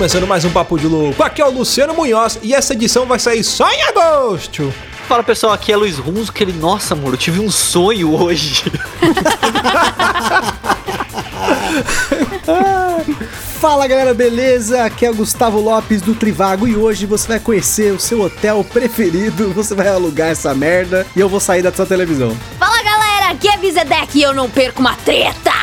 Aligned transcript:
começando 0.00 0.26
mais 0.26 0.46
um 0.46 0.50
Papo 0.50 0.78
de 0.78 0.86
Louco. 0.86 1.22
Aqui 1.22 1.42
é 1.42 1.46
o 1.46 1.50
Luciano 1.50 1.92
Munhoz 1.92 2.38
e 2.42 2.54
essa 2.54 2.72
edição 2.72 3.04
vai 3.04 3.18
sair 3.18 3.44
só 3.44 3.70
em 3.70 3.82
agosto. 3.82 4.72
Fala 5.06 5.22
pessoal, 5.22 5.52
aqui 5.52 5.70
é 5.70 5.76
Luiz 5.76 5.98
Runzo, 5.98 6.32
que 6.32 6.42
ele, 6.42 6.54
nossa, 6.54 6.94
amor, 6.94 7.12
eu 7.12 7.18
tive 7.18 7.38
um 7.38 7.50
sonho 7.50 8.18
hoje. 8.18 8.64
Fala 13.60 13.86
galera, 13.86 14.14
beleza? 14.14 14.86
Aqui 14.86 15.04
é 15.04 15.10
o 15.10 15.14
Gustavo 15.14 15.60
Lopes 15.60 16.00
do 16.00 16.14
Trivago 16.14 16.66
e 16.66 16.74
hoje 16.74 17.04
você 17.04 17.28
vai 17.28 17.38
conhecer 17.38 17.92
o 17.92 18.00
seu 18.00 18.22
hotel 18.22 18.64
preferido. 18.64 19.52
Você 19.52 19.74
vai 19.74 19.88
alugar 19.88 20.30
essa 20.30 20.54
merda 20.54 21.06
e 21.14 21.20
eu 21.20 21.28
vou 21.28 21.40
sair 21.40 21.60
da 21.60 21.70
sua 21.70 21.84
televisão. 21.84 22.34
Fala 22.58 22.82
galera, 22.82 23.32
aqui 23.32 23.50
é 23.50 23.58
Bizedek 23.58 24.18
e 24.18 24.22
eu 24.22 24.32
não 24.32 24.48
perco 24.48 24.80
uma 24.80 24.94
treta! 24.94 25.59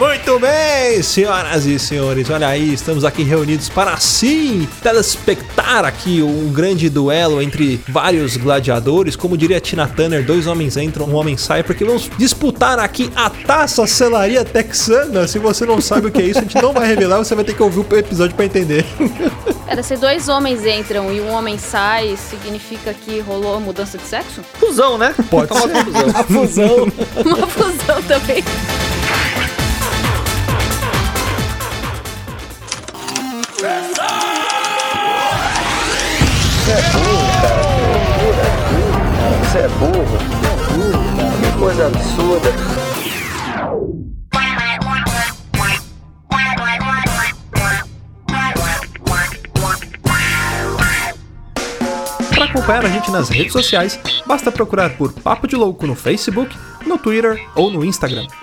Muito 0.00 0.38
bem, 0.38 1.02
senhoras 1.02 1.66
e 1.66 1.78
senhores, 1.78 2.30
olha 2.30 2.48
aí, 2.48 2.72
estamos 2.72 3.04
aqui 3.04 3.22
reunidos 3.22 3.68
para 3.68 3.98
sim 3.98 4.66
telespectar 4.82 5.84
aqui 5.84 6.22
um 6.22 6.50
grande 6.50 6.88
duelo 6.88 7.42
entre 7.42 7.78
vários 7.86 8.34
gladiadores, 8.38 9.14
como 9.14 9.36
diria 9.36 9.60
Tina 9.60 9.86
Turner, 9.86 10.24
dois 10.24 10.46
homens 10.46 10.78
entram, 10.78 11.04
um 11.04 11.14
homem 11.14 11.36
sai, 11.36 11.62
porque 11.62 11.84
vamos 11.84 12.10
disputar 12.16 12.78
aqui 12.78 13.12
a 13.14 13.28
taça 13.28 13.86
selaria 13.86 14.42
texana. 14.42 15.28
Se 15.28 15.38
você 15.38 15.66
não 15.66 15.82
sabe 15.82 16.06
o 16.06 16.10
que 16.10 16.22
é 16.22 16.24
isso, 16.24 16.38
a 16.38 16.42
gente 16.42 16.62
não 16.62 16.72
vai 16.72 16.86
revelar, 16.86 17.18
você 17.18 17.34
vai 17.34 17.44
ter 17.44 17.54
que 17.54 17.62
ouvir 17.62 17.80
o 17.80 17.96
episódio 17.98 18.34
para 18.34 18.46
entender. 18.46 18.86
Era 19.68 19.82
se 19.82 19.96
dois 19.96 20.30
homens 20.30 20.64
entram 20.64 21.12
e 21.12 21.20
um 21.20 21.30
homem 21.30 21.58
sai, 21.58 22.16
significa 22.16 22.94
que 22.94 23.20
rolou 23.20 23.60
mudança 23.60 23.98
de 23.98 24.04
sexo? 24.04 24.40
Fusão, 24.54 24.96
né? 24.96 25.14
Pode 25.30 25.52
ser. 25.52 25.68
Fusão. 25.84 26.10
A 26.14 26.24
fusão. 26.24 26.76
Uma 27.22 27.46
fusão 27.46 28.02
também. 28.04 28.42
Você 33.60 33.68
é 39.58 39.68
burro. 39.68 40.16
Que 41.38 41.58
coisa 41.58 41.88
absurda. 41.88 42.50
Para 52.30 52.44
acompanhar 52.46 52.86
a 52.86 52.88
gente 52.88 53.10
nas 53.10 53.28
redes 53.28 53.52
sociais, 53.52 54.00
basta 54.24 54.50
procurar 54.50 54.96
por 54.96 55.12
Papo 55.12 55.46
de 55.46 55.54
Louco 55.54 55.86
no 55.86 55.94
Facebook, 55.94 56.56
no 56.86 56.96
Twitter 56.96 57.46
ou 57.54 57.70
no 57.70 57.84
Instagram. 57.84 58.26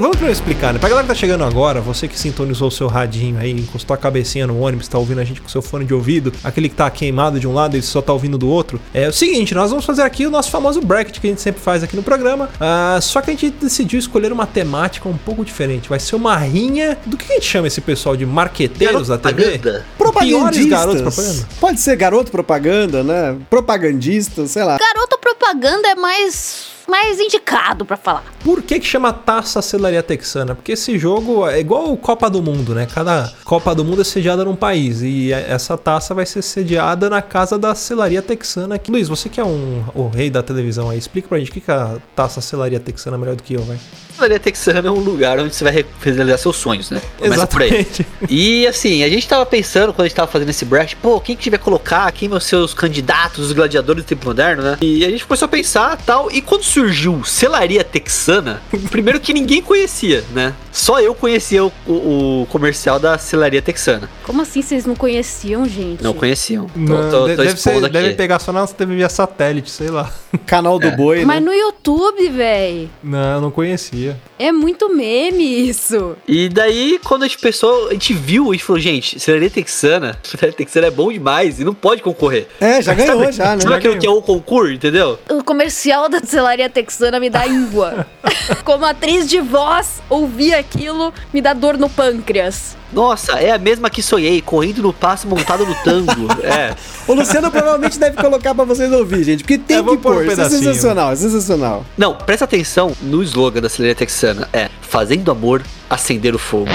Vamos 0.00 0.16
primeiro 0.16 0.32
explicar, 0.32 0.72
né? 0.72 0.78
Pra 0.78 0.88
galera 0.88 1.06
que 1.06 1.12
tá 1.12 1.14
chegando 1.14 1.44
agora, 1.44 1.78
você 1.82 2.08
que 2.08 2.18
sintonizou 2.18 2.68
o 2.68 2.70
seu 2.70 2.86
radinho 2.86 3.38
aí, 3.38 3.50
encostou 3.50 3.92
a 3.92 3.98
cabecinha 3.98 4.46
no 4.46 4.58
ônibus, 4.58 4.88
tá 4.88 4.96
ouvindo 4.96 5.20
a 5.20 5.24
gente 5.24 5.42
com 5.42 5.48
seu 5.48 5.60
fone 5.60 5.84
de 5.84 5.92
ouvido, 5.92 6.32
aquele 6.42 6.70
que 6.70 6.74
tá 6.74 6.90
queimado 6.90 7.38
de 7.38 7.46
um 7.46 7.52
lado 7.52 7.76
e 7.76 7.82
só 7.82 8.00
tá 8.00 8.10
ouvindo 8.10 8.38
do 8.38 8.48
outro, 8.48 8.80
é 8.94 9.10
o 9.10 9.12
seguinte, 9.12 9.54
nós 9.54 9.68
vamos 9.68 9.84
fazer 9.84 10.00
aqui 10.00 10.26
o 10.26 10.30
nosso 10.30 10.50
famoso 10.50 10.80
bracket 10.80 11.20
que 11.20 11.26
a 11.26 11.30
gente 11.30 11.42
sempre 11.42 11.60
faz 11.60 11.82
aqui 11.82 11.94
no 11.96 12.02
programa, 12.02 12.48
ah, 12.58 12.98
só 13.02 13.20
que 13.20 13.30
a 13.30 13.34
gente 13.34 13.50
decidiu 13.50 13.98
escolher 13.98 14.32
uma 14.32 14.46
temática 14.46 15.06
um 15.06 15.18
pouco 15.18 15.44
diferente, 15.44 15.86
vai 15.86 16.00
ser 16.00 16.16
uma 16.16 16.34
rinha 16.34 16.96
do 17.04 17.18
que 17.18 17.30
a 17.30 17.34
gente 17.34 17.46
chama 17.46 17.66
esse 17.66 17.82
pessoal 17.82 18.16
de 18.16 18.24
marqueteiros 18.24 19.08
da 19.08 19.18
TV? 19.18 19.60
Propaganda. 19.98 20.66
Garotos 20.66 21.02
propaganda. 21.02 21.48
Pode 21.60 21.78
ser 21.78 21.96
garoto 21.96 22.30
propaganda, 22.30 23.04
né? 23.04 23.36
Propagandista, 23.50 24.46
sei 24.46 24.64
lá. 24.64 24.78
Garoto 24.78 25.18
propaganda 25.18 25.88
é 25.88 25.94
mais 25.94 26.69
mais 26.90 27.18
indicado 27.20 27.84
pra 27.84 27.96
falar. 27.96 28.24
Por 28.44 28.62
que 28.62 28.80
que 28.80 28.86
chama 28.86 29.12
Taça 29.12 29.62
Celaria 29.62 30.02
Texana? 30.02 30.54
Porque 30.54 30.72
esse 30.72 30.98
jogo 30.98 31.46
é 31.48 31.60
igual 31.60 31.92
o 31.92 31.96
Copa 31.96 32.28
do 32.28 32.42
Mundo, 32.42 32.74
né? 32.74 32.86
Cada 32.92 33.32
Copa 33.44 33.74
do 33.74 33.84
Mundo 33.84 34.00
é 34.00 34.04
sediada 34.04 34.44
num 34.44 34.56
país 34.56 35.00
e 35.02 35.32
essa 35.32 35.76
taça 35.78 36.12
vai 36.14 36.26
ser 36.26 36.42
sediada 36.42 37.08
na 37.08 37.22
casa 37.22 37.58
da 37.58 37.74
Celaria 37.74 38.20
Texana. 38.22 38.74
aqui. 38.74 38.90
Luiz, 38.90 39.08
você 39.08 39.28
que 39.28 39.40
é 39.40 39.44
um, 39.44 39.84
o 39.94 40.08
rei 40.08 40.28
da 40.30 40.42
televisão 40.42 40.90
aí, 40.90 40.98
explica 40.98 41.28
pra 41.28 41.38
gente 41.38 41.50
o 41.50 41.54
que, 41.54 41.60
que 41.60 41.70
a 41.70 41.96
Taça 42.16 42.40
Celaria 42.40 42.80
Texana 42.80 43.16
é 43.16 43.20
melhor 43.20 43.36
do 43.36 43.42
que 43.42 43.54
eu, 43.54 43.62
vai. 43.62 43.78
Celaria 44.14 44.40
Texana 44.40 44.88
é 44.88 44.90
um 44.90 44.98
lugar 45.00 45.38
onde 45.38 45.54
você 45.54 45.64
vai 45.64 45.72
re- 45.72 45.86
realizar 46.02 46.36
seus 46.38 46.56
sonhos, 46.56 46.90
né? 46.90 47.00
Começa 47.18 47.46
por 47.46 47.62
aí. 47.62 47.68
Exatamente. 47.68 48.06
E 48.28 48.66
assim, 48.66 49.02
a 49.02 49.08
gente 49.08 49.26
tava 49.26 49.44
pensando 49.46 49.92
quando 49.92 50.02
a 50.04 50.08
gente 50.08 50.14
tava 50.16 50.30
fazendo 50.30 50.50
esse 50.50 50.64
bracket, 50.64 50.96
pô, 51.00 51.20
quem 51.20 51.34
que 51.34 51.42
tiver 51.42 51.58
colocar, 51.58 52.10
quem 52.12 52.28
vão 52.28 52.38
ser 52.38 52.56
os 52.56 52.74
candidatos, 52.74 53.46
os 53.46 53.52
gladiadores 53.52 54.04
do 54.04 54.06
tempo 54.06 54.26
moderno, 54.26 54.62
né? 54.62 54.76
E 54.80 55.04
a 55.04 55.10
gente 55.10 55.24
começou 55.26 55.46
a 55.46 55.48
pensar 55.48 55.96
tal. 56.04 56.30
E 56.30 56.40
quando 56.42 56.62
surgiu 56.62 56.79
Celaria 57.24 57.84
Texana, 57.84 58.62
primeiro 58.90 59.20
que 59.20 59.32
ninguém 59.32 59.60
conhecia, 59.62 60.24
né? 60.32 60.54
Só 60.72 61.00
eu 61.00 61.14
conhecia 61.14 61.64
o, 61.64 61.72
o- 61.86 62.42
o 62.42 62.46
comercial 62.46 62.98
da 62.98 63.18
Celaria 63.18 63.60
Texana. 63.60 64.08
Como 64.24 64.40
assim 64.42 64.62
vocês 64.62 64.86
não 64.86 64.94
conheciam, 64.94 65.66
gente? 65.66 66.02
Não 66.02 66.14
conheciam. 66.14 66.66
Tô- 66.66 66.78
Não, 66.78 67.10
tô- 67.10 67.20
tô 67.20 67.26
deve, 67.26 67.42
expondo 67.52 67.80
ser, 67.80 67.84
aqui. 67.86 67.92
deve 67.92 68.14
pegar 68.14 68.38
só 68.38 68.52
na 68.52 68.66
TV 68.66 68.94
via 68.96 69.08
satélite, 69.08 69.70
sei 69.70 69.88
lá. 69.88 70.10
Canal 70.46 70.78
do 70.78 70.86
É. 70.86 70.96
boi, 70.96 71.24
Mas 71.24 71.42
né? 71.42 71.46
no 71.50 71.52
YouTube, 71.52 72.28
véi, 72.28 72.88
Não, 73.02 73.34
eu 73.34 73.40
não 73.40 73.50
conhecia. 73.50 74.16
é 74.38 74.52
muito 74.52 74.88
meme 74.94 75.68
isso. 75.68 76.16
E 76.26 76.48
daí, 76.48 77.00
quando 77.04 77.24
a 77.24 77.26
gente 77.26 77.38
pensou, 77.40 77.88
a 77.88 77.92
gente 77.92 78.14
viu 78.14 78.54
e 78.54 78.58
falou, 78.58 78.80
gente, 78.80 79.18
Celaria 79.18 79.50
Texana, 79.50 80.16
Celaria 80.22 80.52
Texana 80.52 80.86
é 80.86 80.90
bom 80.90 81.12
demais 81.12 81.58
e 81.58 81.64
não 81.64 81.74
pode 81.74 82.00
concorrer. 82.00 82.46
É, 82.60 82.80
já 82.80 82.94
ganhou, 82.94 83.30
já, 83.32 83.56
né? 83.56 83.60
Sabe 83.62 83.74
aquilo 83.74 83.98
que 83.98 84.06
é 84.06 84.10
o 84.10 84.22
concurso, 84.22 84.72
entendeu? 84.72 85.18
O 85.28 85.42
comercial 85.42 86.08
da 86.08 86.20
Celaria 86.20 86.69
Texana 86.70 87.18
me 87.20 87.28
dá 87.28 87.46
íngua. 87.46 88.06
Como 88.64 88.84
atriz 88.84 89.28
de 89.28 89.40
voz, 89.40 90.00
ouvir 90.08 90.54
aquilo 90.54 91.12
me 91.32 91.40
dá 91.42 91.52
dor 91.52 91.76
no 91.76 91.88
pâncreas. 91.88 92.76
Nossa, 92.92 93.32
é 93.38 93.52
a 93.52 93.58
mesma 93.58 93.88
que 93.88 94.02
sonhei, 94.02 94.40
correndo 94.42 94.82
no 94.82 94.92
passo 94.92 95.28
montado 95.28 95.64
no 95.64 95.74
tango. 95.76 96.26
é. 96.42 96.74
O 97.06 97.14
Luciano 97.14 97.50
provavelmente 97.50 97.98
deve 97.98 98.16
colocar 98.16 98.52
pra 98.54 98.64
vocês 98.64 98.90
ouvir, 98.92 99.22
gente, 99.22 99.44
porque 99.44 99.58
tem 99.58 99.76
É, 99.78 99.82
que 99.82 99.96
pôr 99.98 100.16
um. 100.16 100.22
Isso 100.24 100.40
é 100.40 100.48
sensacional, 100.48 101.12
é 101.12 101.16
sensacional. 101.16 101.84
Não, 101.96 102.14
presta 102.16 102.44
atenção 102.46 102.92
no 103.00 103.22
slogan 103.22 103.60
da 103.60 103.68
Celaria 103.68 103.94
Texana. 103.94 104.48
É, 104.52 104.68
fazendo 104.80 105.30
amor, 105.30 105.62
acender 105.88 106.34
o 106.34 106.38
fogo. 106.38 106.70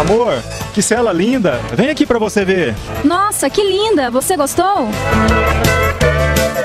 Amor, 0.00 0.32
que 0.72 0.80
cela 0.80 1.12
linda! 1.12 1.60
Vem 1.74 1.90
aqui 1.90 2.06
pra 2.06 2.18
você 2.20 2.44
ver. 2.44 2.74
Nossa, 3.04 3.50
que 3.50 3.62
linda! 3.62 4.10
Você 4.12 4.36
gostou? 4.36 4.88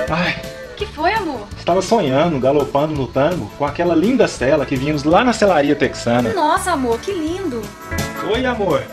Ai, 0.10 0.42
que 0.76 0.86
foi, 0.86 1.14
amor? 1.14 1.48
estava 1.58 1.82
sonhando, 1.82 2.40
galopando 2.40 2.94
no 2.94 3.08
tango 3.08 3.50
com 3.58 3.66
aquela 3.66 3.96
linda 3.96 4.28
cela 4.28 4.66
que 4.66 4.76
vimos 4.76 5.04
lá 5.04 5.24
na 5.24 5.32
celaria 5.34 5.76
texana. 5.76 6.34
Nossa, 6.34 6.72
amor, 6.72 7.00
que 7.00 7.12
lindo! 7.12 7.62
Oi, 8.32 8.46
amor. 8.46 8.84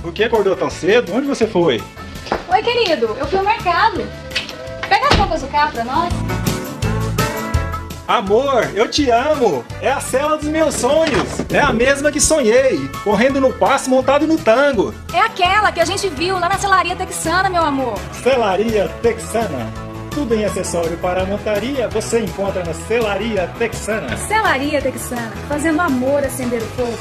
Por 0.00 0.12
que 0.12 0.24
acordou 0.24 0.56
tão 0.56 0.70
cedo? 0.70 1.12
Onde 1.14 1.26
você 1.26 1.46
foi? 1.46 1.82
Oi, 2.48 2.62
querido, 2.62 3.14
eu 3.18 3.26
fui 3.26 3.38
ao 3.38 3.44
mercado. 3.44 4.06
Pega 4.88 5.08
as 5.08 5.14
roupas 5.16 5.42
do 5.42 5.48
carro 5.48 5.72
pra 5.72 5.84
nós. 5.84 6.12
Amor, 8.06 8.70
eu 8.74 8.86
te 8.90 9.10
amo! 9.10 9.64
É 9.80 9.90
a 9.90 9.98
cela 9.98 10.36
dos 10.36 10.46
meus 10.46 10.74
sonhos! 10.74 11.40
É 11.50 11.58
a 11.58 11.72
mesma 11.72 12.12
que 12.12 12.20
sonhei! 12.20 12.86
Correndo 13.02 13.40
no 13.40 13.50
passo 13.50 13.88
montado 13.88 14.26
no 14.26 14.36
tango! 14.36 14.94
É 15.10 15.20
aquela 15.20 15.72
que 15.72 15.80
a 15.80 15.86
gente 15.86 16.06
viu 16.10 16.38
lá 16.38 16.46
na 16.50 16.58
celaria 16.58 16.94
texana, 16.94 17.48
meu 17.48 17.62
amor. 17.62 17.98
Celaria 18.22 18.88
Texana. 19.00 19.72
Tudo 20.14 20.32
em 20.32 20.44
acessório 20.44 20.96
para 20.98 21.22
a 21.22 21.26
montaria 21.26 21.88
você 21.88 22.20
encontra 22.20 22.64
na 22.64 22.72
Celaria 22.72 23.50
Texana. 23.58 24.16
Celaria 24.16 24.80
texana, 24.80 25.32
fazendo 25.48 25.80
amor 25.80 26.22
acender 26.22 26.62
o 26.62 26.66
fogo. 26.66 26.98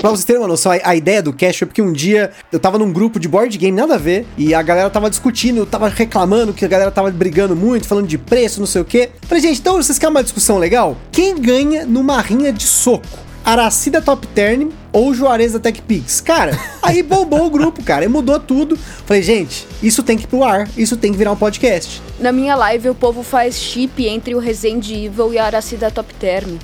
Pra 0.00 0.08
vocês 0.08 0.24
terem 0.24 0.40
uma 0.40 0.48
noção, 0.48 0.72
a, 0.72 0.96
ideia 0.96 1.22
do 1.22 1.34
cast 1.34 1.58
foi 1.58 1.66
porque 1.66 1.82
um 1.82 1.92
dia 1.92 2.30
eu 2.50 2.58
tava 2.58 2.78
num 2.78 2.90
grupo 2.90 3.20
de 3.20 3.28
board 3.28 3.58
game, 3.58 3.76
nada 3.76 3.96
a 3.96 3.98
ver, 3.98 4.26
e 4.38 4.54
a 4.54 4.62
galera 4.62 4.88
tava 4.88 5.10
discutindo, 5.10 5.66
tava 5.66 5.88
reclamando 5.88 6.54
que 6.54 6.64
a 6.64 6.68
galera 6.68 6.90
tava 6.90 7.10
brigando 7.10 7.54
muito, 7.54 7.86
falando 7.86 8.06
de 8.06 8.16
preço, 8.16 8.58
não 8.58 8.66
sei 8.66 8.80
o 8.80 8.84
quê. 8.84 9.10
Falei, 9.26 9.42
gente, 9.42 9.60
então 9.60 9.76
vocês 9.76 9.98
querem 9.98 10.14
uma 10.14 10.22
discussão 10.22 10.56
legal? 10.56 10.96
Quem 11.12 11.38
ganha 11.38 11.84
numa 11.84 12.18
rinha 12.22 12.50
de 12.50 12.66
soco? 12.66 13.18
Aracida 13.44 14.00
Top 14.00 14.26
Term 14.28 14.70
ou 14.92 15.14
Juarez 15.14 15.52
da 15.52 15.58
Tech 15.58 15.80
Pix? 15.82 16.20
Cara, 16.20 16.58
aí 16.82 17.02
bombou 17.04 17.46
o 17.46 17.50
grupo, 17.50 17.82
cara, 17.82 18.04
e 18.04 18.08
mudou 18.08 18.38
tudo. 18.38 18.76
Falei, 18.76 19.22
gente, 19.22 19.66
isso 19.82 20.02
tem 20.02 20.16
que 20.16 20.24
ir 20.24 20.26
pro 20.26 20.44
ar, 20.44 20.68
isso 20.76 20.96
tem 20.96 21.12
que 21.12 21.18
virar 21.18 21.32
um 21.32 21.36
podcast. 21.36 22.02
Na 22.18 22.32
minha 22.32 22.54
live, 22.54 22.90
o 22.90 22.94
povo 22.94 23.22
faz 23.22 23.56
chip 23.56 24.06
entre 24.06 24.34
o 24.34 24.38
Resident 24.38 24.88
Evil 24.90 25.32
e 25.32 25.38
a 25.38 25.46
Aracida 25.46 25.90
Top 25.90 26.12
Term. 26.14 26.56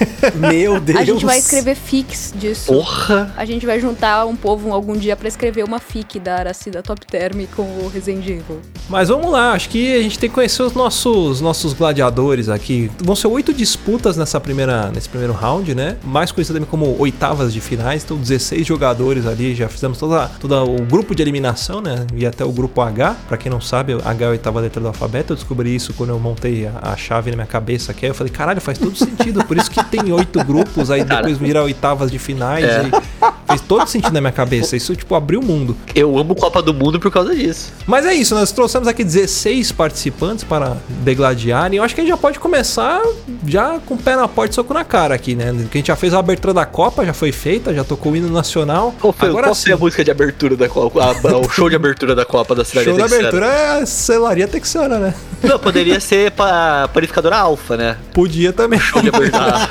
Meu 0.34 0.80
Deus. 0.80 0.98
A 0.98 1.04
gente 1.04 1.24
vai 1.24 1.38
escrever 1.38 1.74
fics 1.74 2.34
disso. 2.36 2.72
Porra! 2.72 3.32
A 3.36 3.44
gente 3.44 3.64
vai 3.64 3.80
juntar 3.80 4.26
um 4.26 4.36
povo 4.36 4.72
algum 4.72 4.96
dia 4.96 5.16
pra 5.16 5.28
escrever 5.28 5.64
uma 5.64 5.78
fic 5.78 6.18
da 6.18 6.36
Aracida 6.36 6.82
Top 6.82 7.06
Term 7.06 7.44
com 7.54 7.62
o 7.62 7.88
Resident 7.92 8.26
Evil. 8.26 8.60
Mas 8.88 9.08
vamos 9.08 9.30
lá, 9.30 9.52
acho 9.52 9.68
que 9.68 9.96
a 9.96 10.02
gente 10.02 10.18
tem 10.18 10.28
que 10.28 10.34
conhecer 10.34 10.62
os 10.62 10.72
nossos, 10.74 11.40
nossos 11.40 11.72
gladiadores 11.72 12.48
aqui. 12.48 12.90
Vão 12.98 13.16
ser 13.16 13.28
oito 13.28 13.52
disputas 13.52 14.16
nessa 14.16 14.40
primeira, 14.40 14.90
nesse 14.90 15.08
primeiro 15.08 15.32
round, 15.32 15.74
né? 15.74 15.96
Mais 16.04 16.30
conhecido 16.30 16.56
também 16.56 16.68
como 16.68 16.96
oitavas 16.98 17.52
de 17.52 17.60
finais. 17.66 18.04
Então, 18.04 18.16
16 18.16 18.66
jogadores 18.66 19.26
ali, 19.26 19.54
já 19.54 19.68
fizemos 19.68 19.98
toda, 19.98 20.28
toda 20.40 20.62
o 20.62 20.82
grupo 20.82 21.14
de 21.14 21.22
eliminação, 21.22 21.80
né? 21.80 22.06
E 22.14 22.24
até 22.26 22.44
o 22.44 22.52
grupo 22.52 22.80
H. 22.80 23.16
Pra 23.28 23.36
quem 23.36 23.50
não 23.50 23.60
sabe, 23.60 23.94
H 23.94 24.24
é 24.24 24.28
a 24.28 24.30
oitava 24.30 24.60
letra 24.60 24.80
do 24.80 24.88
alfabeto. 24.88 25.32
Eu 25.32 25.36
descobri 25.36 25.74
isso 25.74 25.92
quando 25.94 26.10
eu 26.10 26.18
montei 26.18 26.66
a, 26.66 26.92
a 26.92 26.96
chave 26.96 27.30
na 27.30 27.36
minha 27.36 27.46
cabeça 27.46 27.92
aqui. 27.92 28.06
Aí 28.06 28.10
eu 28.10 28.14
falei, 28.14 28.32
caralho, 28.32 28.60
faz 28.60 28.78
todo 28.78 28.96
sentido. 28.96 29.44
Por 29.44 29.56
isso 29.56 29.70
que 29.70 29.82
tem 29.84 30.12
oito 30.12 30.42
grupos, 30.44 30.90
aí 30.90 31.04
Cara. 31.04 31.22
depois 31.22 31.38
vira 31.38 31.62
oitavas 31.62 32.10
de 32.10 32.18
finais. 32.18 32.64
É. 32.64 32.82
E 32.86 33.46
fez 33.56 33.60
todo 33.60 33.86
sentido 33.86 34.12
na 34.12 34.20
minha 34.20 34.32
cabeça. 34.32 34.76
Isso, 34.76 34.94
tipo, 34.94 35.14
abriu 35.14 35.40
o 35.40 35.44
mundo. 35.44 35.76
Eu 35.94 36.18
amo 36.18 36.34
Copa 36.34 36.62
do 36.62 36.74
Mundo 36.74 37.00
por 37.00 37.10
causa 37.10 37.34
disso. 37.34 37.72
Mas 37.86 38.04
é 38.06 38.14
isso, 38.14 38.34
nós 38.34 38.52
trouxemos 38.52 38.86
aqui 38.88 39.02
16 39.02 39.72
participantes 39.72 40.44
para 40.44 40.76
degladiarem. 41.02 41.78
Eu 41.78 41.84
acho 41.84 41.94
que 41.94 42.00
a 42.00 42.04
gente 42.04 42.10
já 42.10 42.16
pode 42.16 42.38
começar 42.38 43.00
já 43.46 43.78
com 43.80 43.94
o 43.94 43.98
pé 43.98 44.16
na 44.16 44.28
porta 44.28 44.52
e 44.52 44.54
soco 44.54 44.74
na 44.74 44.84
cara 44.84 45.14
aqui, 45.14 45.34
né? 45.34 45.52
Que 45.70 45.78
a 45.78 45.80
gente 45.80 45.86
já 45.86 45.96
fez 45.96 46.12
a 46.14 46.18
abertura 46.18 46.52
da 46.52 46.66
Copa, 46.66 47.04
já 47.04 47.12
foi 47.12 47.32
feita, 47.56 47.74
já 47.74 47.82
tocou 47.84 48.12
o 48.12 48.16
hino 48.16 48.28
nacional. 48.30 48.94
Qual 49.00 49.12
foi, 49.12 49.28
Agora 49.30 49.46
qual 49.46 49.54
sim, 49.54 49.64
foi 49.64 49.72
a 49.72 49.76
música 49.76 50.04
de 50.04 50.10
abertura 50.10 50.56
da 50.56 50.68
Copa? 50.68 51.02
a- 51.02 51.36
o 51.38 51.48
show 51.48 51.68
de 51.70 51.76
abertura 51.76 52.14
da 52.14 52.24
Copa 52.24 52.54
da 52.54 52.64
cidade 52.64 52.84
show 52.86 52.96
texana? 52.96 53.18
abertura 53.20 53.46
é 53.46 53.82
a 53.82 53.86
celaria 53.86 54.46
texana, 54.46 54.98
né? 54.98 55.14
Não, 55.42 55.58
poderia 55.58 55.98
ser 56.00 56.30
pa 56.32 56.88
panificadora 56.92 57.36
alfa, 57.38 57.76
né? 57.76 57.96
Podia 58.12 58.52
também. 58.52 58.78
Show 58.78 59.00
de 59.00 59.08
abertura. 59.08 59.68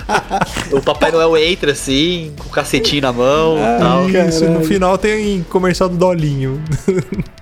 o 0.72 0.82
Papai 0.82 1.12
Noel 1.12 1.38
entra 1.38 1.72
assim, 1.72 2.34
com 2.40 2.48
o 2.48 2.52
cacetinho 2.52 3.02
na 3.04 3.14
mão 3.14 3.58
e 3.58 3.80
tal. 3.80 4.10
Isso, 4.28 4.46
no 4.46 4.64
final 4.64 4.98
tem 4.98 5.44
comercial 5.50 5.88
do 5.90 5.96
Dolinho. 5.98 6.62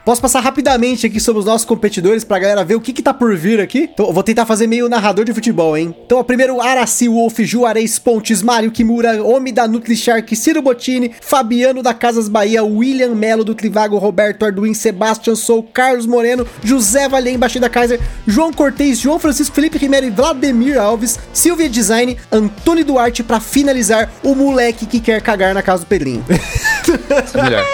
Posso 0.06 0.22
passar 0.22 0.42
rapidamente 0.42 1.08
aqui 1.08 1.18
sobre 1.18 1.40
os 1.40 1.46
nossos 1.46 1.66
competidores 1.66 2.26
pra 2.26 2.38
galera 2.38 2.66
ver 2.66 2.76
o 2.76 2.82
que 2.82 2.92
que 2.92 3.02
tá 3.02 3.14
por 3.14 3.38
vir 3.38 3.62
aqui? 3.62 3.90
Então, 3.94 4.08
eu 4.08 4.12
vou 4.12 4.22
tentar 4.22 4.46
fazer 4.46 4.68
meio 4.68 4.90
narrador 4.90 5.24
de 5.24 5.34
futebol, 5.34 5.78
hein? 5.78 5.96
Então, 6.06 6.18
ó, 6.18 6.24
primeiro, 6.24 6.60
Araci 6.60 7.08
Wolf, 7.08 7.40
Juarez 7.40 7.98
Pontes, 8.00 8.42
Mário 8.42 8.70
Kimura, 8.70 9.24
Homem 9.24 9.54
da 9.54 9.66
NutriShark, 9.66 10.36
Ciro 10.36 10.62
Bottini, 10.62 11.14
Fabiano 11.22 11.82
da 11.82 11.94
Casas 11.94 12.28
Bahia, 12.28 12.66
William 12.66 13.16
Melo 13.16 13.46
do 13.46 13.56
Trivago, 13.56 13.98
Roberto 13.98 14.44
Arduin, 14.44 14.74
Sebastian 14.74 15.36
Sou, 15.36 15.64
Carlos 15.64 16.06
Moreno, 16.06 16.46
José 16.62 17.08
Valém, 17.08 17.40
Baixida 17.40 17.70
Kaiser, 17.70 18.02
João 18.28 18.52
Cortez, 18.52 19.00
João 19.00 19.20
Francisco 19.20 19.56
Felipe 19.56 19.78
Ribeiro 19.78 20.08
e 20.08 20.10
Vladimir 20.10 20.78
Alves, 20.78 21.18
Silvia 21.32 21.70
Design, 21.70 22.18
Antônio 22.30 22.84
Duarte 22.84 23.24
pra 23.24 23.40
finalizar 23.40 24.12
o 24.22 24.36
moleque 24.36 24.86
que 24.86 25.00
quer 25.00 25.22
cagar 25.22 25.54
na 25.54 25.62
casa 25.62 25.84
do 25.84 25.88
Pedrinho. 25.88 26.26
É 26.30 27.42
melhor. 27.42 27.66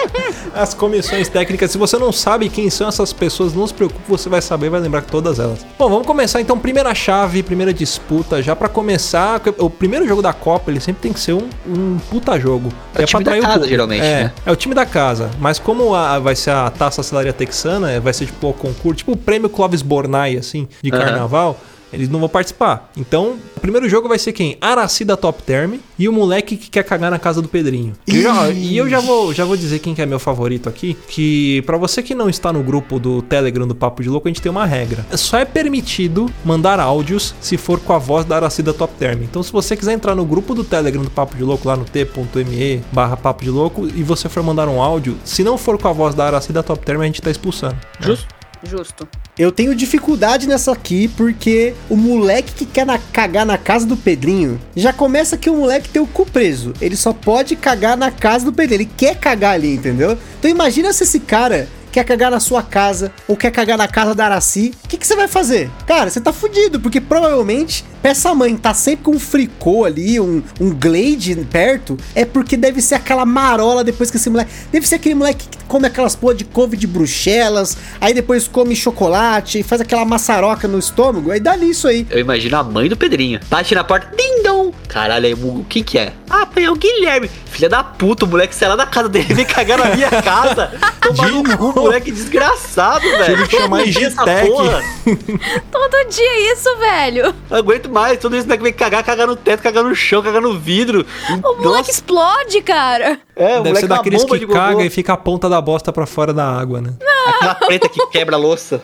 As 0.54 0.74
comissões 0.74 1.28
técnicas, 1.28 1.72
se 1.72 1.78
você 1.78 1.98
não 1.98 2.12
sabe 2.20 2.48
quem 2.48 2.68
são 2.70 2.88
essas 2.88 3.12
pessoas, 3.12 3.54
não 3.54 3.66
se 3.66 3.74
preocupe, 3.74 4.00
você 4.08 4.28
vai 4.28 4.40
saber, 4.42 4.68
vai 4.70 4.80
lembrar 4.80 5.02
todas 5.02 5.38
elas. 5.38 5.64
Bom, 5.78 5.88
vamos 5.88 6.06
começar 6.06 6.40
então, 6.40 6.58
primeira 6.58 6.94
chave, 6.94 7.42
primeira 7.42 7.72
disputa, 7.72 8.42
já 8.42 8.54
pra 8.54 8.68
começar, 8.68 9.40
o 9.58 9.70
primeiro 9.70 10.06
jogo 10.06 10.20
da 10.22 10.32
Copa, 10.32 10.70
ele 10.70 10.80
sempre 10.80 11.02
tem 11.02 11.12
que 11.12 11.20
ser 11.20 11.32
um, 11.32 11.48
um 11.66 11.98
puta 12.10 12.38
jogo. 12.38 12.70
É 12.94 13.02
o 13.02 13.06
time 13.06 13.24
da 13.24 13.40
casa, 13.40 13.66
geralmente, 13.66 14.04
é, 14.04 14.24
né? 14.24 14.32
É 14.44 14.52
o 14.52 14.56
time 14.56 14.74
da 14.74 14.84
casa, 14.86 15.30
mas 15.38 15.58
como 15.58 15.94
a- 15.94 16.18
vai 16.18 16.36
ser 16.36 16.50
a 16.50 16.70
Taça 16.70 17.02
Celaria 17.02 17.32
Texana, 17.32 17.90
é, 17.90 17.98
vai 18.00 18.12
ser 18.12 18.26
tipo 18.26 18.48
o 18.48 18.52
concurso, 18.52 18.98
tipo 18.98 19.12
o 19.12 19.16
prêmio 19.16 19.48
Clóvis 19.48 19.82
Bornai, 19.82 20.36
assim, 20.36 20.68
de 20.82 20.90
Aham. 20.92 20.98
carnaval, 21.02 21.58
eles 21.92 22.08
não 22.08 22.20
vão 22.20 22.28
participar. 22.28 22.90
Então, 22.96 23.36
o 23.56 23.60
primeiro 23.60 23.88
jogo 23.88 24.08
vai 24.08 24.18
ser 24.18 24.32
quem? 24.32 24.56
Araci 24.60 25.04
da 25.04 25.16
Top 25.16 25.42
Term 25.42 25.74
e 25.98 26.08
o 26.08 26.12
moleque 26.12 26.56
que 26.56 26.70
quer 26.70 26.82
cagar 26.84 27.10
na 27.10 27.18
casa 27.18 27.40
do 27.42 27.48
Pedrinho. 27.48 27.92
E, 28.06 28.22
já- 28.22 28.50
e 28.50 28.76
eu 28.76 28.88
já 28.88 29.00
vou, 29.00 29.32
já 29.34 29.44
vou 29.44 29.56
dizer 29.56 29.78
quem 29.80 29.94
que 29.94 30.02
é 30.02 30.06
meu 30.06 30.18
favorito 30.18 30.68
aqui, 30.68 30.96
que 31.08 31.62
pra 31.62 31.76
você 31.76 32.02
que 32.02 32.14
não 32.14 32.28
está 32.28 32.52
no 32.52 32.62
grupo 32.62 32.98
do 32.98 33.22
Telegram 33.22 33.66
do 33.66 33.74
Papo 33.74 34.02
de 34.02 34.08
Louco, 34.08 34.28
a 34.28 34.30
gente 34.30 34.40
tem 34.42 34.50
uma 34.50 34.64
regra. 34.66 35.04
Só 35.16 35.38
é 35.38 35.44
permitido 35.44 36.30
mandar 36.44 36.80
áudios 36.80 37.34
se 37.40 37.56
for 37.56 37.78
com 37.80 37.92
a 37.92 37.98
voz 37.98 38.24
da 38.24 38.36
Araci 38.36 38.62
da 38.62 38.72
Top 38.72 38.92
Term. 38.98 39.22
Então, 39.22 39.42
se 39.42 39.52
você 39.52 39.76
quiser 39.76 39.92
entrar 39.92 40.14
no 40.14 40.24
grupo 40.24 40.54
do 40.54 40.64
Telegram 40.64 41.02
do 41.02 41.10
Papo 41.10 41.36
de 41.36 41.42
Louco, 41.44 41.66
lá 41.68 41.76
no 41.76 41.84
t.me 41.84 42.82
barra 42.92 43.16
Papo 43.16 43.44
de 43.44 43.50
Louco, 43.50 43.86
e 43.94 44.02
você 44.02 44.28
for 44.28 44.42
mandar 44.42 44.68
um 44.68 44.80
áudio, 44.80 45.16
se 45.24 45.42
não 45.44 45.58
for 45.58 45.78
com 45.78 45.88
a 45.88 45.92
voz 45.92 46.14
da 46.14 46.26
Araci 46.26 46.52
da 46.52 46.62
Top 46.62 46.84
Term, 46.84 47.00
a 47.00 47.04
gente 47.06 47.20
tá 47.20 47.30
expulsando. 47.30 47.76
Justo. 48.00 48.26
Justo. 48.62 49.08
Eu 49.38 49.50
tenho 49.50 49.74
dificuldade 49.74 50.46
nessa 50.46 50.72
aqui 50.72 51.08
porque 51.08 51.72
o 51.88 51.96
moleque 51.96 52.52
que 52.52 52.66
quer 52.66 52.84
na- 52.84 52.98
cagar 52.98 53.46
na 53.46 53.56
casa 53.56 53.86
do 53.86 53.96
Pedrinho 53.96 54.60
já 54.76 54.92
começa 54.92 55.36
que 55.38 55.48
o 55.48 55.56
moleque 55.56 55.88
tem 55.88 56.02
o 56.02 56.06
cu 56.06 56.26
preso. 56.26 56.74
Ele 56.80 56.96
só 56.96 57.12
pode 57.12 57.56
cagar 57.56 57.96
na 57.96 58.10
casa 58.10 58.44
do 58.44 58.52
Pedrinho. 58.52 58.82
Ele 58.82 58.90
quer 58.96 59.16
cagar 59.16 59.54
ali, 59.54 59.74
entendeu? 59.74 60.18
Então 60.38 60.50
imagina 60.50 60.92
se 60.92 61.04
esse 61.04 61.20
cara 61.20 61.68
quer 61.90 62.04
cagar 62.04 62.30
na 62.30 62.40
sua 62.40 62.62
casa 62.62 63.12
ou 63.26 63.36
quer 63.36 63.50
cagar 63.50 63.76
na 63.76 63.88
casa 63.88 64.14
da 64.14 64.24
Araci. 64.24 64.72
O 64.84 64.88
que, 64.88 64.96
que 64.96 65.06
você 65.06 65.16
vai 65.16 65.28
fazer? 65.28 65.70
Cara, 65.86 66.10
você 66.10 66.20
tá 66.20 66.32
fudido, 66.32 66.80
porque 66.80 67.00
provavelmente 67.00 67.84
essa 68.02 68.34
mãe 68.34 68.56
tá 68.56 68.72
sempre 68.72 69.04
com 69.04 69.10
um 69.12 69.20
fricô 69.20 69.84
ali, 69.84 70.18
um, 70.18 70.42
um 70.60 70.70
glade 70.70 71.34
perto, 71.50 71.96
é 72.14 72.24
porque 72.24 72.56
deve 72.56 72.80
ser 72.80 72.94
aquela 72.94 73.26
marola 73.26 73.84
depois 73.84 74.10
que 74.10 74.16
esse 74.16 74.30
moleque. 74.30 74.50
Deve 74.72 74.86
ser 74.86 74.96
aquele 74.96 75.14
moleque 75.14 75.46
que 75.48 75.58
come 75.64 75.86
aquelas 75.86 76.16
porra 76.16 76.34
de 76.34 76.44
couve 76.44 76.76
de 76.76 76.86
bruxelas, 76.86 77.76
aí 78.00 78.14
depois 78.14 78.48
come 78.48 78.74
chocolate 78.74 79.60
e 79.60 79.62
faz 79.62 79.80
aquela 79.80 80.04
maçaroca 80.04 80.66
no 80.66 80.78
estômago, 80.78 81.30
aí 81.30 81.40
dá 81.40 81.56
nisso 81.56 81.88
aí. 81.88 82.06
Eu 82.10 82.18
imagino 82.18 82.56
a 82.56 82.62
mãe 82.62 82.88
do 82.88 82.96
Pedrinho. 82.96 83.40
Bate 83.48 83.74
na 83.74 83.84
porta, 83.84 84.14
ding 84.16 84.42
dong. 84.42 84.74
Caralho, 84.88 85.26
aí, 85.26 85.34
o 85.34 85.64
que 85.68 85.82
que 85.82 85.98
é? 85.98 86.12
Ah, 86.28 86.46
pai, 86.46 86.64
é 86.64 86.70
o 86.70 86.76
Guilherme. 86.76 87.30
Filha 87.46 87.68
da 87.68 87.82
puta, 87.84 88.24
o 88.24 88.28
moleque 88.28 88.54
sai 88.54 88.68
lá 88.68 88.76
da 88.76 88.86
casa 88.86 89.08
dele, 89.08 89.34
vem 89.34 89.44
cagar 89.44 89.78
na 89.78 89.94
minha 89.94 90.10
casa. 90.22 90.72
Tomar 91.00 91.30
no 91.30 91.56
cu. 91.56 91.79
Moleque 91.82 92.10
desgraçado, 92.12 93.02
velho. 93.02 93.36
Tive 93.36 93.48
que 93.48 93.56
Todo 93.56 93.62
chamar 93.62 93.84
Gitec. 93.84 94.50
Todo 95.70 96.08
dia 96.08 96.52
isso, 96.52 96.76
velho. 96.78 97.34
Não 97.48 97.58
aguento 97.58 97.90
mais. 97.90 98.18
Tudo 98.18 98.36
isso 98.36 98.46
moleque 98.46 98.62
vem 98.62 98.72
cagar, 98.72 99.04
cagar 99.04 99.26
no 99.26 99.36
teto, 99.36 99.62
cagar 99.62 99.84
no 99.84 99.94
chão, 99.94 100.22
cagar 100.22 100.42
no 100.42 100.58
vidro. 100.58 101.06
O 101.44 101.62
moleque 101.62 101.90
explode, 101.90 102.60
cara. 102.62 103.18
É, 103.40 103.58
o 103.58 103.62
Deve 103.62 103.80
ser 103.80 103.86
daqueles 103.88 104.22
que 104.24 104.46
caga 104.46 104.84
e 104.84 104.90
fica 104.90 105.14
a 105.14 105.16
ponta 105.16 105.48
da 105.48 105.60
bosta 105.60 105.90
pra 105.92 106.04
fora 106.04 106.32
da 106.32 106.46
água, 106.46 106.80
né? 106.80 106.92
Aquela 107.26 107.54
preta 107.54 107.88
que 107.88 108.06
quebra 108.08 108.36
a 108.36 108.38
louça. 108.38 108.82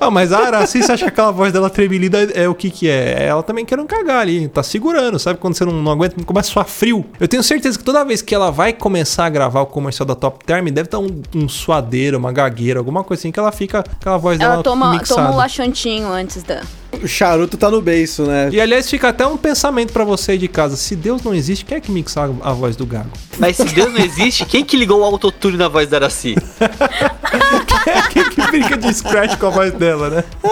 Ah, 0.00 0.10
mas 0.10 0.32
a 0.32 0.38
Araci, 0.38 0.82
você 0.82 0.92
acha 0.92 1.04
que 1.04 1.10
aquela 1.10 1.30
voz 1.30 1.52
dela 1.52 1.68
tremilida 1.68 2.22
é 2.34 2.48
o 2.48 2.54
que 2.54 2.70
que 2.70 2.88
é? 2.88 3.26
Ela 3.26 3.42
também 3.42 3.64
quer 3.64 3.76
não 3.76 3.86
cagar 3.86 4.20
ali, 4.20 4.48
tá 4.48 4.62
segurando, 4.62 5.18
sabe? 5.18 5.38
Quando 5.38 5.54
você 5.54 5.64
não, 5.64 5.72
não 5.72 5.92
aguenta, 5.92 6.22
começa 6.24 6.48
a 6.48 6.52
suar 6.52 6.66
frio. 6.66 7.04
Eu 7.20 7.28
tenho 7.28 7.42
certeza 7.42 7.78
que 7.78 7.84
toda 7.84 8.04
vez 8.04 8.22
que 8.22 8.34
ela 8.34 8.50
vai 8.50 8.72
começar 8.72 9.26
a 9.26 9.28
gravar 9.28 9.60
o 9.60 9.66
comercial 9.66 10.06
da 10.06 10.14
Top 10.14 10.44
Term, 10.44 10.66
deve 10.66 10.86
estar 10.86 10.98
um, 10.98 11.22
um 11.34 11.48
suadeiro, 11.48 12.16
uma 12.18 12.32
gagueira, 12.32 12.78
alguma 12.80 13.04
coisa 13.04 13.20
assim, 13.20 13.30
que 13.30 13.38
ela 13.38 13.52
fica, 13.52 13.80
aquela 13.80 14.16
voz 14.16 14.38
dela 14.38 14.54
Ela 14.54 14.62
toma, 14.62 14.92
mixada. 14.92 15.22
toma 15.22 15.34
um 15.34 15.36
laxantinho 15.36 16.08
antes 16.08 16.42
da. 16.42 16.62
O 17.02 17.08
charuto 17.08 17.56
tá 17.56 17.70
no 17.70 17.80
beiço, 17.80 18.24
né? 18.24 18.48
E 18.52 18.60
aliás, 18.60 18.88
fica 18.88 19.08
até 19.08 19.26
um 19.26 19.36
pensamento 19.36 19.92
pra 19.92 20.04
você 20.04 20.32
aí 20.32 20.38
de 20.38 20.48
casa. 20.48 20.76
Se 20.76 20.96
Deus 20.96 21.22
não 21.22 21.34
existe, 21.34 21.64
quem 21.64 21.78
é 21.78 21.80
que 21.80 21.90
mixa 21.90 22.20
a, 22.20 22.50
a 22.50 22.52
voz 22.52 22.76
do 22.76 22.86
gago? 22.86 23.10
Mas 23.38 23.56
se 23.56 23.64
Deus 23.64 23.92
não 23.92 24.00
existe, 24.00 24.44
quem 24.44 24.64
que 24.64 24.76
ligou 24.76 25.00
o 25.00 25.04
autotune 25.04 25.56
na 25.56 25.68
voz 25.68 25.88
da 25.88 25.98
Araci? 25.98 26.34
quem 28.10 28.28
que 28.30 28.42
brinca 28.42 28.76
de 28.76 28.92
scratch 28.92 29.36
com 29.36 29.46
a 29.46 29.50
voz 29.50 29.72
dela, 29.72 30.10
né? 30.10 30.24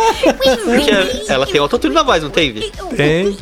Porque 0.65 1.33
ela 1.33 1.47
tem 1.47 1.61
autotune 1.61 1.95
na 1.95 2.03
voz, 2.03 2.23
não 2.23 2.31
teve? 2.31 2.73
Tem. 2.97 3.37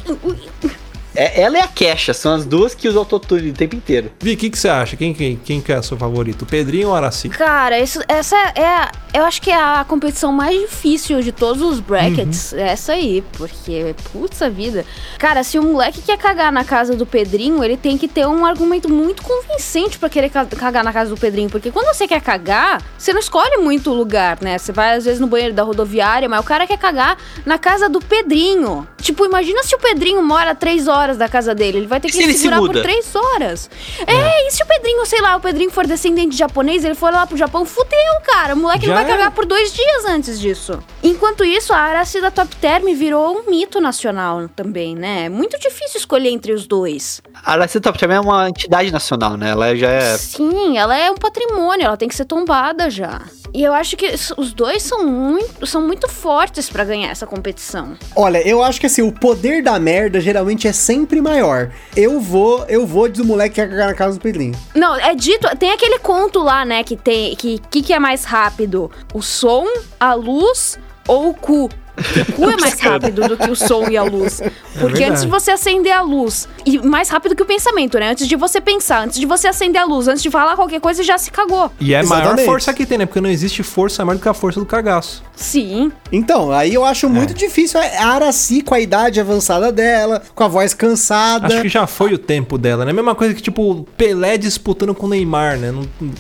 É, 1.15 1.41
ela 1.43 1.59
e 1.59 1.61
a 1.61 1.69
Kesha, 1.69 2.13
são 2.15 2.35
as 2.35 2.45
duas 2.45 2.75
que 2.75 2.89
usam 2.89 3.01
autotune 3.01 3.51
o 3.51 3.55
tempo 3.55 3.77
inteiro. 3.77 4.11
Vi, 4.21 4.33
o 4.35 4.37
que, 4.37 4.51
que 4.51 4.59
você 4.59 4.69
acha? 4.69 4.97
Quem, 4.97 5.15
quem, 5.15 5.37
quem 5.37 5.61
que 5.61 5.73
é 5.73 5.81
seu 5.83 5.97
favorito? 5.97 6.43
O 6.43 6.47
Pedrinho 6.47 6.89
ou 6.89 6.95
Araci? 6.95 7.29
Cara, 7.29 7.79
isso, 7.79 8.01
essa 8.09 8.37
é. 8.37 8.91
Eu 9.17 9.25
acho 9.25 9.41
que 9.41 9.51
é 9.51 9.55
a 9.57 9.85
competição 9.87 10.33
mais 10.33 10.59
difícil 10.61 11.23
de 11.23 11.31
todos 11.31 11.63
os 11.63 11.79
brackets. 11.79 12.51
Uhum. 12.53 12.59
É 12.59 12.63
essa 12.71 12.93
aí, 12.95 13.23
porque, 13.39 13.95
putz 14.13 14.43
a 14.43 14.49
vida. 14.49 14.85
Cara, 15.19 15.45
se 15.45 15.57
o 15.57 15.63
moleque 15.63 16.03
quer 16.03 16.19
cagar 16.19 16.51
na 16.51 16.65
casa 16.65 16.97
do 16.97 17.07
Pedrinho, 17.07 17.63
ele 17.63 17.77
tem 17.77 17.97
que 17.97 18.09
ter 18.09 18.27
um 18.27 18.45
argumento 18.45 18.89
muito 18.91 19.23
convincente 19.23 19.99
pra 20.01 20.09
querer 20.09 20.31
ca- 20.31 20.45
cagar 20.47 20.83
na 20.83 20.93
casa 20.93 21.11
do 21.11 21.17
Pedrinho. 21.21 21.49
Porque 21.49 21.71
quando 21.71 21.95
você 21.95 22.09
quer 22.09 22.21
cagar, 22.21 22.83
você 22.99 23.13
não 23.13 23.21
escolhe 23.21 23.57
muito 23.59 23.91
o 23.91 23.95
lugar, 23.95 24.39
né? 24.41 24.59
Você 24.59 24.73
vai 24.73 24.97
às 24.97 25.05
vezes 25.05 25.21
no 25.21 25.29
banheiro 25.29 25.55
da 25.55 25.63
rodoviária, 25.63 26.29
mas 26.29 26.41
o 26.41 26.45
cara 26.45 26.67
quer 26.67 26.79
cagar 26.79 27.17
na 27.47 27.57
casa 27.57 27.89
do 27.89 28.01
Pedrinho. 28.01 28.87
Tipo, 29.01 29.25
imagina 29.25 29.63
se 29.63 29.77
o 29.77 29.79
Pedrinho 29.79 30.23
mora 30.25 30.51
a 30.51 30.55
três 30.57 30.89
horas 30.89 31.04
da 31.13 31.29
casa 31.29 31.55
dele. 31.55 31.79
Ele 31.79 31.87
vai 31.87 32.01
ter 32.01 32.09
que 32.09 32.15
se 32.15 32.23
ele 32.23 32.33
se 32.33 32.41
segurar 32.41 32.61
por 32.61 32.81
três 32.81 33.15
horas. 33.15 33.71
É, 34.07 34.47
e 34.47 34.51
se 34.51 34.63
o 34.63 34.67
Pedrinho, 34.67 35.05
sei 35.05 35.21
lá, 35.21 35.37
o 35.37 35.41
Pedrinho 35.41 35.71
for 35.71 35.87
descendente 35.87 36.31
de 36.31 36.39
japonês, 36.39 36.85
ele 36.85 36.95
for 36.95 37.13
lá 37.13 37.27
pro 37.27 37.37
Japão, 37.37 37.65
fudeu, 37.65 38.21
cara. 38.25 38.55
O 38.55 38.57
moleque 38.57 38.87
Já 38.87 38.95
não 38.95 39.03
vai 39.03 39.11
cagar 39.11 39.31
por 39.33 39.45
dois 39.45 39.73
dias 39.73 40.05
antes 40.07 40.41
disso. 40.41 40.83
Enquanto 41.03 41.45
isso, 41.45 41.73
a 41.73 41.79
Araci 41.79 42.21
da 42.21 42.31
Top 42.31 42.55
Term 42.57 42.95
virou 42.95 43.39
um 43.39 43.51
mito 43.51 43.81
nacional 43.81 44.49
também, 44.49 44.95
né? 44.95 45.27
É 45.27 45.29
muito 45.29 45.59
difícil 45.59 45.99
escolher 45.99 46.31
entre 46.31 46.53
os 46.53 46.67
dois. 46.67 47.21
A 47.45 47.53
Aracy 47.53 47.81
Top 47.81 47.99
Term 47.99 48.13
é 48.13 48.21
uma 48.21 48.49
entidade 48.49 48.91
nacional, 48.91 49.37
né? 49.37 49.51
Ela 49.51 49.77
já 49.77 49.91
é. 49.91 50.17
Sim, 50.17 50.79
ela 50.79 50.97
é 50.97 51.11
um 51.11 51.17
patrimônio, 51.17 51.85
ela 51.87 51.97
tem 51.97 52.09
que 52.09 52.15
ser 52.15 52.25
tombada 52.25 52.89
já. 52.91 53.21
E 53.55 53.63
eu 53.63 53.73
acho 53.73 53.97
que 53.97 54.13
os 54.37 54.53
dois 54.53 54.83
são 54.83 55.07
muito, 55.07 55.65
são 55.65 55.81
muito 55.81 56.09
fortes 56.09 56.69
pra 56.69 56.85
ganhar 56.85 57.09
essa 57.09 57.25
competição. 57.25 57.97
Olha, 58.17 58.47
eu 58.47 58.61
acho 58.61 58.81
que 58.81 58.87
assim, 58.87 59.01
o 59.01 59.13
poder 59.13 59.63
da 59.63 59.79
merda 59.79 60.21
geralmente 60.21 60.67
é 60.67 60.73
sempre 60.73 61.21
maior. 61.21 61.71
Eu 61.97 62.21
vou, 62.21 62.65
eu 62.67 62.85
vou 62.85 63.09
do 63.09 63.25
moleque 63.25 63.55
que 63.55 63.61
quer 63.61 63.71
cagar 63.71 63.87
na 63.87 63.95
casa 63.95 64.19
do 64.19 64.21
Pedrinho. 64.21 64.59
Não, 64.75 64.97
é 64.97 65.15
dito, 65.15 65.47
tem 65.57 65.71
aquele 65.71 66.01
conto 66.01 66.41
lá, 66.41 66.65
né, 66.65 66.83
que 66.83 66.97
tem 66.97 67.37
que 67.37 67.61
que, 67.71 67.81
que 67.81 67.93
é 67.93 67.99
mais 68.01 68.25
rápido, 68.25 68.91
o 69.13 69.23
som, 69.23 69.67
a 70.01 70.15
luz 70.15 70.77
ou 71.07 71.31
o 71.31 71.35
cu? 71.35 71.71
O 71.97 72.33
cu 72.33 72.51
é 72.51 72.57
mais 72.61 72.79
rápido 72.81 73.29
do 73.29 73.37
que 73.37 73.51
o 73.51 73.55
som 73.57 73.89
e 73.89 73.97
a 73.97 74.03
luz. 74.03 74.41
Porque 74.79 74.87
verdade. 74.99 75.05
antes 75.11 75.23
de 75.23 75.29
você 75.29 75.51
acender 75.53 75.93
a 75.93 76.03
luz, 76.03 76.49
e 76.67 76.79
mais 76.81 77.09
rápido 77.09 77.37
que 77.37 77.43
o 77.43 77.47
pensamento, 77.47 77.99
né? 77.99 78.11
Antes 78.11 78.27
de 78.27 78.35
você 78.37 78.61
pensar, 78.61 79.05
antes 79.05 79.19
de 79.19 79.27
você 79.27 79.47
acender 79.47 79.81
a 79.81 79.85
luz, 79.85 80.09
antes 80.09 80.23
de 80.23 80.31
falar 80.31 80.57
qualquer 80.57 80.81
coisa, 80.81 81.03
já 81.03 81.17
se 81.17 81.31
cagou. 81.31 81.71
E 81.81 81.95
é 81.95 82.01
a 82.01 82.05
maior 82.05 82.37
força 82.41 82.73
que 82.75 82.85
tem, 82.85 82.99
né? 82.99 83.07
Porque 83.07 83.21
não 83.21 83.31
existe 83.31 83.63
força 83.63 84.05
maior 84.05 84.17
do 84.19 84.23
que 84.23 84.29
a 84.29 84.35
força 84.35 84.59
do 84.59 84.67
cagaço. 84.67 85.23
Sim. 85.37 85.93
Então, 86.11 86.51
aí 86.53 86.75
eu 86.75 86.85
acho 86.85 87.09
muito 87.09 87.31
É. 87.33 87.35
difícil 87.35 87.81
a 87.81 88.07
Araci 88.07 88.61
com 88.63 88.75
a 88.75 88.81
idade 88.81 89.21
avançada 89.21 89.71
dela, 89.71 90.23
com 90.35 90.43
a 90.45 90.49
voz 90.49 90.75
cansada. 90.75 91.47
Acho 91.47 91.63
que 91.63 91.69
já 91.69 91.87
foi 91.87 92.13
o 92.13 92.19
tempo 92.19 92.59
dela, 92.59 92.85
né? 92.85 92.93
Mesma 92.93 93.15
coisa 93.15 93.35
que, 93.35 93.43
tipo, 93.43 93.87
Pelé 93.97 94.37
disputando 94.37 94.95
com 94.95 95.07
o 95.07 95.09
Neymar, 95.09 95.59
né? 95.59 95.73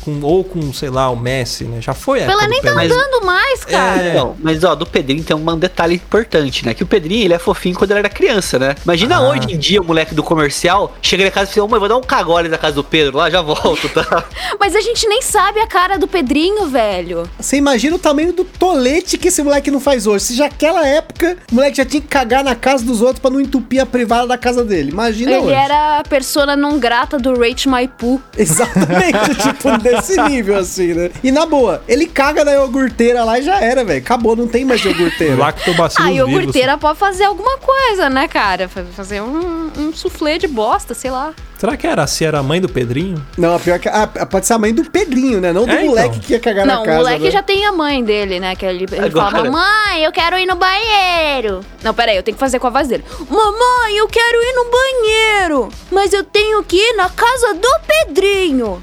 Com- 0.04 0.20
ou 0.22 0.44
com, 0.44 0.72
sei 0.72 0.90
lá, 0.90 1.10
o 1.10 1.16
Messi, 1.16 1.64
né? 1.64 1.80
Já 1.80 1.94
foi 1.94 2.22
a 2.22 2.26
do 2.26 2.48
nem 2.48 2.60
tá 2.60 2.70
Pelé. 2.70 2.84
andando 2.86 3.24
mais, 3.24 3.64
cara. 3.64 4.02
É. 4.02 4.14
Não, 4.14 4.36
mas 4.40 4.62
ó, 4.64 4.74
do 4.74 4.86
Pedrinho 4.86 5.22
tem 5.24 5.36
um 5.36 5.48
detalhe 5.68 5.94
importante, 5.94 6.64
né? 6.64 6.74
Que 6.74 6.82
o 6.82 6.86
Pedrinho, 6.86 7.24
ele 7.24 7.34
é 7.34 7.38
fofinho 7.38 7.74
quando 7.76 7.90
ele 7.92 8.00
era 8.00 8.08
criança, 8.08 8.58
né? 8.58 8.74
Imagina 8.84 9.16
Ah. 9.16 9.28
hoje 9.30 9.52
em 9.52 9.58
dia 9.58 9.80
o 9.80 9.84
moleque 9.84 10.14
do 10.14 10.22
comercial 10.22 10.94
chega 11.02 11.24
na 11.24 11.30
casa 11.30 11.50
e 11.50 11.54
fala, 11.54 11.66
ô 11.66 11.70
mãe, 11.70 11.80
vou 11.80 11.88
dar 11.88 11.96
um 11.96 12.02
cagole 12.02 12.48
na 12.48 12.58
casa 12.58 12.74
do 12.74 12.84
Pedro 12.84 13.16
lá, 13.18 13.30
já 13.30 13.40
volto, 13.42 13.88
tá? 13.88 14.24
Mas 14.60 14.74
a 14.74 14.80
gente 14.80 15.06
nem 15.08 15.22
sabe 15.22 15.60
a 15.60 15.66
cara 15.66 15.98
do 15.98 16.06
Pedrinho, 16.06 16.66
velho. 16.68 17.28
Você 17.38 17.56
imagina 17.56 17.96
o 17.96 17.98
tamanho 17.98 18.32
do 18.32 18.44
tolete 18.44 19.16
que 19.18 19.28
esse 19.28 19.42
moleque 19.42 19.70
não 19.70 19.80
faz 19.80 20.06
hoje. 20.06 20.24
Se 20.24 20.34
já 20.34 20.44
naquela 20.44 20.86
época 20.86 21.36
o 21.50 21.54
moleque 21.54 21.76
já 21.78 21.84
tinha 21.84 22.00
que 22.00 22.08
cagar 22.08 22.44
na 22.44 22.54
casa 22.54 22.84
dos 22.84 23.00
outros 23.00 23.18
pra 23.20 23.30
não 23.30 23.40
entupir 23.40 23.80
a 23.80 23.86
privada 23.86 24.26
da 24.26 24.36
casa 24.38 24.64
dele. 24.64 24.90
Imagina 24.90 25.32
Ele 25.32 25.40
hoje. 25.46 25.52
era 25.54 25.98
a 25.98 26.02
persona 26.02 26.54
não 26.56 26.78
grata 26.78 27.18
do 27.18 27.38
Rate 27.38 27.68
My 27.68 27.88
Poo. 27.88 28.20
Exatamente, 28.36 29.34
tipo, 29.42 29.76
desse 29.78 30.20
nível 30.22 30.56
assim, 30.56 30.92
né? 30.94 31.10
E 31.22 31.30
na 31.32 31.46
boa, 31.46 31.82
ele 31.88 32.06
caga 32.06 32.44
na 32.44 32.52
iogurteira 32.52 33.24
lá 33.24 33.38
e 33.38 33.42
já 33.42 33.60
era, 33.60 33.84
velho. 33.84 33.98
Acabou, 34.00 34.36
não 34.36 34.46
tem 34.46 34.64
mais 34.64 34.84
iogurteira. 34.84 35.36
Lactobacilos 35.56 36.10
A 36.10 36.12
vivos. 36.12 36.30
iogurteira 36.32 36.76
pode 36.78 36.98
fazer 36.98 37.24
alguma 37.24 37.56
coisa, 37.58 38.08
né, 38.10 38.28
cara? 38.28 38.68
Fa- 38.68 38.84
Fazer 38.94 39.20
um, 39.22 39.70
um 39.78 39.92
soufflé 39.94 40.38
de 40.38 40.46
bosta, 40.48 40.94
sei 40.94 41.10
lá. 41.10 41.32
Será 41.56 41.76
que 41.76 41.86
era 41.86 42.06
se 42.06 42.24
era 42.24 42.40
a 42.40 42.42
mãe 42.42 42.60
do 42.60 42.68
Pedrinho? 42.68 43.24
Não, 43.38 43.54
a 43.54 43.58
pior 43.58 43.78
que. 43.78 43.88
Ah, 43.88 44.06
pode 44.06 44.44
ser 44.46 44.52
a 44.54 44.58
mãe 44.58 44.74
do 44.74 44.84
Pedrinho, 44.90 45.40
né? 45.40 45.52
Não 45.52 45.64
do 45.64 45.70
É, 45.70 45.76
então. 45.76 45.86
moleque 45.86 46.20
que 46.20 46.32
ia 46.34 46.40
cagar 46.40 46.66
não, 46.66 46.80
na 46.80 46.84
casa. 46.84 46.98
o 46.98 47.02
moleque 47.02 47.24
né? 47.24 47.30
já 47.30 47.42
tem 47.42 47.64
a 47.64 47.72
mãe 47.72 48.04
dele, 48.04 48.38
né? 48.40 48.54
Que 48.54 48.66
ele, 48.66 48.84
ele 48.90 49.06
Agora. 49.06 49.30
fala, 49.30 49.50
mamãe, 49.50 50.04
eu 50.04 50.12
quero 50.12 50.36
ir 50.38 50.46
no 50.46 50.56
banheiro. 50.56 51.60
Não, 51.82 51.94
peraí, 51.94 52.16
eu 52.16 52.22
tenho 52.22 52.34
que 52.36 52.40
fazer 52.40 52.58
com 52.58 52.66
a 52.66 52.70
voz 52.70 52.88
dele. 52.88 53.04
Mamãe, 53.30 53.96
eu 53.96 54.08
quero 54.08 54.38
ir 54.42 54.52
no 54.54 54.64
banheiro, 54.70 55.68
mas 55.90 56.12
eu 56.12 56.24
tenho 56.24 56.62
que 56.64 56.76
ir 56.76 56.96
na 56.96 57.08
casa 57.08 57.54
do 57.54 57.68
Pedrinho. 57.86 58.82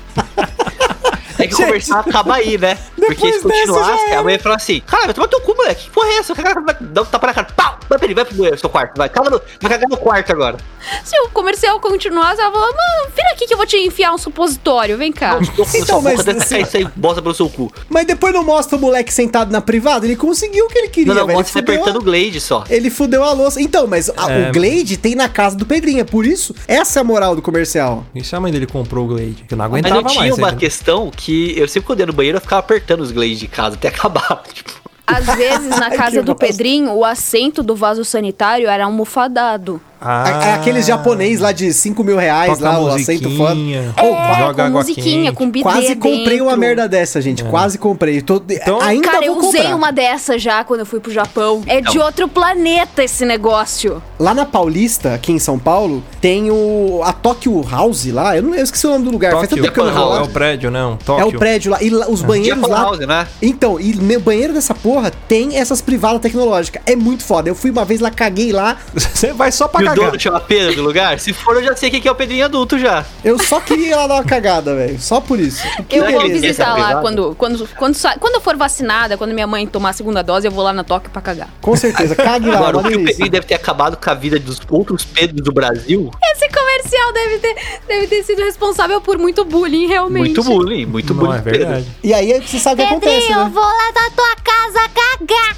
Tem 1.38 1.48
que 1.50 1.56
Gente, 1.56 1.66
conversar, 1.66 2.00
acaba 2.02 2.36
aí, 2.36 2.58
né? 2.58 2.78
Porque 3.08 3.34
se 3.34 3.40
continuasse, 3.42 4.12
a 4.14 4.24
mãe 4.24 4.34
ia 4.36 4.40
falar 4.40 4.56
assim: 4.56 4.82
Cara, 4.86 5.06
vai 5.06 5.14
tomar 5.14 5.28
teu 5.28 5.42
cu, 5.42 5.56
moleque. 5.56 5.86
Que 5.86 5.90
porra 5.92 6.08
é 6.10 6.18
essa? 6.18 6.34
Dá 6.82 7.02
um 7.02 7.06
tapa 7.06 7.28
na 7.28 7.34
cara. 7.34 7.48
Pau! 7.56 7.78
Vai, 7.90 8.00
Pedrinho, 8.00 8.16
vai 8.16 8.26
pro 8.26 8.36
banheiro, 8.36 8.58
seu 8.58 8.70
quarto. 8.70 8.98
Vai, 8.98 9.10
caga 9.10 9.30
no, 9.30 9.42
vai 9.62 9.72
cagar 9.72 9.90
no 9.90 9.98
quarto 9.98 10.32
agora. 10.32 10.58
Se 11.04 11.20
o 11.22 11.30
comercial 11.30 11.78
continuasse, 11.80 12.40
ela 12.40 12.52
falou, 12.52 12.68
mano, 12.68 13.12
vira 13.16 13.30
aqui 13.34 13.46
que 13.46 13.54
eu 13.54 13.58
vou 13.58 13.66
te 13.66 13.76
enfiar 13.78 14.14
um 14.14 14.18
supositório, 14.18 14.98
vem 14.98 15.12
cá. 15.12 15.38
Então, 15.76 16.02
mas 16.02 16.16
boca, 16.24 16.32
assim- 16.38 16.62
isso 16.62 16.78
aí, 16.78 16.88
bosta 16.96 17.22
pelo 17.22 17.34
seu 17.36 17.50
cu. 17.50 17.72
Mas 17.90 18.06
depois 18.08 18.34
não 18.34 18.44
mostra 18.44 18.78
o 18.78 18.82
moleque 18.82 19.14
sentado 19.14 19.52
na 19.52 19.60
privada, 19.62 20.06
ele 20.06 20.16
conseguiu 20.16 20.66
o 20.66 20.68
que 20.70 20.78
ele 20.78 20.88
queria, 20.88 21.14
Não, 21.14 21.22
não, 21.22 21.28
velho. 21.28 21.36
Ele 21.38 21.44
mostra 21.44 21.60
a- 21.60 21.64
apertando 21.64 21.98
o 21.98 22.02
Glade 22.02 22.40
só. 22.40 22.64
Ele 22.70 22.90
fudeu 22.90 23.24
a 23.24 23.34
louça. 23.34 23.62
Então, 23.62 23.86
mas 23.88 24.10
a- 24.10 24.32
É. 24.32 24.50
o 24.50 24.54
Glade 24.54 24.96
tem 24.98 25.14
na 25.16 25.28
casa 25.28 25.56
do 25.58 25.66
Pedrinho, 25.66 26.00
é 26.00 26.04
por 26.06 26.26
isso. 26.26 26.56
Essa 26.68 27.00
é 27.00 27.02
a 27.02 27.04
moral 27.04 27.36
do 27.36 27.42
comercial. 27.42 28.06
E 28.16 28.24
se 28.24 28.34
a 28.36 28.40
mãe 28.40 28.52
dele 28.52 28.68
comprou 28.68 29.06
o 29.06 29.08
Glade? 29.10 29.44
Que 29.48 29.54
eu 29.54 29.58
não 29.58 29.66
Mas 29.70 29.74
aguentava 29.80 30.02
eu 30.02 30.06
tinha 30.06 30.20
mais. 30.22 30.38
uma 30.38 30.52
né? 30.52 30.58
questão 30.58 31.12
que 31.16 31.54
eu 31.58 31.68
sempre 31.68 31.88
quando 31.88 32.00
ia 32.00 32.06
no 32.06 32.14
banheiro 32.14 32.38
eu 32.38 32.42
ficava 32.42 32.60
apertando 32.62 32.91
os 33.00 33.12
Glade 33.12 33.36
de 33.36 33.48
casa 33.48 33.76
até 33.76 33.88
acabar. 33.90 34.44
Tipo, 34.54 34.72
Às 35.08 35.26
vezes, 35.36 35.70
na 35.70 35.92
casa 35.96 36.22
do. 36.22 36.36
Pedrinho, 36.36 36.92
o 36.92 37.06
assento 37.06 37.64
do 37.64 37.76
vaso 37.76 38.04
sanitário 38.04 38.68
era 38.68 38.86
almofadado. 38.86 39.80
Ah, 40.02 40.24
A- 40.24 40.46
é 40.48 40.54
aqueles 40.56 40.86
japonês 40.88 41.40
lá 41.40 41.52
de 41.52 41.72
5 41.72 42.04
mil 42.04 42.18
reais, 42.18 42.58
toca 42.58 42.64
lá, 42.70 42.76
a 42.76 42.80
o 42.80 42.88
assento 42.88 43.30
musiquinha, 43.30 43.94
É, 43.96 44.40
joga 44.40 44.54
com 44.56 44.62
água 44.64 44.70
musiquinha, 44.82 45.26
quente. 45.26 45.36
com 45.36 45.50
bidê 45.50 45.64
Quase 45.64 45.96
comprei 45.96 46.24
dentro. 46.26 46.46
uma 46.46 46.58
merda 46.58 46.88
dessa, 46.88 47.22
gente. 47.22 47.44
Quase 47.44 47.78
comprei. 47.78 48.20
Tô- 48.22 48.42
Então- 48.50 48.82
ainda 48.82 49.08
Cara, 49.12 49.24
eu 49.26 49.38
usei 49.38 49.62
comprar. 49.62 49.76
uma 49.76 49.92
dessa 49.92 50.40
já 50.40 50.64
quando 50.64 50.80
eu 50.82 50.86
fui 50.88 51.00
pro 51.00 51.12
Japão. 51.12 51.62
É 51.68 51.82
de 51.82 51.98
Não. 52.00 52.06
outro 52.06 52.28
planeta 52.28 53.04
esse 53.04 53.24
negócio. 53.26 54.02
Lá 54.20 54.34
na 54.34 54.46
Paulista, 54.46 55.14
aqui 55.14 55.32
em 55.32 55.40
São 55.40 55.60
Paulo, 55.60 56.04
tem 56.20 56.50
o 56.50 57.02
a 57.04 57.14
Tokyo 57.14 57.62
House 57.70 58.06
lá. 58.12 58.36
Eu 58.36 58.42
não 58.44 58.56
eu 58.56 58.64
esqueci 58.64 58.88
o 58.88 58.90
nome 58.92 59.06
do 59.06 59.12
lugar. 59.12 59.32
Faz 59.34 59.42
tanto 59.50 59.50
Tóquio. 59.52 59.64
tempo 59.64 59.74
que 59.74 59.80
eu 59.80 59.86
não 59.94 60.18
É 60.18 60.22
o 60.22 60.28
prédio, 60.30 60.72
não? 60.72 60.94
É 60.94 60.98
Tóquio. 61.06 61.28
o 61.28 61.40
prédio 61.40 61.72
lá. 61.72 61.82
E 61.82 61.90
lá- 61.92 62.08
os 62.10 62.22
banheiros 62.24 62.60
Japan 62.62 62.74
lá. 62.74 62.82
House, 62.82 63.00
né? 63.00 63.28
Então, 63.42 63.80
e 63.80 63.94
no 63.94 64.20
banheiro 64.20 64.54
dessa 64.54 64.74
porra 64.74 65.12
tem 65.28 65.58
essas 65.58 65.80
privadas 65.82 66.22
tecnológicas. 66.22 66.82
É 66.86 66.96
muito 66.96 67.24
foda. 67.24 67.50
Eu 67.50 67.56
fui 67.56 67.70
uma 67.72 67.86
vez 67.86 68.00
lá, 68.02 68.10
caguei 68.10 68.52
lá. 68.52 68.78
Você 68.96 69.32
vai 69.34 69.52
só 69.52 69.68
pra 69.68 69.91
Chama 70.20 70.40
Pedro 70.40 70.76
do 70.76 70.84
lugar? 70.84 71.20
Se 71.20 71.34
for, 71.34 71.56
eu 71.56 71.64
já 71.64 71.76
sei 71.76 71.90
que 71.90 72.08
é 72.08 72.12
o 72.12 72.16
Pedrinho 72.16 72.46
adulto 72.46 72.78
já. 72.78 73.06
Eu 73.24 73.38
só 73.40 73.60
queria 73.60 73.88
ir 73.90 73.96
lá 73.96 74.08
dar 74.08 74.16
uma 74.16 74.24
cagada, 74.24 74.76
velho. 74.76 75.00
Só 75.00 75.20
por 75.22 75.40
isso. 75.40 75.62
Que 75.88 75.98
Eu 75.98 76.12
vou 76.12 76.22
visitar 76.28 76.78
lá 76.78 77.02
quando, 77.02 77.36
quando, 77.36 77.68
quando, 77.78 77.98
quando 78.20 78.36
eu 78.36 78.42
for 78.42 78.56
vacinada, 78.56 79.18
quando 79.18 79.34
minha 79.34 79.48
mãe 79.48 79.66
tomar 79.68 79.90
a 79.90 79.94
segunda 79.94 80.22
dose, 80.24 80.48
eu 80.48 80.52
vou 80.52 80.64
lá 80.64 80.74
na 80.74 80.84
Tóquio 80.84 81.10
pra 81.12 81.22
cagar. 81.22 81.50
Com 81.62 81.76
certeza. 81.76 82.16
Cague 82.16 82.50
lá, 82.50 82.58
Agora, 82.58 82.78
o 82.78 82.84
que 82.84 82.96
o. 82.96 83.06
Pedrinho 83.06 83.30
deve 83.32 83.46
ter 83.46 83.56
acabado 83.56 83.98
com 83.98 84.10
a 84.10 84.14
vida 84.14 84.40
dos 84.40 84.60
outros 84.70 85.04
Pedros 85.04 85.42
do 85.44 85.52
Brasil, 85.52 86.12
Esse 86.34 86.48
comercial 86.50 87.14
deve 87.14 87.38
ter, 87.40 87.56
deve 87.88 88.08
ter 88.08 88.24
sido 88.24 88.40
responsável 88.42 89.02
por 89.02 89.18
muito 89.18 89.44
bullying, 89.46 89.88
realmente. 89.88 90.26
muito 90.26 90.44
bullying, 90.44 90.86
muito 90.86 91.14
Não, 91.14 91.26
bullying. 91.26 91.38
é 91.38 91.42
verdade. 91.42 91.86
E 92.04 92.14
aí 92.14 92.42
você 92.42 92.60
sabe 92.60 92.82
o 92.82 92.86
que 92.88 92.92
acontece, 92.92 93.16
Pedrinho, 93.28 93.40
eu 93.40 93.44
né? 93.46 93.52
vou 93.54 93.64
lá 93.64 93.92
na 93.94 94.10
tua 94.12 94.36
casa 94.44 94.90
cagar. 94.90 95.56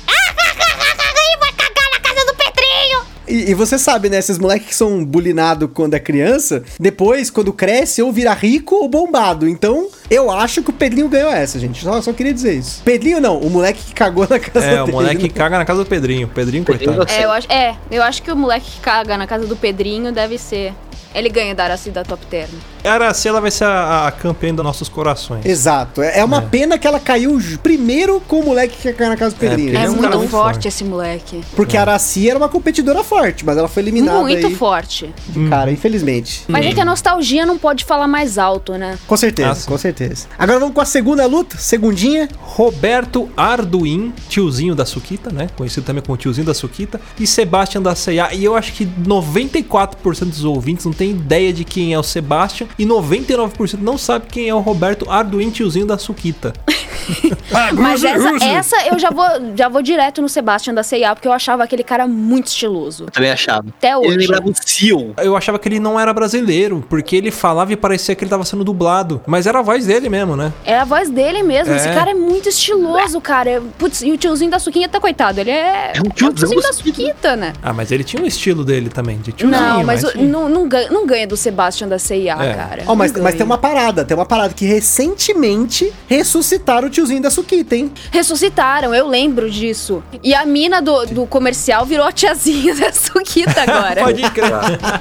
E, 3.34 3.50
e 3.50 3.54
você 3.56 3.80
sabe, 3.80 4.10
né? 4.10 4.20
Esses 4.20 4.38
moleques 4.38 4.68
que 4.68 4.76
são 4.76 5.04
bulinados 5.04 5.68
quando 5.74 5.96
é 5.96 6.00
criança, 6.00 6.62
depois, 6.80 7.32
quando 7.32 7.52
cresce, 7.52 8.00
ou 8.00 8.12
vira 8.12 8.32
rico 8.32 8.76
ou 8.76 8.88
bombado. 8.88 9.50
Então, 9.50 9.88
eu 10.10 10.30
acho 10.32 10.62
que 10.62 10.70
o 10.70 10.74
Pedrinho 10.74 11.08
ganhou 11.10 11.32
essa, 11.32 11.60
gente. 11.60 11.84
Só, 11.84 12.02
só 12.02 12.14
queria 12.14 12.34
dizer 12.34 12.54
isso. 12.54 12.82
Pedrinho 12.84 13.20
não, 13.20 13.38
o 13.40 13.50
moleque 13.50 13.82
que 13.84 13.94
cagou 13.94 14.28
na 14.30 14.40
casa 14.40 14.66
É, 14.66 14.82
o 14.82 14.86
dele. 14.86 14.92
moleque 14.98 15.30
caga 15.30 15.58
na 15.58 15.66
casa 15.66 15.84
do 15.84 15.90
Pedrinho. 15.90 16.28
Pedrinho, 16.28 16.64
Pedrinho 16.64 16.96
coitado. 16.96 17.20
É 17.20 17.26
eu, 17.26 17.32
acho, 17.32 17.52
é, 17.52 17.76
eu 17.92 18.04
acho 18.04 18.22
que 18.22 18.32
o 18.32 18.36
moleque 18.36 18.70
que 18.70 18.80
caga 18.80 19.18
na 19.18 19.28
casa 19.28 19.46
do 19.48 19.56
Pedrinho 19.56 20.12
deve 20.12 20.38
ser. 20.38 20.74
Ele 21.16 21.30
ganha 21.30 21.54
da 21.54 21.66
Araci 21.66 21.92
da 21.92 22.04
Top 22.04 22.26
Term. 22.26 22.50
A 22.84 22.92
Araci, 22.94 23.28
ela 23.28 23.40
vai 23.40 23.52
ser 23.52 23.66
a, 23.66 24.08
a 24.08 24.12
campeã 24.12 24.52
dos 24.54 24.66
nossos 24.66 24.90
corações. 24.90 25.46
Exato. 25.46 26.02
É 26.02 26.20
é 26.20 26.26
uma 26.26 26.42
pena 26.42 26.76
que 26.76 26.88
ela 26.88 27.00
caiu 27.00 27.40
primeiro 27.62 28.20
com 28.28 28.40
o 28.40 28.44
moleque 28.46 28.76
que 28.76 28.92
caiu 28.94 29.12
na 29.12 29.16
casa 29.16 29.36
do 29.36 29.38
Pedrinho. 29.38 29.70
Ele 29.70 29.78
É, 29.78 29.84
é 29.84 29.90
um 29.92 29.96
muito 29.96 30.12
forte, 30.12 30.30
forte. 30.32 30.68
esse 30.68 30.84
moleque. 30.84 31.42
Porque 31.56 31.78
a 31.78 31.82
Araci 31.82 32.28
era 32.28 32.36
uma 32.40 32.50
competidora 32.50 33.04
forte, 33.04 33.46
mas 33.46 33.56
ela 33.60 33.68
foi 33.68 33.84
eliminada 33.84 34.20
Muito 34.22 34.48
aí 34.48 34.56
forte. 34.56 35.14
de 35.30 35.50
cara, 35.50 35.70
infelizmente. 35.72 36.46
Mas 36.48 36.66
é 36.66 36.74
que 36.74 36.82
a 36.82 36.86
nostalgia 36.86 37.46
não 37.46 37.60
pode 37.60 37.86
falar 37.86 38.08
mais 38.08 38.40
alto, 38.40 38.74
né? 38.74 38.98
Com 39.06 39.16
certeza, 39.16 39.52
Ah, 39.52 39.70
com 39.70 39.78
certeza. 39.78 39.93
Agora 40.38 40.60
vamos 40.60 40.76
com 40.76 40.82
a 40.82 40.86
segunda 40.86 41.26
luta, 41.26 41.58
segundinha. 41.58 42.28
Roberto 42.40 43.30
Arduin, 43.36 44.14
tiozinho 44.30 44.76
da 44.76 44.86
Suquita, 44.86 45.32
né? 45.32 45.48
Conhecido 45.56 45.86
também 45.86 46.04
como 46.04 46.18
tiozinho 46.18 46.46
da 46.46 46.54
Suquita. 46.54 47.00
E 47.20 47.28
Sebastian 47.28 47.82
da 47.82 47.96
C&A. 47.96 48.34
E 48.34 48.44
eu 48.44 48.56
acho 48.56 48.74
que 48.74 48.86
94% 48.86 50.26
dos 50.26 50.44
ouvintes 50.44 50.86
não 50.86 50.94
tem 50.94 51.12
ideia 51.12 51.54
de 51.54 51.64
quem 51.64 51.94
é 51.94 52.00
o 52.00 52.04
Sebastian. 52.04 52.68
E 52.78 52.86
99% 52.86 53.80
não 53.80 53.98
sabe 53.98 54.28
quem 54.28 54.50
é 54.50 54.56
o 54.56 54.60
Roberto 54.60 55.10
Arduin, 55.10 55.50
tiozinho 55.50 55.86
da 55.86 55.98
Suquita. 55.98 56.54
Mas 57.74 58.04
essa, 58.04 58.46
essa 58.46 58.88
eu 58.88 58.98
já 58.98 59.10
vou, 59.10 59.26
já 59.56 59.68
vou 59.68 59.82
direto 59.82 60.22
no 60.22 60.30
Sebastian 60.30 60.74
da 60.74 60.84
C&A, 60.84 61.14
porque 61.14 61.28
eu 61.28 61.34
achava 61.34 61.64
aquele 61.64 61.84
cara 61.84 62.08
muito 62.08 62.48
estiloso. 62.48 63.06
Também 63.08 63.32
achava. 63.32 63.68
Até 63.70 63.98
hoje. 63.98 64.10
Ele 64.10 64.18
lembrava 64.18 64.50
o 64.50 64.54
Seal. 64.56 65.14
Eu 65.18 65.36
achava 65.36 65.60
que 65.60 65.68
ele 65.68 65.80
não 65.80 66.00
era 66.00 66.14
brasileiro, 66.14 66.86
porque 66.90 67.16
ele 67.16 67.32
falava 67.32 67.74
e 67.74 67.76
parecia 67.76 68.16
que 68.16 68.24
ele 68.24 68.30
tava 68.30 68.46
sendo 68.46 68.64
dublado. 68.64 69.22
Mas 69.28 69.48
era 69.48 69.60
a 69.60 69.62
voz 69.62 69.83
dele 69.86 70.10
mesmo, 70.10 70.36
né? 70.36 70.52
É 70.66 70.78
a 70.78 70.86
voz 70.86 71.10
dele 71.10 71.44
mesmo. 71.44 71.74
É. 71.74 71.78
Esse 71.78 71.90
cara 71.90 72.12
é 72.12 72.14
muito 72.14 72.50
estiloso, 72.50 73.20
cara. 73.22 73.50
É- 73.50 73.62
Putz, 73.78 74.02
e 74.02 74.12
o 74.12 74.18
tiozinho 74.18 74.52
da 74.52 74.60
Suquita, 74.60 75.00
coitado. 75.00 75.40
Ele 75.40 75.52
é. 75.52 75.94
É 75.96 76.00
um 76.00 76.10
tiozinho 76.10 76.62
da 76.62 76.68
da 76.68 76.74
Suquita, 76.74 77.36
né? 77.36 77.54
Ah, 77.62 77.74
mas 77.74 77.92
ele 77.92 78.04
tinha 78.04 78.22
um 78.22 78.26
estilo 78.26 78.64
dele 78.64 78.90
também, 78.90 79.18
de 79.18 79.32
tiozinho. 79.32 79.60
Não, 79.60 79.84
mas 79.84 80.04
o- 80.04 80.12
tinha. 80.12 80.24
não, 80.28 80.48
não, 80.50 80.68
ganha, 80.68 80.90
não 80.90 81.06
ganha 81.06 81.28
do 81.28 81.36
Sebastian 81.38 81.88
da 81.88 82.00
CIA, 82.00 82.34
É. 82.40 82.54
cara. 82.54 82.84
Ó, 82.88 82.96
mas, 82.96 83.12
mas 83.14 83.36
tem 83.36 83.46
uma 83.46 83.58
parada, 83.58 84.04
tem 84.06 84.16
uma 84.16 84.26
parada 84.26 84.54
que 84.54 84.66
recentemente 84.66 85.92
ressuscitaram 86.08 86.88
o 86.88 86.90
tiozinho 86.90 87.22
da 87.22 87.30
Suquita, 87.30 87.76
hein? 87.76 87.92
Ressuscitaram, 88.12 88.94
eu 88.94 89.08
lembro 89.08 89.50
disso. 89.50 90.04
E 90.24 90.34
a 90.34 90.46
mina 90.46 90.82
do, 90.82 91.06
do 91.08 91.26
comercial 91.26 91.86
virou 91.86 92.06
a 92.06 92.12
tiazinha 92.12 92.74
da 92.76 92.92
Suquita 92.92 93.62
agora. 93.62 94.02
Pode 94.04 94.22
crer. 94.32 94.52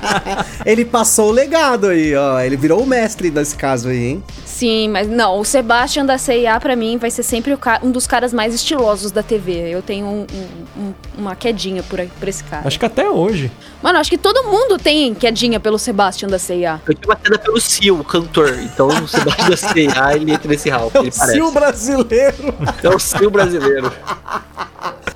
Ele 0.66 0.84
passou 0.84 1.28
o 1.28 1.32
legado 1.32 1.88
aí, 1.88 2.14
ó. 2.14 2.40
Ele 2.40 2.56
virou 2.56 2.82
o 2.82 2.86
mestre 2.86 3.30
nesse 3.30 3.56
caso 3.56 3.88
aí, 3.88 4.04
hein? 4.04 4.24
Sim, 4.44 4.71
mas 4.88 5.08
não, 5.08 5.38
o 5.38 5.44
Sebastian 5.44 6.04
da 6.06 6.18
CIA 6.18 6.58
pra 6.60 6.74
mim 6.76 6.96
vai 6.98 7.10
ser 7.10 7.22
sempre 7.22 7.56
um 7.82 7.90
dos 7.90 8.06
caras 8.06 8.32
mais 8.32 8.54
estilosos 8.54 9.10
da 9.12 9.22
TV. 9.22 9.70
Eu 9.70 9.82
tenho 9.82 10.06
um- 10.06 10.26
um- 10.32 10.82
um- 10.82 10.94
uma 11.18 11.34
quedinha 11.36 11.82
por, 11.82 11.98
por 12.18 12.28
esse 12.28 12.42
cara. 12.44 12.66
Acho 12.66 12.78
que 12.78 12.86
até 12.86 13.08
hoje. 13.08 13.50
Mano, 13.82 13.98
acho 13.98 14.10
que 14.10 14.18
todo 14.18 14.44
mundo 14.44 14.78
tem 14.78 15.14
quedinha 15.14 15.58
pelo 15.58 15.78
Sebastian 15.78 16.28
da 16.28 16.38
CIA. 16.38 16.80
Eu 16.86 16.94
tinha 16.94 17.08
uma 17.08 17.16
queda 17.16 17.38
pelo 17.38 17.60
Seal, 17.60 17.96
o 17.98 18.04
cantor. 18.04 18.58
Então 18.62 18.88
o 18.88 19.08
Sebastião 19.08 19.50
da 19.50 19.56
C&A, 19.56 20.14
ele 20.16 20.32
entra 20.32 20.48
nesse 20.48 20.68
hall. 20.70 20.90
É 20.94 21.00
o. 21.00 21.12
Sil 21.12 21.50
brasileiro. 21.50 22.54
É 22.82 22.88
o 22.88 22.98
Seal 22.98 23.30
brasileiro. 23.30 23.92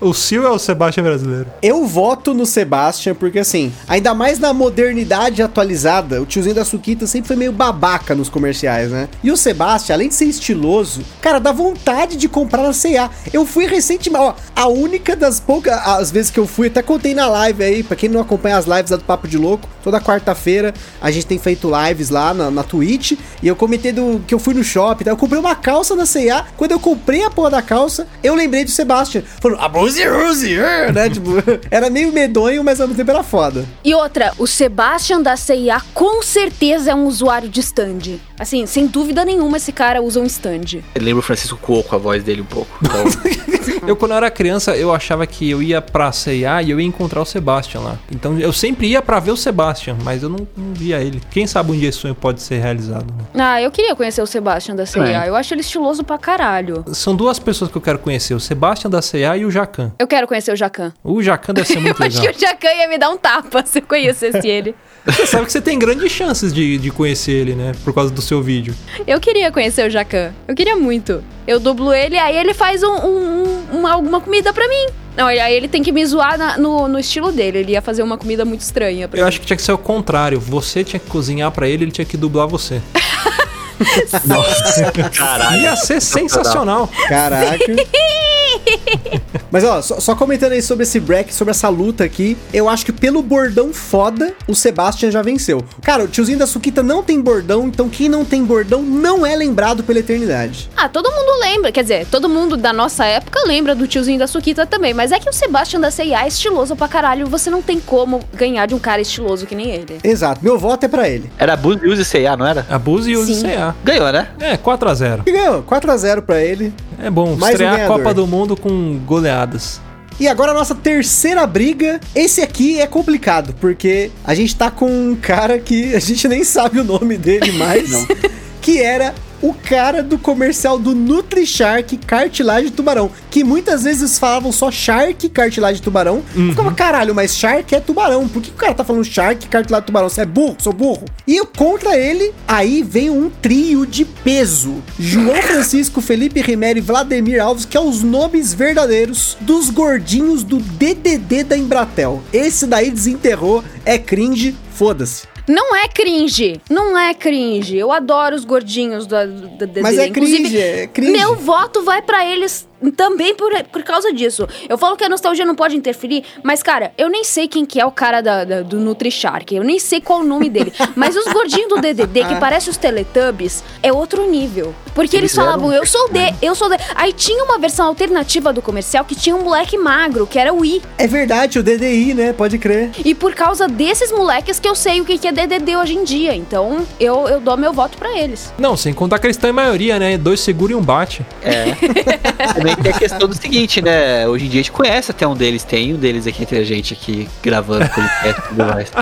O 0.01 0.13
Sil 0.13 0.45
é 0.45 0.51
o 0.51 0.59
Sebastian 0.59 1.05
brasileiro. 1.05 1.47
Eu 1.63 1.87
voto 1.87 2.35
no 2.35 2.45
Sebastian, 2.45 3.15
porque 3.15 3.39
assim, 3.39 3.73
ainda 3.89 4.15
mais 4.15 4.39
na 4.39 4.53
modernidade 4.53 5.43
atualizada, 5.43 6.21
o 6.21 6.27
tiozinho 6.27 6.55
da 6.55 6.65
Suquita 6.65 7.07
sempre 7.07 7.29
foi 7.29 7.37
meio 7.37 7.53
babaca 7.53 8.15
nos 8.15 8.29
comerciais, 8.29 8.91
né? 8.91 9.09
E 9.25 9.31
o 9.31 9.37
Sebastian, 9.37 9.95
além 9.95 10.09
de 10.09 10.15
ser 10.15 10.27
estiloso, 10.27 11.03
cara, 11.21 11.39
dá 11.39 11.51
vontade 11.51 12.17
de 12.17 12.29
comprar 12.29 12.63
na 12.63 12.73
C&A. 12.73 13.11
Eu 13.33 13.47
fui 13.47 13.67
recentemente, 13.67 14.23
ó, 14.23 14.35
a 14.55 14.67
única 14.69 15.17
das 15.17 15.41
poucas 15.41 15.75
as 15.87 16.11
vezes 16.11 16.31
que 16.31 16.39
eu 16.39 16.47
fui, 16.47 16.67
até 16.67 16.83
contei 16.83 17.15
na 17.15 17.27
live 17.29 17.65
aí, 17.65 17.83
pra 17.83 17.97
quem 17.97 18.09
não 18.09 18.21
acompanha 18.21 18.59
as 18.59 18.67
lives 18.67 18.91
lá 18.91 18.97
do 18.99 19.05
Papo 19.05 19.27
de 19.27 19.39
Louco, 19.39 19.67
toda 19.83 20.01
quarta-feira 20.01 20.75
a 21.01 21.11
gente 21.11 21.27
tem 21.27 21.39
feito 21.39 21.71
lives 21.71 22.11
lá 22.11 22.35
na, 22.35 22.51
na 22.51 22.63
Twitch, 22.63 23.13
e 23.43 23.49
eu 23.49 23.57
comentei 23.57 23.93
do 23.93 24.21
que 24.27 24.35
eu 24.35 24.39
fui 24.39 24.53
no 24.53 24.63
shopping, 24.63 25.05
tá? 25.05 25.11
eu 25.11 25.17
comprei 25.17 25.41
uma 25.41 25.55
calça 25.55 25.95
na 25.95 26.05
C&A, 26.05 26.45
quando 26.57 26.73
eu 26.73 26.81
comprei 26.81 27.25
a 27.25 27.31
porra 27.31 27.51
da 27.51 27.63
calça, 27.63 28.07
eu 28.23 28.35
lembrei 28.35 28.65
do 28.65 28.71
Sebastian, 28.71 29.23
falando, 29.41 29.61
a 29.61 29.69
Bruce 29.87 30.05
Rose, 30.05 30.57
né? 30.93 31.09
Tipo, 31.09 31.31
era 31.71 31.89
meio 31.89 32.13
medonho, 32.13 32.65
mas 32.65 32.81
ao 32.81 32.89
mesmo 32.89 32.99
tempo 32.99 33.11
era 33.11 33.23
foda. 33.23 33.65
E 33.85 33.95
outra, 33.95 34.33
o 34.39 34.47
Sebastian 34.47 35.23
da 35.23 35.37
CIA 35.37 35.81
com 35.95 36.23
certeza 36.23 36.91
é 36.91 36.95
um 36.95 37.07
usuário 37.07 37.49
de 37.49 37.61
stand. 37.61 38.19
Assim, 38.39 38.67
sem 38.67 38.87
dúvida 38.87 39.25
nenhuma 39.25 39.57
esse 39.57 39.73
cara 39.73 40.03
usa 40.03 40.21
um 40.21 40.25
stand. 40.27 40.83
Ele 40.95 41.05
lembra 41.05 41.21
o 41.21 41.23
Francisco 41.23 41.59
Cuoco, 41.61 41.95
a 41.95 41.99
voz 41.99 42.23
dele 42.23 42.43
um 42.43 42.47
pouco. 42.47 42.79
Então, 42.83 43.05
Eu, 43.87 43.97
quando 43.97 44.13
eu 44.13 44.17
era 44.17 44.31
criança, 44.31 44.77
eu 44.77 44.93
achava 44.93 45.27
que 45.27 45.49
eu 45.51 45.63
ia 45.63 45.81
pra 45.81 46.11
C&A 46.13 46.63
e 46.63 46.71
eu 46.71 46.81
ia 46.81 46.87
encontrar 46.87 47.21
o 47.21 47.25
Sebastian 47.25 47.81
lá. 47.81 47.99
Então 48.11 48.39
eu 48.39 48.53
sempre 48.53 48.89
ia 48.89 49.03
pra 49.03 49.21
ver 49.21 49.31
o 49.31 49.37
Sebastian, 49.37 49.97
mas 50.03 50.23
eu 50.23 50.29
não, 50.29 50.47
não 50.57 50.73
via 50.75 51.01
ele. 51.01 51.21
Quem 51.31 51.47
sabe 51.47 51.73
um 51.73 51.79
dia 51.79 51.89
esse 51.89 51.99
sonho 51.99 52.15
pode 52.15 52.43
ser 52.43 52.59
realizado. 52.61 53.07
né? 53.13 53.43
Ah, 53.43 53.63
eu 53.63 53.71
queria 53.71 53.95
conhecer 53.95 54.23
o 54.23 54.27
Sebastian 54.27 54.75
da 54.77 54.87
CIA. 54.87 55.03
Também. 55.03 55.29
Eu 55.29 55.37
acho 55.37 55.55
ele 55.55 55.61
estiloso 55.61 56.05
pra 56.05 56.19
caralho. 56.19 56.85
São 56.93 57.15
duas 57.15 57.39
pessoas 57.39 57.71
que 57.71 57.77
eu 57.77 57.83
quero 57.83 57.99
conhecer, 57.99 58.35
o 58.35 58.41
Sebastian 58.41 58.91
da 58.91 59.01
C&A 59.03 59.37
e 59.37 59.45
o 59.45 59.51
Jacan. 59.51 59.93
Eu 59.99 60.07
quero 60.07 60.27
conhecer 60.27 60.53
o 60.53 60.57
Jacan. 60.57 60.93
O 61.03 61.23
Jacan 61.23 61.55
deve 61.55 61.69
ser 61.69 61.79
muito 61.81 62.01
Eu 62.01 62.07
acho 62.07 62.19
legal. 62.21 62.35
que 62.35 62.39
o 62.45 62.49
Jacan 62.49 62.73
ia 62.73 62.89
me 62.89 62.99
dar 62.99 63.11
um 63.11 63.17
tapa 63.17 63.65
se 63.67 63.79
eu 63.79 63.83
conhecesse 63.83 64.47
ele. 64.47 64.75
Você 65.07 65.27
sabe 65.27 65.47
que 65.47 65.53
você 65.53 65.61
tem 65.61 65.79
grandes 65.79 66.11
chances 66.11 66.53
de, 66.53 66.79
de 66.79 66.91
conhecer 66.91 67.31
ele, 67.33 67.55
né? 67.55 67.73
Por 67.85 67.95
causa 67.95 68.13
do 68.13 68.21
seu 68.27 68.43
vídeo. 68.43 68.75
Eu 69.07 69.21
queria 69.21 69.51
conhecer 69.53 69.87
o 69.87 69.91
Jacan. 69.91 70.33
Eu 70.47 70.55
queria 70.55 70.77
muito. 70.77 71.23
Eu 71.47 71.59
dublo 71.61 71.93
ele, 71.93 72.19
aí 72.19 72.37
ele 72.37 72.53
faz 72.53 72.83
um, 72.83 72.89
um- 72.93 73.43
um- 73.73 73.79
uma, 73.79 73.93
alguma 73.93 74.21
comida 74.21 74.53
pra 74.53 74.67
mim. 74.69 74.87
Não, 75.17 75.31
e 75.31 75.39
aí 75.41 75.55
ele 75.55 75.69
tem 75.69 75.83
que 75.83 75.93
me 75.93 76.05
zoar 76.05 76.37
na- 76.37 76.59
no, 76.59 76.89
no 76.89 76.99
estilo 76.99 77.33
dele. 77.33 77.59
Ele 77.59 77.73
ia 77.73 77.81
fazer 77.81 78.03
uma 78.03 78.19
comida 78.19 78.45
muito 78.45 78.61
estranha 78.61 79.09
pra 79.09 79.19
Eu 79.19 79.25
mim. 79.25 79.29
acho 79.29 79.41
que 79.41 79.47
tinha 79.47 79.57
que 79.57 79.63
ser 79.63 79.73
o 79.73 79.79
contrário. 79.79 80.39
Você 80.41 80.85
tinha 80.85 81.01
que 81.01 81.07
cozinhar 81.07 81.51
pra 81.53 81.69
ele, 81.69 81.85
ele 81.85 81.93
tinha 81.93 82.05
que 82.05 82.17
dublar 82.17 82.47
você. 82.47 82.83
caralho. 85.17 85.63
Ia 85.63 85.77
ser 85.77 86.01
sensacional. 86.01 86.89
Caraca. 87.09 87.65
Mas 89.51 89.65
ó, 89.65 89.81
só, 89.81 90.01
só 90.01 90.15
comentando 90.15 90.53
aí 90.53 90.63
sobre 90.63 90.83
esse 90.83 90.99
break, 91.01 91.33
sobre 91.33 91.51
essa 91.53 91.69
luta 91.69 92.05
aqui, 92.05 92.37
eu 92.53 92.69
acho 92.69 92.85
que 92.85 92.93
pelo 92.93 93.23
bordão 93.23 93.73
foda, 93.73 94.35
o 94.47 94.55
Sebastian 94.55 95.11
já 95.11 95.23
venceu. 95.23 95.65
Cara, 95.83 96.05
o 96.05 96.09
tiozinho 96.09 96.39
da 96.39 96.47
Suquita 96.47 96.83
não 96.83 97.03
tem 97.03 97.21
bordão, 97.21 97.67
então 97.67 97.89
quem 97.89 98.09
não 98.09 98.25
tem 98.25 98.45
bordão 98.45 98.83
não 98.83 99.25
é 99.25 99.35
lembrado 99.37 99.83
pela 99.83 99.99
eternidade. 99.99 100.69
Ah, 100.77 100.89
todo 100.89 101.11
mundo 101.11 101.41
lembra, 101.41 101.73
quer 101.73 101.83
dizer, 101.83 102.07
todo 102.07 102.29
mundo 102.29 102.57
da 102.57 102.73
nossa 102.73 103.05
época 103.05 103.41
lembra 103.47 103.75
do 103.75 103.87
tiozinho 103.87 104.19
da 104.19 104.27
Suquita 104.27 104.67
também, 104.67 104.93
mas 104.93 105.13
é 105.13 105.19
que 105.19 105.29
o 105.29 105.33
Sebastian 105.33 105.81
da 105.81 105.91
CIA 105.91 106.25
é 106.25 106.29
estiloso 106.29 106.77
pra 106.77 106.89
caralho, 106.89 107.27
você 107.27 107.51
não 107.51 107.63
tem 107.63 107.81
como 107.81 108.21
ganhar 108.35 108.67
de 108.67 108.75
um 108.75 108.79
cara 108.79 109.01
estiloso 109.01 109.47
que 109.47 109.55
nem 109.55 109.71
ele. 109.71 109.99
Exato, 110.03 110.41
meu 110.43 110.59
voto 110.59 110.85
é 110.85 110.89
pra 110.89 111.09
ele. 111.09 111.31
Era 111.39 111.57
Buzz 111.57 111.99
e 111.99 112.05
C&A, 112.05 112.37
não 112.37 112.47
era? 112.47 112.67
Abuse 112.69 113.11
e 113.11 113.17
use. 113.17 113.35
C&A. 113.37 113.75
Ganhou, 113.85 114.11
né? 114.13 114.29
É, 114.41 114.57
4x0. 114.57 115.23
E 115.27 115.33
ganhou, 115.33 115.63
4x0 115.63 116.23
pra 116.23 116.43
ele. 116.43 116.73
É 116.99 117.11
bom, 117.11 117.37
Mais 117.37 117.43
um 117.43 117.49
estrear 117.51 117.75
a 117.75 117.77
ganhador. 117.77 117.99
Copa 117.99 118.15
do 118.15 118.27
Mundo 118.27 118.56
com 118.57 118.99
goleadas. 118.99 119.81
E 120.19 120.27
agora 120.27 120.53
a 120.53 120.55
nossa 120.55 120.75
terceira 120.75 121.47
briga. 121.47 122.01
Esse 122.15 122.41
aqui 122.41 122.81
é 122.81 122.87
complicado, 122.87 123.55
porque 123.61 124.11
a 124.25 124.35
gente 124.35 124.57
tá 124.57 124.71
com 124.71 124.87
um 124.87 125.15
cara 125.15 125.59
que 125.59 125.95
a 125.95 126.01
gente 126.01 126.27
nem 126.27 126.43
sabe 126.43 126.81
o 126.81 126.85
nome 126.85 127.17
dele 127.17 127.53
mais. 127.53 127.91
Que 128.63 128.83
era 128.83 129.15
o 129.43 129.53
cara 129.53 130.03
do 130.03 130.19
comercial 130.19 130.79
do 130.79 130.95
NutriShark 130.95 131.97
Cartilagem 131.99 132.71
de 132.71 132.73
Tubarão. 132.73 133.11
Que 133.31 133.45
muitas 133.45 133.85
vezes 133.85 134.19
falavam 134.19 134.53
só 134.53 134.71
Shark 134.71 135.29
Cartilagem 135.29 135.77
de 135.77 135.83
Tubarão. 135.83 136.23
Eu 136.35 136.51
ficava, 136.51 136.73
caralho, 136.73 137.15
mas 137.15 137.37
Shark 137.37 137.75
é 137.75 137.81
tubarão. 137.81 138.29
Por 138.29 138.43
que, 138.43 138.51
o 138.51 138.55
cara 138.55 138.75
tá 138.75 138.85
falando 138.85 139.05
Shark 139.05 139.47
Cartilagem 139.49 139.83
de 139.83 139.87
Tubarão? 139.87 140.09
Você 140.09 140.23
é 140.23 140.27
burro? 140.27 140.57
Sou 140.59 140.73
burro. 140.73 141.05
E 141.27 141.45
contra 141.57 141.97
ele, 141.97 142.33
aí 142.47 142.83
vem 142.83 143.11
um 143.11 143.31
trio 143.31 143.87
de 143.87 144.05
peso. 144.05 144.83
João 144.99 145.41
Francisco, 145.43 146.01
Felipe 146.01 146.41
Rimério 146.41 146.81
e 146.81 146.83
Vladimir 146.83 147.43
Alves, 147.43 147.65
que 147.65 147.77
é 147.77 147.81
os 147.81 148.03
nomes 148.03 148.55
verdadeiros 148.55 149.37
dos 149.41 149.71
gordinhos 149.71 150.43
do 150.43 150.59
DDD 150.59 151.45
da 151.45 151.57
Embratel. 151.57 152.23
Esse 152.33 152.67
daí 152.67 152.91
desenterrou, 152.91 153.63
é 153.85 153.99
cringe, 153.99 154.57
foda-se. 154.73 155.36
Não 155.49 155.77
é 155.77 155.87
cringe, 155.89 156.61
não 156.69 156.99
é 156.99 157.15
cringe. 157.15 157.77
Eu 157.77 157.93
adoro 157.93 158.35
os 158.35 158.45
gordinhos 158.45 159.07
da, 159.07 159.25
da, 159.25 159.67
da 159.67 159.83
Mas 159.83 159.97
é 159.99 160.11
cringe, 160.11 160.59
é 160.59 160.87
cringe. 160.87 161.13
Meu 161.13 161.37
voto 161.37 161.83
vai 161.83 162.03
pra 162.03 162.27
eles 162.27 162.69
também 162.97 163.35
por, 163.35 163.53
por 163.65 163.83
causa 163.83 164.13
disso. 164.13 164.47
Eu 164.69 164.77
falo 164.79 164.97
que 164.97 165.05
a 165.05 165.09
nostalgia 165.09 165.45
não 165.45 165.55
pode 165.55 165.77
interferir, 165.77 166.25
mas, 166.43 166.63
cara, 166.63 166.93
eu 166.99 167.09
nem 167.09 167.25
sei 167.25 167.49
quem 167.49 167.65
que 167.65 167.81
é 167.81 167.87
o 167.87 167.91
cara 167.91 168.21
da, 168.21 168.45
da- 168.45 168.63
do 168.63 168.79
NutriShark. 168.79 169.55
Eu 169.55 169.65
nem 169.65 169.79
sei 169.79 170.01
qual 170.01 170.21
o 170.21 170.25
nome 170.25 170.49
dele. 170.49 170.73
mas 170.95 171.17
os 171.17 171.25
gordinhos 171.33 171.69
do 171.69 171.81
DDD, 171.81 172.25
que 172.25 172.35
parecem 172.37 172.71
os 172.71 172.77
Teletubbies, 172.77 173.63
é 173.83 173.93
outro 173.93 174.29
nível. 174.31 174.75
Porque 174.95 175.17
eles, 175.17 175.33
Eles 175.33 175.39
eram- 175.39 175.53
falavam, 175.53 175.73
eu 175.73 175.87
sou 175.87 176.09
D, 176.11 176.19
eu 176.41 176.55
sou 176.55 176.69
D. 176.71 176.77
Aí 176.95 177.13
tinha 177.13 177.43
uma 177.45 177.59
versão 177.59 177.87
alternativa 177.87 178.53
do 178.53 178.63
comercial 178.63 179.05
que 179.05 179.15
tinha 179.15 179.37
um 179.37 179.43
moleque 179.43 179.77
magro, 179.77 180.27
que 180.27 180.39
era 180.39 180.53
o 180.55 180.65
I. 180.65 180.81
É 180.99 181.07
verdade, 181.07 181.59
o 181.59 181.63
DDI, 181.63 182.15
né? 182.15 182.33
Pode 182.33 182.59
crer. 182.59 182.91
E 183.05 183.15
por 183.15 183.35
causa 183.35 183.69
desses 183.69 184.11
moleques 184.11 184.59
que 184.59 184.69
eu 184.69 184.75
sei 184.75 185.01
o 185.01 185.05
que 185.05 185.19
que 185.19 185.29
é 185.29 185.33
DDD 185.33 185.77
hoje 185.77 185.95
em 185.95 186.05
dia. 186.05 186.35
Então, 186.35 186.87
eu, 186.99 187.29
eu 187.29 187.41
dou 187.41 187.57
meu 187.57 187.73
voto 187.73 187.99
pra 187.99 188.17
eles. 188.19 188.53
Não, 188.59 188.77
sem 188.77 188.93
contar 188.95 189.19
que 189.19 189.27
eles 189.27 189.37
estão 189.37 189.51
em 189.51 189.53
maioria, 189.53 189.99
né? 189.99 190.17
Dois 190.17 190.41
segura 190.41 190.73
e 190.73 190.75
um 190.75 190.83
bate. 190.83 191.25
É. 191.43 191.77
também 192.67 192.77
tem 192.77 192.93
a 192.93 192.99
questão 192.99 193.29
do 193.29 193.35
seguinte, 193.35 193.81
né? 193.81 194.27
Hoje 194.27 194.47
em 194.47 194.49
dia 194.49 194.61
a 194.61 194.63
gente 194.65 194.73
conhece 194.73 195.13
até 195.13 195.27
um 195.27 195.35
deles, 195.35 195.63
tem 195.63 195.95
um 195.95 195.97
deles 195.97 196.27
aqui 196.27 196.43
entre 196.43 196.59
a 196.59 196.65
gente 196.65 196.95
aqui 196.95 197.29
gravando 197.43 197.89
podcast 197.89 198.41
e 198.41 198.49
tudo 198.49 198.67
mais. 198.67 198.93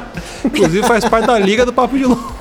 Inclusive 0.44 0.86
faz 0.86 1.04
parte 1.06 1.26
da 1.26 1.38
liga 1.38 1.64
do 1.64 1.72
Papo 1.72 1.96
de 1.96 2.04
Louco. 2.04 2.34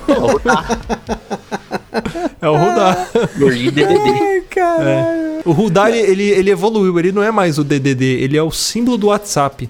É 2.41 2.49
o 2.49 2.57
Rudá. 2.57 3.07
Gordinho 3.38 3.71
DDD. 3.71 3.93
Ai, 3.93 4.43
caralho. 4.49 4.89
É. 4.89 5.41
O 5.45 5.51
Rudá, 5.51 5.89
ele, 5.89 5.99
ele, 5.99 6.29
ele 6.29 6.51
evoluiu, 6.51 6.97
ele 6.99 7.12
não 7.12 7.23
é 7.23 7.31
mais 7.31 7.57
o 7.57 7.63
DDD, 7.63 8.03
ele 8.03 8.38
é 8.38 8.43
o 8.43 8.51
símbolo 8.51 8.97
do 8.97 9.07
WhatsApp. 9.07 9.69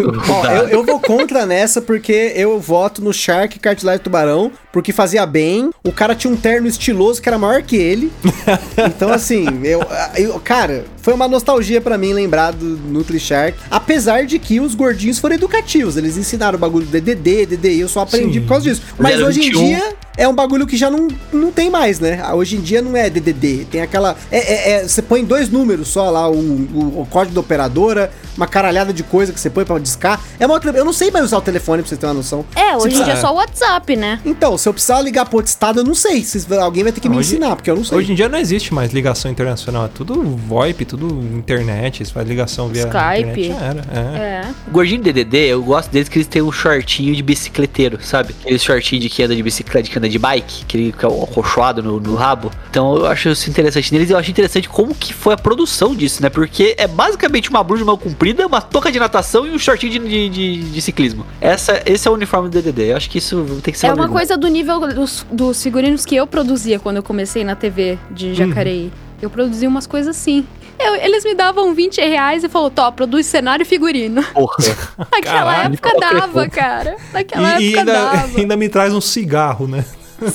Ó, 0.00 0.46
eu, 0.46 0.68
eu 0.68 0.84
vou 0.84 1.00
contra 1.00 1.44
nessa 1.46 1.80
porque 1.82 2.32
eu 2.36 2.58
voto 2.60 3.02
no 3.02 3.12
Shark 3.12 3.58
Cartilagem 3.58 4.02
Tubarão, 4.02 4.52
porque 4.72 4.92
fazia 4.92 5.24
bem. 5.26 5.70
O 5.84 5.90
cara 5.92 6.14
tinha 6.14 6.32
um 6.32 6.36
terno 6.36 6.66
estiloso 6.68 7.20
que 7.20 7.28
era 7.28 7.38
maior 7.38 7.62
que 7.62 7.76
ele. 7.76 8.12
Então, 8.86 9.12
assim, 9.12 9.44
eu, 9.64 9.80
eu- 10.16 10.38
cara, 10.40 10.84
foi 11.08 11.14
uma 11.14 11.26
nostalgia 11.26 11.80
pra 11.80 11.96
mim 11.96 12.12
lembrar 12.12 12.50
do 12.52 12.66
Nutri 12.66 13.18
Shark. 13.18 13.56
Apesar 13.70 14.26
de 14.26 14.38
que 14.38 14.60
os 14.60 14.74
gordinhos 14.74 15.18
foram 15.18 15.36
educativos. 15.36 15.96
Eles 15.96 16.18
ensinaram 16.18 16.56
o 16.56 16.60
bagulho 16.60 16.84
do 16.84 16.90
DDD, 16.92 17.46
DDI, 17.46 17.80
eu 17.80 17.88
só 17.88 18.00
aprendi 18.00 18.34
Sim. 18.34 18.40
por 18.42 18.48
causa 18.48 18.68
disso. 18.68 18.82
Mas 18.98 19.18
hoje 19.18 19.40
em 19.40 19.44
21. 19.44 19.64
dia 19.68 19.94
é 20.18 20.28
um 20.28 20.34
bagulho 20.34 20.66
que 20.66 20.76
já 20.76 20.90
não, 20.90 21.08
não 21.32 21.50
tem 21.50 21.70
mais, 21.70 21.98
né? 21.98 22.22
Hoje 22.34 22.56
em 22.56 22.60
dia 22.60 22.82
não 22.82 22.94
é 22.94 23.08
DDD. 23.08 23.64
Tem 23.70 23.80
aquela. 23.80 24.16
É, 24.30 24.38
é- 24.38 24.70
é- 24.82 24.82
você 24.88 25.00
põe 25.00 25.24
dois 25.24 25.48
números 25.48 25.88
só 25.88 26.10
lá, 26.10 26.28
o, 26.28 26.34
o- 26.34 27.00
o 27.02 27.06
código 27.08 27.34
da 27.36 27.40
operadora, 27.40 28.10
uma 28.36 28.46
caralhada 28.46 28.92
de 28.92 29.02
coisa 29.02 29.32
que 29.32 29.40
você 29.40 29.48
põe 29.48 29.64
pra 29.64 29.78
discar. 29.78 30.20
É 30.38 30.44
uma 30.44 30.56
outra. 30.56 30.72
Eu 30.76 30.84
não 30.84 30.92
sei 30.92 31.10
mais 31.10 31.24
usar 31.24 31.38
o 31.38 31.40
telefone 31.40 31.82
pra 31.82 31.88
você 31.88 31.96
ter 31.96 32.04
uma 32.04 32.14
noção. 32.14 32.44
É, 32.54 32.76
hoje 32.76 32.96
em 33.00 33.04
dia 33.04 33.14
é 33.14 33.16
só 33.16 33.32
o 33.32 33.36
WhatsApp, 33.36 33.96
né? 33.96 34.20
Então, 34.26 34.58
se 34.58 34.68
eu 34.68 34.74
precisar 34.74 35.00
ligar 35.00 35.24
pro 35.24 35.36
outro 35.38 35.48
estado, 35.48 35.80
eu 35.80 35.84
não 35.84 35.94
sei. 35.94 36.22
Se 36.22 36.44
alguém 36.54 36.82
vai 36.82 36.92
ter 36.92 37.00
que 37.00 37.08
me 37.08 37.16
Hoje- 37.16 37.30
ensinar, 37.36 37.56
porque 37.56 37.70
eu 37.70 37.76
não 37.76 37.84
sei. 37.84 37.96
Hoje 37.96 38.12
em 38.12 38.14
dia 38.14 38.28
não 38.28 38.38
existe 38.38 38.74
mais 38.74 38.92
ligação 38.92 39.30
internacional, 39.30 39.86
é 39.86 39.88
tudo 39.94 40.20
VoIP, 40.48 40.84
tudo 40.84 40.97
internet, 41.06 42.04
você 42.04 42.12
faz 42.12 42.26
ligação 42.28 42.68
via 42.68 42.82
Skype. 42.86 43.30
internet, 43.46 43.52
era. 43.62 43.84
É. 43.92 44.18
É. 44.48 44.50
O 44.66 44.70
gordinho 44.70 45.00
DDD, 45.02 45.36
eu 45.48 45.62
gosto 45.62 45.90
deles 45.90 46.08
que 46.08 46.18
eles 46.18 46.26
têm 46.26 46.42
um 46.42 46.50
shortinho 46.50 47.14
de 47.14 47.22
bicicleteiro, 47.22 47.98
sabe? 48.02 48.34
Aquele 48.40 48.58
shortinho 48.58 49.00
de 49.00 49.08
que 49.08 49.22
anda 49.22 49.34
de 49.36 49.42
bicicleta, 49.42 49.88
que 49.88 49.98
anda 49.98 50.08
de 50.08 50.18
bike, 50.18 50.62
aquele 50.64 50.92
que 50.92 51.04
é 51.04 51.08
o 51.08 51.22
acolchoado 51.22 51.82
no, 51.82 52.00
no 52.00 52.14
rabo. 52.14 52.50
Então 52.70 52.96
eu 52.96 53.06
acho 53.06 53.28
isso 53.28 53.48
interessante 53.48 53.92
neles 53.92 54.10
e 54.10 54.12
eu 54.12 54.18
acho 54.18 54.30
interessante 54.30 54.68
como 54.68 54.94
que 54.94 55.12
foi 55.14 55.34
a 55.34 55.36
produção 55.36 55.94
disso, 55.94 56.22
né? 56.22 56.28
Porque 56.28 56.74
é 56.78 56.86
basicamente 56.86 57.50
uma 57.50 57.62
blusa 57.62 57.82
de 57.82 57.86
mão 57.86 57.96
comprida, 57.96 58.46
uma 58.46 58.60
touca 58.60 58.90
de 58.90 58.98
natação 58.98 59.46
e 59.46 59.50
um 59.50 59.58
shortinho 59.58 59.92
de, 59.92 59.98
de, 59.98 60.28
de- 60.28 60.70
de 60.70 60.82
ciclismo. 60.82 61.24
Essa, 61.40 61.82
esse 61.86 62.06
é 62.06 62.10
o 62.10 62.14
uniforme 62.14 62.48
do 62.48 62.60
DDD. 62.60 62.92
Eu 62.92 62.96
acho 62.96 63.08
que 63.10 63.18
isso 63.18 63.60
tem 63.62 63.72
que 63.72 63.78
ser 63.78 63.86
É 63.88 63.92
uma 63.92 64.08
coisa 64.08 64.36
do 64.36 64.48
nível 64.48 64.80
dos, 64.94 65.26
dos 65.30 65.62
figurinos 65.62 66.04
que 66.04 66.14
eu 66.16 66.26
produzia 66.26 66.78
quando 66.78 66.96
eu 66.96 67.02
comecei 67.02 67.44
na 67.44 67.54
TV 67.54 67.98
de 68.10 68.34
Jacareí. 68.34 68.90
Eu 69.20 69.28
produzia 69.28 69.68
umas 69.68 69.86
coisas 69.86 70.16
assim. 70.16 70.46
Eu- 70.80 70.94
eles 70.96 71.24
me 71.24 71.34
davam 71.34 71.74
20 71.74 72.00
reais 72.00 72.44
e 72.44 72.48
falou, 72.48 72.70
Tó, 72.70 72.90
produz 72.92 73.26
cenário 73.26 73.62
e 73.62 73.66
figurino. 73.66 74.22
Porra. 74.32 74.56
Naquela 75.12 75.54
Caralho, 75.54 75.74
época 75.74 75.90
dava, 76.00 76.48
cara. 76.50 76.96
Naquela 77.12 77.60
E, 77.60 77.64
e 77.64 77.66
época 77.74 77.80
ainda, 77.80 77.92
dava. 77.92 78.38
ainda 78.38 78.56
me 78.56 78.68
traz 78.68 78.92
um 78.94 79.00
cigarro, 79.00 79.66
né? 79.66 79.84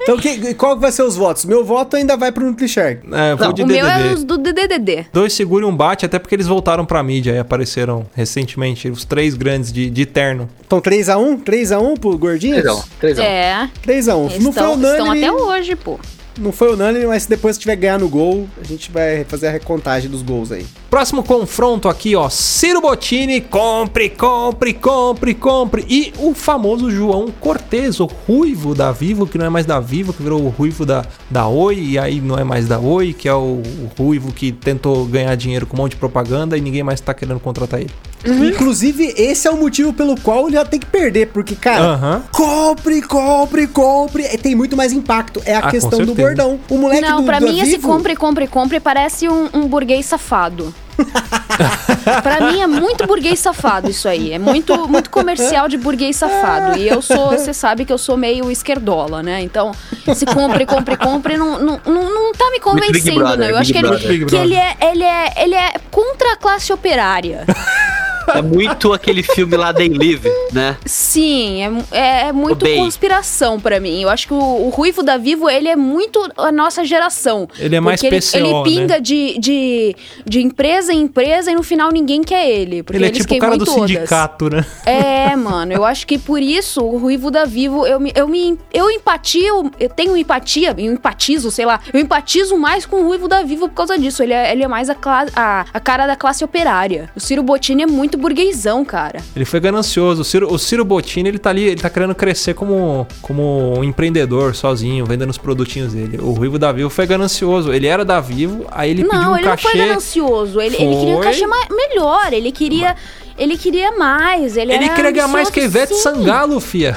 Então, 0.00 0.16
que- 0.16 0.54
qual 0.54 0.78
vai 0.78 0.90
ser 0.90 1.02
os 1.02 1.16
votos? 1.16 1.44
Meu 1.44 1.62
voto 1.62 1.94
ainda 1.96 2.16
vai 2.16 2.32
pro 2.32 2.42
NutriShark. 2.46 3.00
É, 3.12 3.34
vou 3.34 3.46
Não, 3.48 3.52
de 3.52 3.62
o 3.62 3.66
DDD. 3.66 3.82
meu 3.82 3.90
é 3.90 4.12
os 4.14 4.24
do 4.24 4.38
DDD. 4.38 5.06
Dois 5.12 5.32
segura 5.34 5.66
e 5.66 5.68
um 5.68 5.76
bate, 5.76 6.06
até 6.06 6.18
porque 6.18 6.34
eles 6.34 6.46
voltaram 6.46 6.86
pra 6.86 7.02
mídia 7.02 7.32
e 7.32 7.38
apareceram 7.38 8.06
recentemente 8.14 8.88
os 8.88 9.04
três 9.04 9.34
grandes 9.34 9.70
de, 9.70 9.90
de 9.90 10.06
terno. 10.06 10.48
Então, 10.66 10.80
3x1? 10.80 11.42
3x1 11.42 11.98
pro 11.98 12.16
Gordinhos? 12.16 12.62
Trêsão, 12.62 12.84
trêsão. 12.98 13.24
É. 13.24 13.68
3x1. 13.86 14.30
Eles 14.30 14.44
Não 14.44 14.52
foi 14.52 14.62
estão 14.62 14.74
estão 14.76 15.04
unânime. 15.04 15.24
até 15.26 15.32
hoje, 15.32 15.76
pô. 15.76 16.00
Não 16.38 16.52
foi 16.52 16.72
unânime, 16.72 17.06
mas 17.06 17.26
depois 17.26 17.58
tiver 17.58 17.74
ganhar 17.74 17.98
no 17.98 18.08
gol, 18.08 18.48
a 18.60 18.64
gente 18.64 18.92
vai 18.92 19.24
fazer 19.24 19.48
a 19.48 19.50
recontagem 19.50 20.08
dos 20.08 20.22
gols 20.22 20.52
aí. 20.52 20.64
Próximo 20.88 21.22
confronto 21.24 21.88
aqui, 21.88 22.14
ó. 22.14 22.28
Ciro 22.28 22.80
Bottini, 22.80 23.40
compre, 23.40 24.08
compre, 24.08 24.72
compre, 24.72 25.34
compre. 25.34 25.84
E 25.88 26.12
o 26.18 26.32
famoso 26.32 26.90
João 26.90 27.28
Cortez, 27.40 27.98
o 27.98 28.06
ruivo 28.06 28.74
da 28.74 28.92
Vivo, 28.92 29.26
que 29.26 29.36
não 29.36 29.46
é 29.46 29.48
mais 29.48 29.66
da 29.66 29.80
Vivo, 29.80 30.12
que 30.12 30.22
virou 30.22 30.42
o 30.42 30.48
ruivo 30.48 30.86
da, 30.86 31.04
da 31.28 31.48
Oi, 31.48 31.78
e 31.78 31.98
aí 31.98 32.20
não 32.20 32.38
é 32.38 32.44
mais 32.44 32.68
da 32.68 32.78
Oi, 32.78 33.12
que 33.12 33.28
é 33.28 33.34
o, 33.34 33.60
o 33.60 33.90
ruivo 33.98 34.32
que 34.32 34.52
tentou 34.52 35.04
ganhar 35.06 35.34
dinheiro 35.34 35.66
com 35.66 35.76
um 35.76 35.80
monte 35.80 35.92
de 35.92 35.98
propaganda 35.98 36.56
e 36.56 36.60
ninguém 36.60 36.84
mais 36.84 37.00
tá 37.00 37.12
querendo 37.12 37.40
contratar 37.40 37.80
ele. 37.80 37.90
Inclusive, 38.24 39.14
esse 39.16 39.46
é 39.46 39.50
o 39.50 39.56
motivo 39.56 39.92
pelo 39.92 40.18
qual 40.20 40.46
ele 40.48 40.56
já 40.56 40.64
tem 40.64 40.80
que 40.80 40.86
perder, 40.86 41.28
porque, 41.28 41.54
cara, 41.54 41.84
Aham. 41.84 42.22
compre, 42.32 43.00
compre, 43.02 43.66
compre. 43.66 44.24
Tem 44.38 44.54
muito 44.54 44.76
mais 44.76 44.92
impacto. 44.92 45.42
É 45.44 45.54
a 45.54 45.60
Ah, 45.60 45.70
questão 45.70 46.04
do 46.04 46.14
gordão. 46.14 46.58
O 46.68 46.76
moleque 46.78 47.02
Não, 47.02 47.20
do, 47.20 47.26
pra 47.26 47.38
da 47.38 47.46
mim 47.46 47.60
esse 47.60 47.78
compre, 47.78 48.16
compre, 48.16 48.46
compre 48.46 48.80
parece 48.80 49.28
um, 49.28 49.48
um 49.54 49.66
burguês 49.68 50.06
safado. 50.06 50.74
pra 52.22 52.50
mim 52.50 52.60
é 52.60 52.66
muito 52.66 53.06
burguês 53.06 53.38
safado 53.38 53.88
isso 53.88 54.08
aí. 54.08 54.32
É 54.32 54.38
muito, 54.38 54.88
muito 54.88 55.10
comercial 55.10 55.68
de 55.68 55.76
burguês 55.76 56.16
safado. 56.16 56.76
E 56.76 56.88
eu 56.88 57.00
sou, 57.00 57.30
você 57.30 57.54
sabe 57.54 57.84
que 57.84 57.92
eu 57.92 57.98
sou 57.98 58.16
meio 58.16 58.50
esquerdola, 58.50 59.22
né? 59.22 59.40
Então, 59.42 59.72
esse 60.06 60.26
compre, 60.26 60.66
compre, 60.66 60.96
compre 60.96 61.36
não, 61.36 61.58
não, 61.60 61.80
não, 61.86 62.14
não 62.14 62.32
tá 62.32 62.50
me 62.50 62.58
convencendo, 62.58 63.14
Brother, 63.20 63.38
não. 63.38 63.46
Eu 63.46 63.58
acho 63.58 63.72
que, 63.72 63.78
ele, 63.78 64.26
que 64.26 64.36
ele, 64.36 64.54
é, 64.54 64.76
ele, 64.90 65.04
é, 65.04 65.32
ele 65.36 65.54
é 65.54 65.72
contra 65.90 66.32
a 66.32 66.36
classe 66.36 66.72
operária. 66.72 67.44
É 68.34 68.42
muito 68.42 68.92
aquele 68.92 69.22
filme 69.22 69.56
lá 69.56 69.72
They 69.72 69.88
Live, 69.88 70.28
né? 70.52 70.76
Sim, 70.84 71.62
é, 71.62 71.98
é, 71.98 72.28
é 72.28 72.32
muito 72.32 72.62
Odeio. 72.62 72.78
conspiração 72.82 73.58
pra 73.58 73.80
mim. 73.80 74.02
Eu 74.02 74.08
acho 74.08 74.26
que 74.26 74.34
o, 74.34 74.36
o 74.36 74.68
Ruivo 74.68 75.02
da 75.02 75.16
Vivo, 75.16 75.48
ele 75.48 75.68
é 75.68 75.76
muito 75.76 76.20
a 76.36 76.52
nossa 76.52 76.84
geração. 76.84 77.48
Ele 77.58 77.76
é 77.76 77.80
mais 77.80 78.00
PCO, 78.00 78.36
ele, 78.36 78.48
ele 78.48 78.62
pinga 78.62 78.94
né? 78.94 79.00
de, 79.00 79.38
de, 79.38 79.96
de 80.24 80.40
empresa 80.40 80.92
em 80.92 81.02
empresa 81.02 81.50
e 81.50 81.54
no 81.54 81.62
final 81.62 81.90
ninguém 81.90 82.22
quer 82.22 82.48
ele. 82.48 82.82
Porque 82.82 82.96
Ele 82.96 83.06
é 83.06 83.08
eles 83.08 83.18
tipo 83.18 83.34
o 83.34 83.38
cara 83.38 83.56
do 83.56 83.64
todas. 83.64 83.90
sindicato, 83.90 84.50
né? 84.50 84.64
É, 84.84 85.34
mano, 85.34 85.72
eu 85.72 85.84
acho 85.84 86.06
que 86.06 86.18
por 86.18 86.40
isso 86.40 86.82
o 86.82 86.98
Ruivo 86.98 87.30
da 87.30 87.44
Vivo, 87.44 87.86
eu 87.86 87.98
me, 87.98 88.12
eu 88.14 88.28
me 88.28 88.58
eu 88.72 88.90
empatio, 88.90 89.70
eu 89.80 89.88
tenho 89.88 90.16
empatia, 90.16 90.74
eu 90.76 90.92
empatizo, 90.92 91.50
sei 91.50 91.64
lá, 91.64 91.80
eu 91.92 92.00
empatizo 92.00 92.56
mais 92.56 92.84
com 92.84 93.02
o 93.02 93.06
Ruivo 93.06 93.28
da 93.28 93.42
Vivo 93.42 93.68
por 93.68 93.74
causa 93.74 93.98
disso. 93.98 94.22
Ele 94.22 94.32
é, 94.32 94.52
ele 94.52 94.62
é 94.62 94.68
mais 94.68 94.90
a, 94.90 94.96
a, 95.34 95.64
a 95.72 95.80
cara 95.80 96.06
da 96.06 96.16
classe 96.16 96.44
operária. 96.44 97.10
O 97.16 97.20
Ciro 97.20 97.42
Bottini 97.42 97.82
é 97.82 97.86
muito 97.86 98.17
burguesão, 98.18 98.84
cara. 98.84 99.20
Ele 99.34 99.44
foi 99.44 99.60
ganancioso. 99.60 100.22
O 100.22 100.24
Ciro, 100.24 100.52
o 100.52 100.58
Ciro 100.58 100.84
Bottini, 100.84 101.28
ele 101.28 101.38
tá 101.38 101.50
ali, 101.50 101.64
ele 101.64 101.80
tá 101.80 101.88
querendo 101.88 102.14
crescer 102.14 102.54
como, 102.54 103.06
como 103.22 103.78
um 103.78 103.84
empreendedor 103.84 104.54
sozinho, 104.54 105.06
vendendo 105.06 105.30
os 105.30 105.38
produtinhos 105.38 105.92
dele. 105.92 106.18
O 106.20 106.32
Ruivo 106.32 106.58
da 106.58 106.72
Vivo 106.72 106.90
foi 106.90 107.06
ganancioso. 107.06 107.72
Ele 107.72 107.86
era 107.86 108.04
da 108.04 108.20
Vivo, 108.20 108.66
aí 108.70 108.90
ele 108.90 109.04
pediu 109.04 109.18
não, 109.18 109.32
um 109.32 109.36
ele 109.36 109.44
não 109.46 109.50
cachê. 109.52 109.68
foi 109.68 109.78
ganancioso. 109.78 110.60
Ele, 110.60 110.76
ele 110.76 110.96
queria 110.96 111.14
um 111.14 111.22
Foi. 111.22 111.24
cachê 111.24 111.46
melhor. 111.70 112.32
Ele 112.32 112.52
queria. 112.52 112.96
Ele 113.38 113.56
queria 113.56 113.92
mais. 113.92 114.56
Ele, 114.56 114.72
Ele 114.72 114.84
era 114.84 114.94
queria 114.94 115.10
ganhar 115.10 115.28
mais 115.28 115.48
que 115.50 115.60
a 115.60 115.64
Ivete 115.64 115.94
sim. 115.94 116.00
Sangalo, 116.02 116.58
fia. 116.60 116.96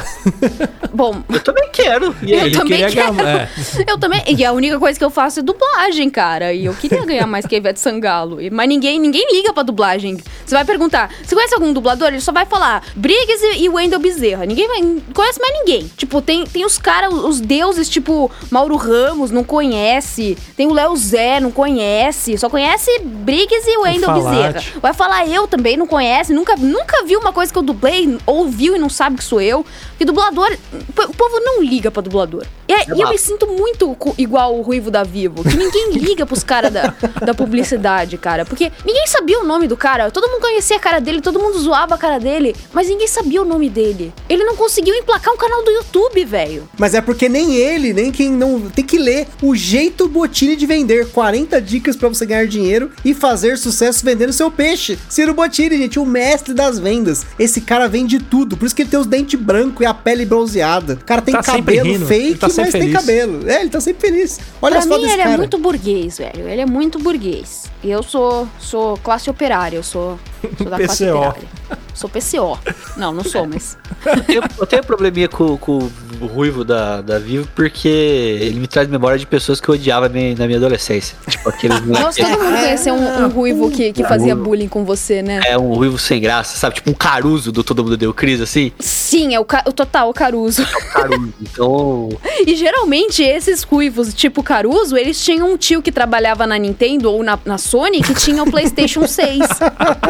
Bom, 0.94 1.22
Eu 1.30 1.40
também 1.40 1.70
quero. 1.72 2.16
E 2.22 2.32
Eu 2.34 2.40
ele 2.46 2.52
também 2.56 2.80
queria 2.86 2.90
quero. 3.04 3.14
ganhar. 3.14 3.38
É. 3.42 3.50
eu 3.88 3.98
também. 3.98 4.24
E 4.28 4.44
a 4.46 4.52
única 4.52 4.78
coisa 4.80 4.98
que 4.98 5.04
eu 5.06 5.10
faço 5.10 5.40
é 5.40 5.44
dublagem, 5.44 6.10
cara. 6.10 6.54
E 6.54 6.66
eu 6.66 6.74
queria 6.74 7.04
ganhar 7.06 7.26
mais 7.28 7.46
que 7.46 7.56
a 7.56 7.58
Ivete 7.58 7.80
Sangalo. 7.80 8.42
E- 8.42 8.50
Mas 8.50 8.68
ninguém, 8.68 9.00
ninguém 9.00 9.26
liga 9.32 9.54
pra 9.54 9.64
dublagem. 9.64 10.18
Você 10.46 10.56
vai 10.56 10.66
perguntar: 10.66 11.10
você 11.24 11.34
conhece 11.36 11.54
algum 11.54 11.72
dublador? 11.74 12.08
Ele 12.10 12.20
só 12.22 12.32
vai 12.32 12.46
falar 12.46 12.84
Briggs 12.96 13.44
e, 13.58 13.70
Wendell 13.70 14.00
Bezerra. 14.00 14.46
Ninguém 14.46 14.68
vai, 14.68 14.82
conhece 15.14 15.40
mais 15.40 15.54
ninguém. 15.60 15.90
Tipo, 15.98 16.22
tem, 16.22 16.46
tem 16.46 16.66
os 16.66 16.78
caras, 16.78 17.14
os 17.14 17.40
deuses, 17.40 17.88
tipo 17.90 18.30
Mauro 18.50 18.76
Ramos, 18.76 19.32
não 19.32 19.44
conhece. 19.44 20.38
Tem 20.58 20.68
o 20.68 20.74
Léo 20.74 20.96
Zé, 20.98 21.40
não 21.40 21.52
conhece. 21.52 22.38
Só 22.38 22.50
conhece 22.50 22.90
Briggs 23.04 23.68
e 23.68 23.78
Wendell 23.78 24.02
Falate. 24.16 24.54
Bezerra. 24.54 24.80
Vai 24.82 24.94
falar 24.94 25.28
eu 25.28 25.48
também, 25.48 25.78
não 25.78 25.88
conhece. 25.88 26.31
Nunca, 26.32 26.56
nunca 26.56 27.04
viu 27.04 27.20
uma 27.20 27.34
coisa 27.34 27.52
que 27.52 27.58
eu 27.58 27.64
dublei, 27.64 28.18
ouviu 28.26 28.76
e 28.76 28.80
não 28.80 28.90
sabe 28.90 29.18
que 29.18 29.24
sou 29.24 29.42
eu. 29.42 29.66
Porque 29.90 30.06
dublador, 30.06 30.58
o 30.88 31.14
povo 31.14 31.40
não 31.40 31.64
liga 31.64 31.92
pra 31.92 32.02
dublador. 32.02 32.46
E, 32.72 32.74
é- 32.74 32.96
e 32.98 33.02
eu 33.02 33.10
me 33.10 33.18
sinto 33.18 33.48
muito 33.48 33.96
igual 34.18 34.58
o 34.58 34.62
Ruivo 34.62 34.90
da 34.90 35.04
Vivo. 35.04 35.44
Que 35.44 35.58
ninguém 35.58 35.92
liga 36.00 36.26
pros 36.26 36.44
caras 36.44 36.72
da, 36.72 36.94
da 37.26 37.34
publicidade, 37.34 38.18
cara. 38.18 38.46
Porque 38.46 38.72
ninguém 38.86 39.06
sabia 39.08 39.40
o 39.40 39.44
nome 39.46 39.68
do 39.68 39.76
cara. 39.78 40.10
Todo 40.12 40.28
mundo 40.30 40.42
conhecia 40.42 40.78
a 40.78 40.80
cara 40.80 41.00
dele, 41.00 41.22
todo 41.22 41.40
mundo 41.40 41.60
zoava 41.60 41.96
a 41.96 41.98
cara 41.98 42.20
dele. 42.20 42.56
Mas 42.74 42.88
ninguém 42.88 43.08
sabia 43.08 43.42
o 43.42 43.46
nome 43.46 43.70
dele. 43.70 44.14
Ele 44.30 44.44
não 44.44 44.56
conseguiu 44.56 44.96
emplacar 44.96 45.34
um 45.34 45.38
canal 45.38 45.64
do 45.64 45.72
YouTube, 45.72 46.24
velho. 46.26 46.68
Mas 46.78 46.94
é 46.94 47.02
porque 47.02 47.28
nem 47.28 47.56
ele, 47.56 47.94
nem 47.94 48.12
quem 48.12 48.30
não. 48.32 48.70
Tem 48.70 48.86
que 48.86 48.98
ler 48.98 49.28
o 49.42 49.56
jeito 49.56 50.08
Botini 50.08 50.56
de 50.56 50.66
vender. 50.66 51.08
40 51.12 51.62
dicas 51.62 51.96
pra 51.96 52.08
você 52.10 52.26
ganhar 52.26 52.46
dinheiro 52.48 52.92
e 53.04 53.14
fazer 53.14 53.58
sucesso 53.58 54.04
vendendo 54.06 54.32
seu 54.34 54.50
peixe. 54.50 54.98
Ciro 55.10 55.34
Botini, 55.34 55.78
gente, 55.78 56.00
o 56.00 56.06
mestre 56.06 56.54
das 56.54 56.80
vendas. 56.80 57.26
Esse 57.38 57.62
cara 57.62 57.88
vende 57.88 58.20
tudo. 58.20 58.56
Por 58.58 58.66
isso 58.66 58.76
que 58.76 58.82
ele 58.84 58.90
tem 58.90 59.00
os 59.00 59.06
dentes 59.08 59.40
brancos 59.40 59.82
e 59.82 59.86
a 59.86 59.94
pele 59.94 60.26
bronzeada. 60.26 60.94
O 61.02 61.06
cara 61.06 61.22
tem 61.22 61.32
Tá 61.34 61.42
cabelo 61.44 61.92
rindo, 61.92 62.06
fake, 62.06 62.26
ele 62.28 62.36
tá 62.38 62.50
mas 62.62 62.72
sempre 62.72 62.92
tem 62.92 63.00
feliz. 63.00 63.06
cabelo. 63.06 63.50
É, 63.50 63.62
ele 63.62 63.70
tá 63.70 63.80
sempre 63.82 64.10
feliz. 64.10 64.40
Olha 64.62 64.72
pra 64.72 64.80
as 64.80 64.86
mim, 64.86 64.92
fotos 64.92 65.10
ele 65.12 65.22
é 65.22 65.26
cara. 65.26 65.38
muito 65.38 65.58
burguês, 65.58 66.18
velho. 66.18 66.48
Ele 66.48 66.62
é 66.62 66.66
muito 66.66 67.00
burguês. 67.00 67.71
Eu 67.84 68.04
sou, 68.04 68.48
sou 68.60 68.98
classe 68.98 69.30
operária, 69.30 69.78
eu 69.78 69.84
sou, 69.84 70.20
sou 70.58 70.70
da 70.70 70.78
classe 70.78 71.06
PCO. 71.06 71.18
operária. 71.18 71.62
Sou 71.94 72.10
PCO. 72.10 72.58
Não, 72.96 73.14
não 73.14 73.24
sou, 73.24 73.46
mas. 73.46 73.78
Eu 74.06 74.22
tenho, 74.24 74.44
eu 74.60 74.66
tenho 74.66 74.84
probleminha 74.84 75.28
com, 75.28 75.58
com 75.58 75.90
o 76.22 76.26
ruivo 76.26 76.64
da, 76.64 77.02
da 77.02 77.20
Vivo 77.20 77.48
porque 77.54 77.88
ele 77.88 78.60
me 78.60 78.68
traz 78.68 78.88
memória 78.88 79.20
de 79.20 79.26
pessoas 79.28 79.60
que 79.60 79.68
eu 79.70 79.76
odiava 79.76 80.08
na 80.08 80.16
na 80.38 80.46
minha 80.48 80.58
adolescência. 80.58 81.16
Tipo 81.28 81.50
aqueles 81.50 81.82
Nossa, 81.86 82.22
todo 82.24 82.30
mundo 82.44 82.58
conheceu 82.60 82.94
um, 82.94 83.26
um 83.26 83.30
ruivo 83.30 83.70
que, 83.70 83.92
que 83.92 84.04
fazia 84.06 84.36
bullying 84.36 84.68
com 84.70 84.86
você, 84.86 85.22
né? 85.22 85.42
É 85.46 85.58
um 85.58 85.74
ruivo 85.74 85.98
sem 86.00 86.22
graça, 86.22 86.58
sabe? 86.58 86.76
Tipo 86.76 86.92
um 86.92 86.94
caruso 86.94 87.52
do 87.52 87.64
Todo 87.64 87.84
Mundo 87.84 87.98
Deu 87.98 88.14
Cris, 88.14 88.40
assim. 88.42 88.72
Sim, 88.80 89.36
é 89.36 89.40
o, 89.40 89.46
ca- 89.46 89.64
o 89.68 89.72
total, 89.74 90.10
o 90.10 90.14
Caruso. 90.14 90.66
Caruso. 90.94 91.34
Então, 91.42 92.10
E 92.48 92.56
geralmente 92.56 93.22
esses 93.22 93.64
ruivos, 93.64 94.14
tipo 94.14 94.42
Caruso, 94.42 94.96
eles 94.98 95.24
tinham 95.24 95.52
um 95.52 95.58
tio 95.58 95.82
que 95.82 95.92
trabalhava 95.92 96.48
na 96.48 96.58
Nintendo 96.58 97.12
ou 97.12 97.22
na, 97.22 97.38
na 97.46 97.58
Sony 97.72 98.02
que 98.02 98.14
tinha 98.14 98.44
o 98.44 98.52
PlayStation 98.52 99.08
6. 99.08 99.40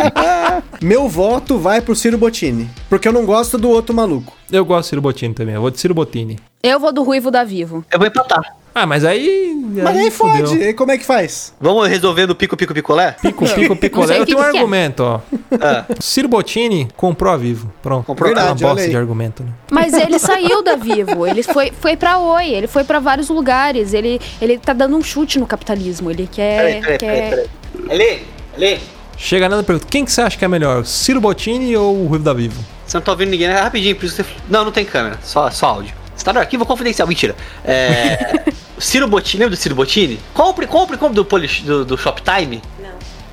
Meu 0.81 1.07
voto 1.07 1.59
vai 1.59 1.79
pro 1.79 1.95
Ciro 1.95 2.17
Bottini. 2.17 2.67
Porque 2.89 3.07
eu 3.07 3.13
não 3.13 3.23
gosto 3.23 3.55
do 3.55 3.69
outro 3.69 3.93
maluco. 3.93 4.33
Eu 4.51 4.65
gosto 4.65 4.85
de 4.85 4.89
Ciro 4.89 5.01
Bottini 5.03 5.31
também. 5.35 5.53
Eu 5.53 5.61
vou 5.61 5.69
de 5.69 5.79
Ciro 5.79 5.93
Bottini. 5.93 6.39
Eu 6.63 6.79
vou 6.79 6.91
do 6.91 7.03
ruivo 7.03 7.29
da 7.29 7.43
Vivo. 7.43 7.85
eu 7.91 7.99
vou 7.99 8.07
empatar. 8.07 8.41
Ah, 8.73 8.85
mas 8.85 9.03
aí. 9.03 9.53
Mas 9.83 9.97
aí 9.97 10.11
fudeu. 10.11 10.47
fode. 10.47 10.61
E 10.61 10.73
como 10.73 10.91
é 10.91 10.97
que 10.97 11.05
faz? 11.05 11.53
Vamos 11.59 11.87
resolvendo 11.87 12.31
o 12.31 12.35
pico, 12.35 12.55
pico, 12.55 12.73
picolé? 12.73 13.15
Pico, 13.21 13.45
pico, 13.45 13.75
picolé. 13.75 14.19
Eu 14.19 14.25
tenho 14.25 14.39
um 14.39 14.43
é. 14.43 14.47
argumento, 14.47 15.03
ó. 15.03 15.19
Ah, 15.59 15.85
Ciro 15.99 16.27
Bottini 16.27 16.87
comprou 16.95 17.33
a 17.33 17.37
Vivo. 17.37 17.71
Pronto. 17.81 18.05
Comprou 18.05 18.29
É 18.29 18.31
uma 18.31 18.39
Verdade, 18.39 18.63
olha 18.63 18.73
bosta 18.73 18.85
aí. 18.85 18.91
de 18.91 18.97
argumento, 18.97 19.43
né? 19.43 19.49
Mas 19.71 19.93
ele 19.93 20.17
saiu 20.17 20.63
da 20.63 20.75
Vivo, 20.75 21.27
ele 21.27 21.43
foi, 21.43 21.71
foi 21.79 21.97
pra 21.97 22.17
Oi, 22.17 22.49
ele 22.49 22.67
foi 22.67 22.83
pra 22.83 22.99
vários 22.99 23.29
lugares, 23.29 23.93
ele, 23.93 24.19
ele 24.41 24.57
tá 24.57 24.73
dando 24.73 24.95
um 24.95 25.03
chute 25.03 25.39
no 25.39 25.47
capitalismo, 25.47 26.09
ele 26.09 26.29
quer... 26.31 26.57
peraí, 26.57 26.81
peraí, 26.81 26.97
quer... 26.97 27.29
peraí, 27.29 27.49
peraí. 27.89 28.01
Eli, 28.01 28.25
Eli, 28.57 28.79
Chega 29.17 29.47
nada 29.47 29.61
e 29.61 29.65
pergunta: 29.65 29.87
quem 29.89 30.03
que 30.03 30.11
você 30.11 30.21
acha 30.21 30.37
que 30.37 30.43
é 30.43 30.47
melhor? 30.47 30.85
Ciro 30.85 31.21
Bottini 31.21 31.75
ou 31.77 32.03
o 32.03 32.07
Ruivo 32.07 32.23
da 32.23 32.33
Vivo? 32.33 32.63
você 32.85 32.97
não 32.97 33.01
tá 33.03 33.11
ouvindo 33.11 33.29
ninguém, 33.29 33.47
né? 33.47 33.59
Rapidinho, 33.59 33.95
por 33.95 34.05
isso 34.05 34.15
você... 34.15 34.25
Não, 34.49 34.65
não 34.65 34.71
tem 34.71 34.83
câmera, 34.83 35.17
só, 35.23 35.49
só 35.49 35.67
áudio. 35.67 35.93
Você 36.21 36.25
tá 36.25 36.33
no 36.33 36.39
arquivo 36.39 36.67
confidencial, 36.67 37.07
mentira. 37.07 37.35
É... 37.65 38.43
Ciro 38.77 39.07
Bottini, 39.07 39.39
lembra 39.43 39.55
do 39.55 39.59
Ciro 39.59 39.73
Bottini? 39.73 40.19
Compre, 40.35 40.67
compre, 40.67 40.95
compre 40.95 41.15
do, 41.15 41.25
Polish, 41.25 41.61
do, 41.63 41.83
do 41.83 41.97
Shoptime 41.97 42.61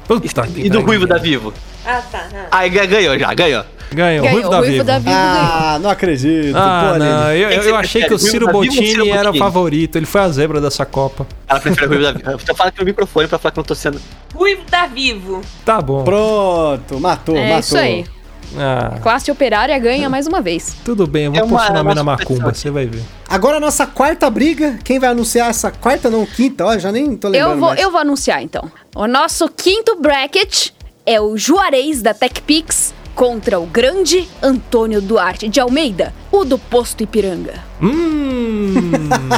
Puta 0.06 0.26
e, 0.26 0.50
que 0.52 0.60
e 0.62 0.70
do. 0.70 0.80
Ruivo 0.80 1.06
da 1.06 1.18
Vivo. 1.18 1.52
Ah, 1.84 2.00
tá. 2.10 2.26
ah. 2.34 2.46
Aí 2.50 2.70
ga- 2.70 2.86
ganhou 2.86 3.18
já, 3.18 3.34
ganhou. 3.34 3.62
Ganhou, 3.92 4.22
Ganhou, 4.24 4.32
Ruivo 4.36 4.48
da 4.50 4.56
ruivo 4.58 4.72
Vivo. 4.72 4.84
da 4.84 4.98
Vivo 4.98 5.10
ganhou. 5.10 5.20
Ah, 5.20 5.78
não 5.82 5.90
acredito. 5.90 6.56
Ah, 6.56 6.90
Pô, 6.94 6.98
não, 6.98 7.32
eu, 7.34 7.50
eu 7.50 7.62
você 7.62 7.70
achei 7.72 8.04
que 8.04 8.14
o 8.14 8.18
Ciro 8.18 8.46
da 8.46 8.52
Bottini 8.52 9.10
era 9.10 9.30
o 9.30 9.36
favorito, 9.36 9.96
ele 9.96 10.06
foi 10.06 10.22
a 10.22 10.28
zebra 10.30 10.62
dessa 10.62 10.86
Copa. 10.86 11.26
Ela 11.46 11.60
prefere 11.60 11.86
o 11.86 11.88
Ruivo 11.90 12.04
da 12.04 12.12
Vivo. 12.12 12.44
Tô 12.46 12.54
falando 12.54 12.68
aqui 12.70 12.80
no 12.80 12.86
microfone 12.86 13.28
pra 13.28 13.38
falar 13.38 13.52
que 13.52 13.58
eu 13.58 13.62
não 13.62 13.66
tô 13.66 13.74
sendo. 13.74 14.00
Ruivo 14.34 14.62
tá 14.70 14.86
vivo. 14.86 15.42
Tá 15.62 15.82
bom. 15.82 16.04
Pronto, 16.04 16.98
matou, 16.98 17.36
É 17.36 17.42
matou. 17.42 17.58
isso 17.60 17.76
aí. 17.76 18.06
Ah, 18.56 18.98
Classe 19.02 19.30
operária 19.30 19.78
ganha 19.78 20.08
mais 20.08 20.26
uma 20.26 20.40
vez. 20.40 20.74
tudo 20.84 21.06
bem, 21.06 21.24
eu 21.24 21.32
vou 21.32 21.40
É 21.44 21.46
pôr 21.48 21.60
seu 21.60 21.74
nome 21.74 21.94
na 21.94 22.02
macumba, 22.04 22.52
você 22.54 22.70
vai 22.70 22.86
ver. 22.86 23.02
Agora 23.28 23.58
a 23.58 23.60
nossa 23.60 23.86
quarta 23.86 24.28
briga. 24.30 24.78
Quem 24.84 24.98
vai 24.98 25.10
anunciar 25.10 25.50
essa 25.50 25.70
quarta, 25.70 26.08
não, 26.08 26.24
quinta? 26.24 26.64
Ó, 26.64 26.78
já 26.78 26.90
nem 26.90 27.16
tô 27.16 27.28
lembrando 27.28 27.52
Eu 27.52 27.58
vou, 27.58 27.68
mais. 27.70 27.80
eu 27.80 27.90
vou 27.90 28.00
anunciar 28.00 28.42
então. 28.42 28.70
O 28.94 29.06
nosso 29.06 29.48
quinto 29.48 29.96
bracket 30.00 30.70
é 31.04 31.20
o 31.20 31.36
Juarez 31.36 32.00
da 32.02 32.14
TechPix 32.14 32.94
contra 33.14 33.58
o 33.58 33.66
grande 33.66 34.28
Antônio 34.42 35.02
Duarte 35.02 35.48
de 35.48 35.58
Almeida, 35.58 36.14
o 36.30 36.44
do 36.44 36.56
Posto 36.58 37.02
Ipiranga. 37.02 37.54
Hum. 37.82 38.74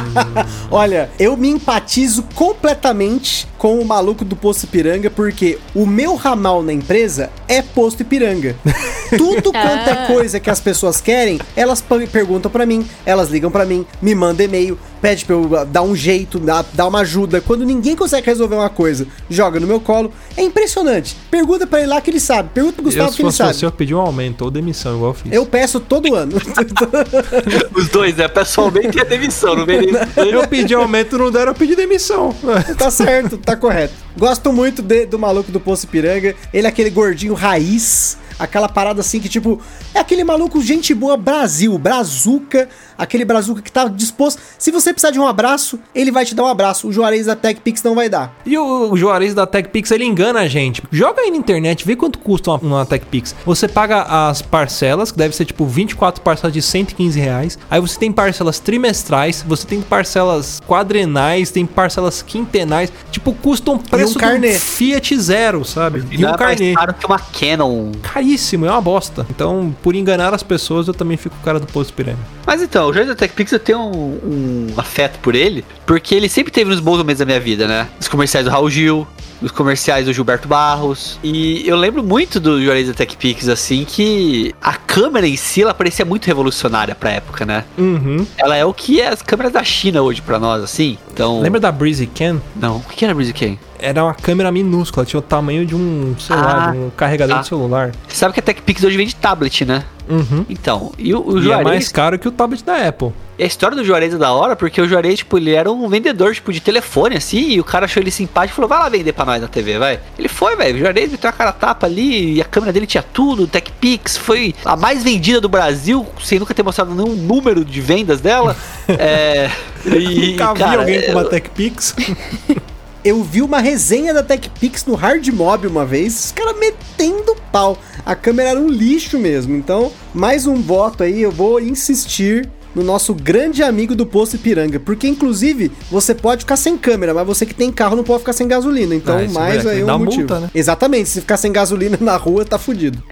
Olha, 0.69 1.09
eu 1.19 1.35
me 1.35 1.49
empatizo 1.49 2.23
completamente 2.35 3.47
com 3.61 3.77
o 3.77 3.85
maluco 3.85 4.25
do 4.25 4.35
Posto 4.35 4.63
Ipiranga, 4.63 5.11
porque 5.11 5.59
o 5.75 5.85
meu 5.85 6.15
ramal 6.15 6.63
na 6.63 6.73
empresa 6.73 7.29
é 7.47 7.61
Posto 7.61 8.01
Ipiranga. 8.01 8.55
Tudo 9.15 9.51
quanto 9.51 9.87
é 9.87 9.91
Ah. 9.91 10.07
coisa 10.07 10.39
que 10.39 10.49
as 10.49 10.59
pessoas 10.59 10.99
querem, 10.99 11.39
elas 11.55 11.79
perguntam 12.11 12.49
pra 12.49 12.65
mim, 12.65 12.83
elas 13.05 13.29
ligam 13.29 13.51
pra 13.51 13.63
mim, 13.63 13.85
me 14.01 14.15
mandam 14.15 14.47
e-mail, 14.47 14.79
pede 15.01 15.25
pra 15.25 15.35
eu 15.35 15.57
ah, 15.57 15.63
dar 15.63 15.81
um 15.81 15.95
jeito, 15.95 16.39
dar, 16.39 16.87
uma 16.87 16.99
ajuda. 16.99 17.41
Quando 17.41 17.65
ninguém 17.65 17.95
consegue 17.95 18.25
resolver 18.25 18.55
uma 18.55 18.69
coisa, 18.69 19.05
joga 19.29 19.59
no 19.59 19.67
meu 19.67 19.79
colo. 19.79 20.13
É 20.37 20.43
impressionante. 20.43 21.17
Pergunta 21.29 21.65
pra 21.65 21.79
ele 21.79 21.87
lá 21.87 21.99
que 21.99 22.11
ele 22.11 22.19
sabe. 22.19 22.49
Pergunta 22.53 22.75
pro 22.75 22.83
eu, 22.83 22.85
Gustavo 22.85 23.09
se 23.11 23.17
que 23.17 23.23
ele 23.23 23.31
sabe. 23.31 23.53
você, 23.55 23.65
eu 23.65 23.71
pedi 23.71 23.93
um 23.93 23.99
aumento 23.99 24.43
ou 24.43 24.51
demissão, 24.51 24.95
igual 24.95 25.11
eu 25.11 25.15
fiz. 25.15 25.31
Eu 25.33 25.45
peço 25.45 25.79
todo 25.79 26.13
ano. 26.15 26.33
Os 27.75 27.89
dois, 27.89 28.15
né? 28.15 28.27
Pessoalmente 28.27 28.97
e 28.97 29.01
a 29.01 29.03
demissão, 29.03 29.55
não 29.55 29.65
vem. 29.65 29.89
Eu 30.15 30.47
pedi 30.47 30.73
aumento, 30.73 31.17
não 31.17 31.31
deram, 31.31 31.51
eu 31.51 31.55
pedi 31.55 31.75
demissão. 31.75 32.33
Tá 32.77 32.91
certo, 32.91 33.37
tá 33.37 33.50
correto. 33.55 33.93
Gosto 34.17 34.51
muito 34.51 34.81
de- 34.81 35.05
do 35.05 35.17
maluco 35.19 35.51
do 35.51 35.59
Poço 35.59 35.87
Piranga. 35.87 36.35
Ele 36.53 36.65
é 36.67 36.69
aquele 36.69 36.89
gordinho 36.89 37.33
raiz. 37.33 38.17
Aquela 38.41 38.67
parada 38.67 39.01
assim 39.01 39.19
que, 39.19 39.29
tipo, 39.29 39.61
é 39.93 39.99
aquele 39.99 40.23
maluco 40.23 40.59
gente 40.61 40.93
boa 40.95 41.15
Brasil, 41.15 41.77
brazuca, 41.77 42.67
aquele 42.97 43.23
brazuca 43.23 43.61
que 43.61 43.71
tá 43.71 43.87
disposto. 43.87 44.41
Se 44.57 44.71
você 44.71 44.91
precisar 44.91 45.11
de 45.11 45.19
um 45.19 45.27
abraço, 45.27 45.79
ele 45.93 46.11
vai 46.11 46.25
te 46.25 46.33
dar 46.33 46.43
um 46.43 46.47
abraço. 46.47 46.87
O 46.87 46.91
Juarez 46.91 47.27
da 47.27 47.35
TechPix 47.35 47.83
não 47.83 47.93
vai 47.93 48.09
dar. 48.09 48.33
E 48.45 48.57
o, 48.57 48.91
o 48.91 48.97
Juarez 48.97 49.35
da 49.35 49.45
TechPix, 49.45 49.91
ele 49.91 50.05
engana 50.05 50.39
a 50.39 50.47
gente. 50.47 50.81
Joga 50.91 51.21
aí 51.21 51.29
na 51.29 51.37
internet, 51.37 51.85
vê 51.85 51.95
quanto 51.95 52.17
custa 52.17 52.49
uma, 52.51 52.57
uma 52.59 52.85
TechPix. 52.85 53.35
Você 53.45 53.67
paga 53.67 54.01
as 54.29 54.41
parcelas, 54.41 55.11
que 55.11 55.17
deve 55.17 55.35
ser 55.35 55.45
tipo 55.45 55.65
24 55.65 56.21
parcelas 56.23 56.53
de 56.53 56.61
115 56.61 57.19
reais. 57.19 57.59
Aí 57.69 57.79
você 57.79 57.99
tem 57.99 58.11
parcelas 58.11 58.59
trimestrais, 58.59 59.45
você 59.47 59.67
tem 59.67 59.81
parcelas 59.81 60.59
quadrenais, 60.67 61.51
tem 61.51 61.65
parcelas 61.65 62.21
quintenais. 62.21 62.91
Tipo, 63.11 63.33
custa 63.33 63.71
um 63.71 63.77
preço 63.77 64.17
carnê. 64.17 64.53
do 64.53 64.59
Fiat 64.59 65.17
Zero, 65.19 65.63
sabe? 65.63 66.03
E 66.11 66.17
Não 66.17 66.31
um 66.31 66.33
é 66.33 66.37
mais 66.37 66.57
carnê. 66.57 66.73
caro 66.73 66.93
que 66.93 67.05
uma 67.05 67.19
Canon. 67.19 67.91
Caríssimo, 68.31 68.65
é 68.65 68.71
uma 68.71 68.79
bosta. 68.79 69.25
Então, 69.29 69.75
por 69.81 69.93
enganar 69.93 70.33
as 70.33 70.41
pessoas, 70.41 70.87
eu 70.87 70.93
também 70.93 71.17
fico 71.17 71.35
o 71.39 71.43
cara 71.43 71.59
do 71.59 71.67
Posto 71.67 71.93
Piranga. 71.93 72.19
Mas 72.45 72.61
então, 72.61 72.87
o 72.87 72.93
Jorge 72.93 73.09
da 73.09 73.15
TechPix 73.15 73.51
eu 73.51 73.59
tenho 73.59 73.79
um, 73.79 74.19
um 74.23 74.67
afeto 74.77 75.19
por 75.19 75.35
ele, 75.35 75.65
porque 75.85 76.15
ele 76.15 76.29
sempre 76.29 76.51
teve 76.51 76.69
nos 76.69 76.79
bons 76.79 76.97
momentos 76.97 77.19
da 77.19 77.25
minha 77.25 77.39
vida, 77.39 77.67
né? 77.67 77.89
Os 77.99 78.07
comerciais 78.07 78.45
do 78.45 78.51
Raul 78.51 78.69
Gil, 78.69 79.05
os 79.41 79.51
comerciais 79.51 80.05
do 80.05 80.13
Gilberto 80.13 80.47
Barros. 80.47 81.19
E 81.21 81.67
eu 81.67 81.75
lembro 81.75 82.01
muito 82.01 82.39
do 82.39 82.63
Juarez 82.63 82.87
da 82.87 82.93
TechPix, 82.93 83.49
assim, 83.49 83.83
que 83.83 84.55
a 84.61 84.73
câmera 84.73 85.27
em 85.27 85.35
si, 85.35 85.61
ela 85.61 85.73
parecia 85.73 86.05
muito 86.05 86.25
revolucionária 86.25 86.95
pra 86.95 87.09
época, 87.09 87.45
né? 87.45 87.65
Uhum. 87.77 88.25
Ela 88.37 88.55
é 88.55 88.63
o 88.63 88.73
que 88.73 89.01
é 89.01 89.09
as 89.09 89.21
câmeras 89.21 89.51
da 89.51 89.63
China 89.63 90.01
hoje 90.01 90.21
pra 90.21 90.39
nós, 90.39 90.63
assim. 90.63 90.97
Então. 91.13 91.41
Lembra 91.41 91.59
da 91.59 91.71
Breezy 91.71 92.07
Can? 92.07 92.41
Não, 92.55 92.77
o 92.77 92.83
que 92.83 93.03
era 93.03 93.11
a 93.11 93.15
Breezy 93.15 93.33
Cam? 93.33 93.57
Era 93.81 94.03
uma 94.03 94.13
câmera 94.13 94.51
minúscula, 94.51 95.05
tinha 95.05 95.19
o 95.19 95.23
tamanho 95.23 95.65
de 95.65 95.75
um, 95.75 96.15
sei 96.19 96.35
lá, 96.35 96.67
Ah, 96.67 96.71
de 96.71 96.77
um 96.77 96.89
carregador 96.95 97.37
tá. 97.37 97.41
de 97.41 97.47
celular. 97.47 97.91
Você 98.07 98.15
sabe 98.15 98.33
que 98.33 98.39
a 98.39 98.43
TechPix 98.43 98.83
hoje 98.83 98.95
vende 98.95 99.15
tablet, 99.15 99.65
né? 99.65 99.83
Uhum. 100.07 100.45
Então, 100.49 100.91
e 100.97 101.13
o, 101.15 101.21
o 101.25 101.39
E 101.41 101.51
é 101.51 101.63
mais 101.63 101.89
caro 101.91 102.19
que 102.19 102.27
o 102.27 102.31
tablet 102.31 102.63
da 102.63 102.75
Apple. 102.87 103.11
E 103.39 103.43
a 103.43 103.47
história 103.47 103.75
do 103.75 103.83
Juarez 103.83 104.13
é 104.13 104.17
da 104.17 104.31
hora, 104.33 104.55
porque 104.55 104.79
o 104.81 104.87
Juarez, 104.87 105.19
tipo, 105.19 105.37
ele 105.37 105.51
era 105.53 105.71
um 105.71 105.87
vendedor, 105.89 106.33
tipo, 106.35 106.51
de 106.53 106.59
telefone, 106.59 107.15
assim, 107.17 107.51
e 107.53 107.59
o 107.59 107.63
cara 107.63 107.85
achou 107.85 108.03
ele 108.03 108.11
simpático 108.11 108.53
e 108.53 108.55
falou, 108.55 108.69
vai 108.69 108.77
lá 108.77 108.89
vender 108.89 109.13
pra 109.13 109.25
nós 109.25 109.41
na 109.41 109.47
TV, 109.47 109.79
vai. 109.79 109.99
Ele 110.19 110.27
foi, 110.27 110.55
velho, 110.55 110.75
o 110.75 110.79
Juarez 110.79 111.09
meteu 111.11 111.29
a 111.29 111.33
cara 111.33 111.51
tapa 111.51 111.87
ali, 111.87 112.33
e 112.35 112.41
a 112.41 112.45
câmera 112.45 112.71
dele 112.73 112.85
tinha 112.85 113.01
tudo, 113.01 113.47
TechPix, 113.47 114.17
foi 114.17 114.53
a 114.63 114.75
mais 114.75 115.03
vendida 115.03 115.41
do 115.41 115.49
Brasil, 115.49 116.05
sem 116.21 116.37
nunca 116.37 116.53
ter 116.53 116.61
mostrado 116.61 116.93
nenhum 116.93 117.15
número 117.15 117.65
de 117.65 117.81
vendas 117.81 118.21
dela. 118.21 118.55
é... 118.87 119.49
E, 119.85 120.31
Nunca 120.33 120.53
vi 120.53 120.59
cara, 120.59 120.79
alguém 120.81 121.01
com 121.03 121.11
uma 121.13 121.21
eu- 121.21 121.29
TechPix. 121.29 121.95
Eu 123.03 123.23
vi 123.23 123.41
uma 123.41 123.59
resenha 123.59 124.13
da 124.13 124.21
TechPix 124.21 124.85
no 124.85 124.93
Hard 124.93 125.27
Mob 125.29 125.65
uma 125.65 125.83
vez, 125.85 126.25
os 126.25 126.31
caras 126.31 126.55
metendo 126.59 127.35
pau. 127.51 127.77
A 128.05 128.13
câmera 128.15 128.49
era 128.49 128.59
um 128.59 128.69
lixo 128.69 129.17
mesmo. 129.17 129.55
Então, 129.55 129.91
mais 130.13 130.45
um 130.45 130.55
voto 130.61 131.01
aí, 131.03 131.19
eu 131.21 131.31
vou 131.31 131.59
insistir 131.59 132.47
no 132.75 132.83
nosso 132.83 133.13
grande 133.15 133.63
amigo 133.63 133.95
do 133.95 134.05
posto 134.05 134.35
Ipiranga. 134.35 134.79
Porque, 134.79 135.07
inclusive, 135.07 135.71
você 135.89 136.13
pode 136.13 136.41
ficar 136.41 136.55
sem 136.57 136.77
câmera, 136.77 137.11
mas 137.13 137.25
você 137.25 137.43
que 137.43 137.55
tem 137.55 137.71
carro 137.71 137.95
não 137.95 138.03
pode 138.03 138.19
ficar 138.19 138.33
sem 138.33 138.47
gasolina. 138.47 138.93
Então, 138.93 139.17
Ah, 139.17 139.23
isso 139.23 139.33
mais 139.33 139.65
é, 139.65 139.71
aí 139.71 139.83
um 139.83 139.87
dá 139.87 139.97
motivo. 139.97 140.19
multa, 140.19 140.39
né? 140.39 140.49
Exatamente, 140.53 141.09
se 141.09 141.21
ficar 141.21 141.37
sem 141.37 141.51
gasolina 141.51 141.97
na 141.99 142.15
rua, 142.17 142.45
tá 142.45 142.59
fudido. 142.59 143.03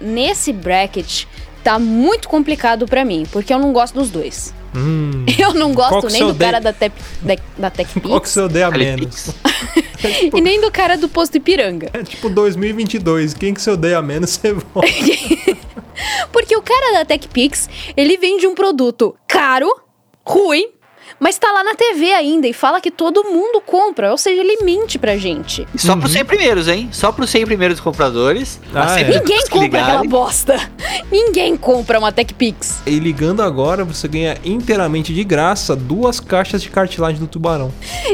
Nesse 0.00 0.50
bracket 0.50 1.24
tá 1.62 1.78
muito 1.78 2.28
complicado 2.28 2.86
pra 2.86 3.04
mim, 3.04 3.24
porque 3.30 3.52
eu 3.52 3.58
não 3.58 3.72
gosto 3.72 3.94
dos 3.94 4.10
dois. 4.10 4.54
Hum. 4.74 5.24
Eu 5.36 5.52
não 5.52 5.74
gosto 5.74 6.06
nem 6.12 6.24
do 6.24 6.34
cara 6.34 6.58
odeia? 6.58 6.60
da, 6.60 6.72
Tep, 6.72 6.92
da, 7.22 7.36
da 7.58 7.70
TechPix 7.70 8.02
Qual 8.06 8.20
que 8.20 8.28
você 8.28 8.40
odeia 8.40 8.68
a 8.68 8.70
menos? 8.70 9.30
TechPix. 10.00 10.38
e 10.38 10.40
nem 10.40 10.60
do 10.60 10.70
cara 10.70 10.96
do 10.96 11.08
Posto 11.08 11.36
Ipiranga. 11.38 11.90
É 11.92 12.04
tipo 12.04 12.28
2022, 12.28 13.34
quem 13.34 13.52
que 13.52 13.60
você 13.60 13.72
odeia 13.72 14.00
menos, 14.00 14.30
você 14.30 14.52
vota. 14.52 14.86
Porque 16.30 16.56
o 16.56 16.62
cara 16.62 16.98
da 16.98 17.04
TechPix, 17.04 17.68
ele 17.96 18.16
vende 18.16 18.46
um 18.46 18.54
produto 18.54 19.16
caro, 19.26 19.68
ruim, 20.24 20.68
Mas 21.20 21.38
tá 21.38 21.52
lá 21.52 21.62
na 21.62 21.74
TV 21.74 22.12
ainda 22.12 22.48
e 22.48 22.52
fala 22.54 22.80
que 22.80 22.90
todo 22.90 23.24
mundo 23.24 23.60
compra, 23.60 24.10
ou 24.10 24.16
seja, 24.16 24.40
ele 24.40 24.64
mente 24.64 24.98
pra 24.98 25.18
gente. 25.18 25.68
Só 25.76 25.94
pros 25.94 26.12
100 26.12 26.24
primeiros, 26.24 26.66
hein? 26.66 26.88
Só 26.90 27.12
pros 27.12 27.28
100 27.28 27.44
primeiros 27.44 27.78
compradores. 27.78 28.58
Ah, 28.74 28.84
As 28.84 28.92
100 28.92 29.02
é. 29.04 29.18
Ninguém 29.18 29.40
compra 29.42 29.60
ligarem. 29.60 29.86
aquela 29.88 30.04
bosta. 30.04 30.70
Ninguém 31.12 31.56
compra 31.58 31.98
uma 31.98 32.10
TechPix. 32.10 32.80
E 32.86 32.98
ligando 32.98 33.42
agora, 33.42 33.84
você 33.84 34.08
ganha 34.08 34.38
inteiramente 34.42 35.12
de 35.12 35.22
graça 35.22 35.76
duas 35.76 36.20
caixas 36.20 36.62
de 36.62 36.70
cartilagem 36.70 37.20
do 37.20 37.26
tubarão. 37.26 37.70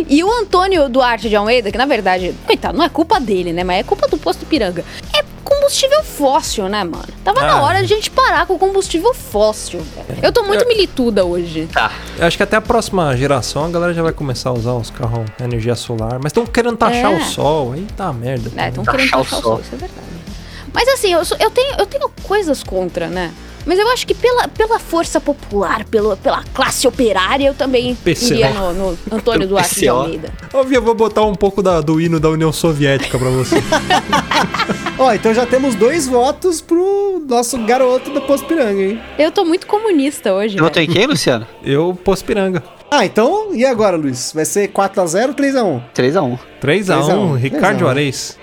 E 0.08 0.24
o 0.24 0.30
Antônio 0.40 0.88
Duarte 0.88 1.28
de 1.28 1.36
Almeida, 1.36 1.70
que 1.70 1.78
na 1.78 1.86
verdade, 1.86 2.34
coitado, 2.44 2.76
não 2.76 2.84
é 2.84 2.88
culpa 2.88 3.20
dele, 3.20 3.52
né? 3.52 3.62
Mas 3.62 3.78
é 3.78 3.82
culpa 3.84 4.08
do 4.08 4.18
posto 4.18 4.44
Piranga. 4.46 4.84
É 5.16 5.22
combustível 5.46 6.02
fóssil, 6.02 6.68
né, 6.68 6.84
mano? 6.84 7.04
Tava 7.24 7.40
na 7.40 7.52
Ah. 7.54 7.62
hora 7.62 7.78
de 7.82 7.92
a 7.92 7.96
gente 7.96 8.10
parar 8.10 8.46
com 8.46 8.54
o 8.54 8.58
combustível 8.58 9.14
fóssil, 9.14 9.80
velho. 9.80 10.18
Eu 10.22 10.32
tô 10.32 10.42
muito 10.42 10.66
milituda 10.66 11.24
hoje. 11.24 11.68
Tá. 11.72 11.90
Eu 12.18 12.26
acho 12.26 12.36
que 12.36 12.42
até 12.42 12.56
a 12.56 12.60
próxima 12.60 13.16
geração 13.16 13.64
a 13.64 13.68
galera 13.68 13.94
já 13.94 14.02
vai 14.02 14.12
começar 14.12 14.50
a 14.50 14.52
usar 14.52 14.72
os 14.72 14.90
carros 14.90 15.24
energia 15.40 15.74
solar. 15.74 16.14
Mas 16.22 16.26
estão 16.30 16.44
querendo 16.46 16.76
taxar 16.76 17.12
É. 17.12 17.16
o 17.16 17.24
sol. 17.24 17.72
Aí 17.72 17.86
tá 17.96 18.12
merda. 18.12 18.50
É, 18.56 18.68
estão 18.68 18.84
querendo 18.84 19.10
taxar 19.10 19.20
o 19.20 19.24
sol. 19.24 19.42
sol, 19.42 19.60
isso 19.60 19.74
é 19.74 19.78
verdade. 19.78 20.05
Mas 20.76 20.86
assim, 20.88 21.12
eu, 21.14 21.24
sou- 21.24 21.38
eu 21.40 21.50
tenho, 21.50 21.74
eu 21.78 21.86
tenho 21.86 22.10
coisas 22.22 22.62
contra, 22.62 23.06
né? 23.08 23.32
Mas 23.64 23.78
eu 23.80 23.88
acho 23.88 24.06
que 24.06 24.14
pela, 24.14 24.46
pela 24.46 24.78
força 24.78 25.18
popular, 25.20 25.84
pela, 25.86 26.16
pela 26.16 26.44
classe 26.54 26.86
operária, 26.86 27.48
eu 27.48 27.54
também 27.54 27.96
PCO. 27.96 28.26
iria 28.34 28.50
no, 28.50 28.72
no 28.72 28.98
Antônio 29.10 29.40
Pelo 29.40 29.46
Duarte 29.58 29.80
de. 29.80 29.88
Almeida. 29.88 30.32
Ô, 30.52 30.62
Via, 30.62 30.76
eu 30.78 30.82
vou 30.82 30.94
botar 30.94 31.22
um 31.22 31.34
pouco 31.34 31.62
da- 31.62 31.80
do 31.80 31.98
hino 32.00 32.20
da 32.20 32.28
União 32.28 32.52
Soviética 32.52 33.18
pra 33.18 33.30
você. 33.30 33.56
Ó, 34.98 35.12
então 35.12 35.34
já 35.34 35.44
temos 35.46 35.74
dois 35.74 36.06
votos 36.06 36.60
pro 36.60 37.22
nosso 37.28 37.58
garoto 37.64 38.12
da 38.12 38.20
Pospiranga, 38.20 38.80
hein? 38.82 39.00
Eu 39.18 39.32
tô 39.32 39.44
muito 39.44 39.66
comunista 39.66 40.32
hoje, 40.32 40.54
Você 40.56 40.60
votou 40.62 40.82
em 40.82 40.86
quem, 40.88 41.06
Luciano? 41.06 41.46
Eu, 41.64 41.98
Pospiranga. 42.04 42.62
Ah, 42.90 43.04
então, 43.04 43.54
e 43.54 43.64
agora, 43.64 43.96
Luiz? 43.96 44.32
Vai 44.32 44.44
ser 44.44 44.68
4x0 44.68 45.28
ou 45.28 45.34
3x1? 45.34 45.82
3x1. 45.94 46.38
3x1, 46.60 46.60
3 46.62 46.90
a 46.90 46.96
1, 46.98 47.32
Ricardo 47.34 47.60
3 47.60 47.64
a 47.72 47.74
1. 47.74 47.78
Juarez. 47.78 48.38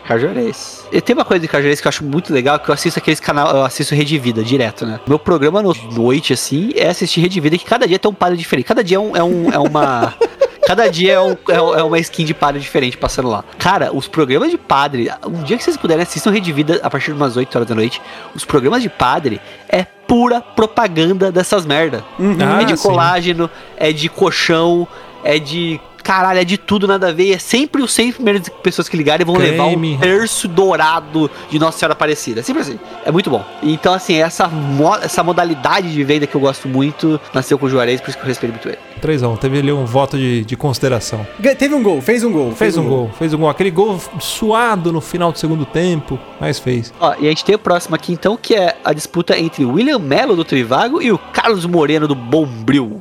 E 0.91 1.01
tem 1.01 1.15
uma 1.15 1.25
coisa 1.25 1.41
de 1.41 1.47
Cajorês 1.47 1.79
que 1.81 1.87
eu 1.87 1.89
acho 1.89 2.03
muito 2.03 2.31
legal, 2.33 2.59
que 2.59 2.69
eu 2.69 2.73
assisto 2.73 2.99
aqueles 2.99 3.19
canal, 3.19 3.55
eu 3.55 3.63
assisto 3.65 3.95
Rede 3.95 4.17
Vida 4.19 4.43
direto, 4.43 4.85
né? 4.85 4.99
Meu 5.07 5.17
programa 5.17 5.61
no 5.61 5.73
noite, 5.93 6.33
assim, 6.33 6.71
é 6.75 6.89
assistir 6.89 7.21
Rede 7.21 7.39
Vida, 7.39 7.57
que 7.57 7.65
cada 7.65 7.87
dia 7.87 7.97
tem 7.97 8.11
um 8.11 8.13
padre 8.13 8.37
diferente. 8.37 8.65
Cada 8.65 8.83
dia 8.83 8.97
é, 8.97 8.99
um, 8.99 9.15
é, 9.15 9.23
um- 9.23 9.49
é 9.51 9.57
uma. 9.57 10.13
Cada 10.65 10.87
dia 10.89 11.13
é, 11.13 11.19
um- 11.21 11.31
é 11.49 11.79
é 11.79 11.83
uma 11.83 11.99
skin 11.99 12.23
de 12.25 12.33
padre 12.33 12.59
diferente 12.61 12.97
passando 12.97 13.29
lá. 13.29 13.43
Cara, 13.59 13.93
os 13.93 14.07
programas 14.07 14.49
de 14.49 14.57
padre, 14.57 15.09
um 15.25 15.43
dia 15.43 15.57
que 15.57 15.63
vocês 15.63 15.75
puderem 15.77 16.03
assistam 16.03 16.31
Rede 16.31 16.51
Vida 16.53 16.79
a 16.81 16.89
partir 16.89 17.07
de 17.07 17.17
umas 17.17 17.35
8 17.35 17.53
horas 17.55 17.67
da 17.67 17.75
noite. 17.75 18.01
Os 18.33 18.45
programas 18.45 18.81
de 18.81 18.89
padre 18.89 19.41
é 19.67 19.83
pura 19.83 20.41
propaganda 20.41 21.31
dessas 21.31 21.65
merda. 21.65 22.03
Ah, 22.19 22.61
é 22.61 22.65
de 22.65 22.77
sim. 22.77 22.87
colágeno, 22.87 23.49
é 23.77 23.91
de 23.91 24.07
colchão, 24.09 24.87
é 25.23 25.37
de. 25.39 25.79
Caralho, 26.03 26.39
é 26.39 26.43
de 26.43 26.57
tudo, 26.57 26.87
nada 26.87 27.07
a 27.09 27.11
ver. 27.13 27.31
É 27.33 27.37
sempre 27.39 27.81
os 27.81 27.91
100 27.93 28.11
primeiras 28.13 28.49
pessoas 28.61 28.89
que 28.89 28.97
ligarem 28.97 29.25
vão 29.25 29.35
levar 29.37 29.67
Creme. 29.67 29.95
um 29.95 29.99
terço 29.99 30.47
dourado 30.47 31.31
de 31.49 31.57
Nossa 31.57 31.79
Senhora 31.79 31.93
Aparecida. 31.93 32.41
É 32.41 32.43
sempre 32.43 32.61
assim. 32.61 32.79
É 33.05 33.11
muito 33.11 33.29
bom. 33.29 33.43
Então, 33.61 33.93
assim, 33.93 34.15
essa, 34.15 34.47
mo- 34.47 34.95
essa 34.95 35.23
modalidade 35.23 35.91
de 35.93 36.03
venda 36.03 36.27
que 36.27 36.35
eu 36.35 36.41
gosto 36.41 36.67
muito 36.67 37.19
nasceu 37.33 37.57
com 37.57 37.65
o 37.65 37.69
Juarez, 37.69 38.01
por 38.01 38.09
isso 38.09 38.17
que 38.17 38.23
eu 38.23 38.27
respeito 38.27 38.51
muito 38.51 38.67
ele. 38.67 38.77
3x1, 39.01 39.37
teve 39.37 39.59
ali 39.59 39.71
um 39.71 39.85
voto 39.85 40.17
de, 40.17 40.45
de 40.45 40.55
consideração. 40.55 41.27
Teve 41.57 41.75
um 41.75 41.83
gol, 41.83 42.01
fez 42.01 42.23
um 42.23 42.31
gol. 42.31 42.51
Fez 42.53 42.77
um 42.77 42.87
gol, 42.87 43.11
fez 43.17 43.33
um 43.33 43.37
gol. 43.37 43.49
Aquele 43.49 43.69
gol 43.71 43.99
suado 44.19 44.91
no 44.93 45.01
final 45.01 45.31
do 45.31 45.37
segundo 45.39 45.65
tempo, 45.65 46.17
mas 46.39 46.57
fez. 46.59 46.93
Ó, 46.99 47.13
e 47.19 47.25
a 47.25 47.29
gente 47.29 47.43
tem 47.43 47.55
o 47.55 47.59
próximo 47.59 47.95
aqui, 47.95 48.13
então, 48.13 48.37
que 48.41 48.55
é 48.55 48.77
a 48.83 48.93
disputa 48.93 49.37
entre 49.37 49.65
o 49.65 49.73
William 49.73 49.99
Mello 49.99 50.35
do 50.35 50.45
Trivago 50.45 51.01
e 51.01 51.11
o 51.11 51.17
Carlos 51.17 51.65
Moreno 51.65 52.07
do 52.07 52.15
Bombril. 52.15 52.97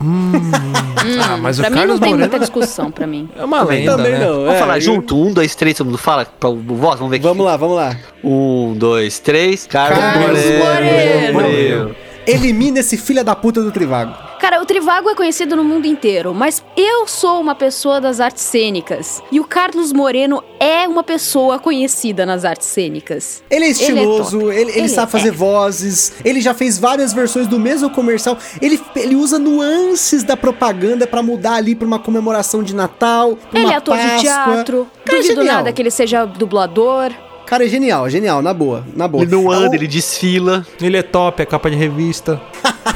Ah, 1.24 1.36
mas 1.36 1.58
o 1.58 1.62
pra 1.62 1.70
mim 1.70 1.76
Carlos 1.76 1.94
não 1.94 2.00
tem 2.00 2.10
Moreno 2.10 2.30
muita 2.30 2.38
discussão 2.38 2.90
pra 2.90 3.06
mim. 3.06 3.28
é 3.36 3.44
uma 3.44 3.62
lenda, 3.62 3.96
Também 3.96 4.12
né? 4.12 4.18
não. 4.26 4.34
Vamos 4.40 4.54
é, 4.54 4.58
falar 4.58 4.76
eu- 4.76 4.80
junto? 4.80 5.16
Um, 5.16 5.32
dois, 5.32 5.54
três, 5.54 5.76
todo 5.76 5.86
mundo 5.86 5.98
fala 5.98 6.24
pra 6.24 6.48
o 6.50 6.56
voz? 6.56 6.98
Vamos 6.98 7.10
ver 7.10 7.16
aqui. 7.16 7.26
Vamos 7.26 7.44
lá, 7.44 7.56
vamos 7.56 7.76
lá. 7.76 7.96
Um, 8.22 8.74
dois, 8.76 9.18
três. 9.18 9.66
Carlos, 9.66 9.98
Carlos 9.98 10.40
Moreno. 10.44 11.32
Moreno. 11.32 11.96
Elimina 12.26 12.78
esse 12.80 12.96
filho 12.96 13.24
da 13.24 13.34
puta 13.34 13.60
do 13.62 13.70
Trivago. 13.72 14.14
Cara, 14.42 14.60
o 14.60 14.66
Trivago 14.66 15.08
é 15.08 15.14
conhecido 15.14 15.54
no 15.54 15.62
mundo 15.62 15.86
inteiro, 15.86 16.34
mas 16.34 16.64
eu 16.76 17.06
sou 17.06 17.40
uma 17.40 17.54
pessoa 17.54 18.00
das 18.00 18.18
artes 18.18 18.42
cênicas. 18.42 19.22
E 19.30 19.38
o 19.38 19.44
Carlos 19.44 19.92
Moreno 19.92 20.42
é 20.58 20.88
uma 20.88 21.04
pessoa 21.04 21.60
conhecida 21.60 22.26
nas 22.26 22.44
artes 22.44 22.66
cênicas. 22.66 23.40
Ele 23.48 23.66
é 23.66 23.68
Ele 23.68 23.68
é 23.68 23.70
estiloso, 23.70 24.50
ele, 24.50 24.70
ele 24.72 24.78
Ele 24.80 24.88
sabe 24.88 25.12
fazer 25.12 25.28
é. 25.28 25.30
vozes, 25.30 26.14
ele 26.24 26.40
já 26.40 26.52
fez 26.54 26.76
várias 26.76 27.12
versões 27.12 27.46
do 27.46 27.56
mesmo 27.56 27.88
comercial. 27.90 28.36
Ele, 28.60 28.80
ele 28.96 29.14
usa 29.14 29.38
nuances 29.38 30.24
da 30.24 30.36
propaganda 30.36 31.06
pra 31.06 31.22
mudar 31.22 31.54
ali 31.54 31.76
pra 31.76 31.86
uma 31.86 32.00
comemoração 32.00 32.64
de 32.64 32.74
Natal. 32.74 33.38
pra 33.48 33.60
ele 33.60 33.68
uma 33.68 33.74
é 33.74 33.76
ator 33.76 33.96
de 33.96 34.02
Páscoa. 34.02 34.20
teatro. 34.22 34.88
Cara, 35.04 35.18
é 35.18 35.22
Duvido 35.22 35.40
genial. 35.42 35.56
nada 35.58 35.72
que 35.72 35.80
ele 35.80 35.90
seja 35.92 36.24
dublador. 36.24 37.12
Cara, 37.46 37.64
é 37.64 37.68
genial, 37.68 38.10
genial, 38.10 38.42
na 38.42 38.52
boa, 38.52 38.84
na 38.96 39.06
boa. 39.06 39.22
Ele 39.22 39.30
não 39.30 39.52
É 39.52 39.56
anda, 39.56 39.76
ele 39.76 39.86
desfila. 39.86 40.66
Ele 40.80 40.96
é 40.96 41.02
top, 41.02 41.42
é 41.42 41.46
capa 41.46 41.70
de 41.70 41.76
revista. 41.76 42.40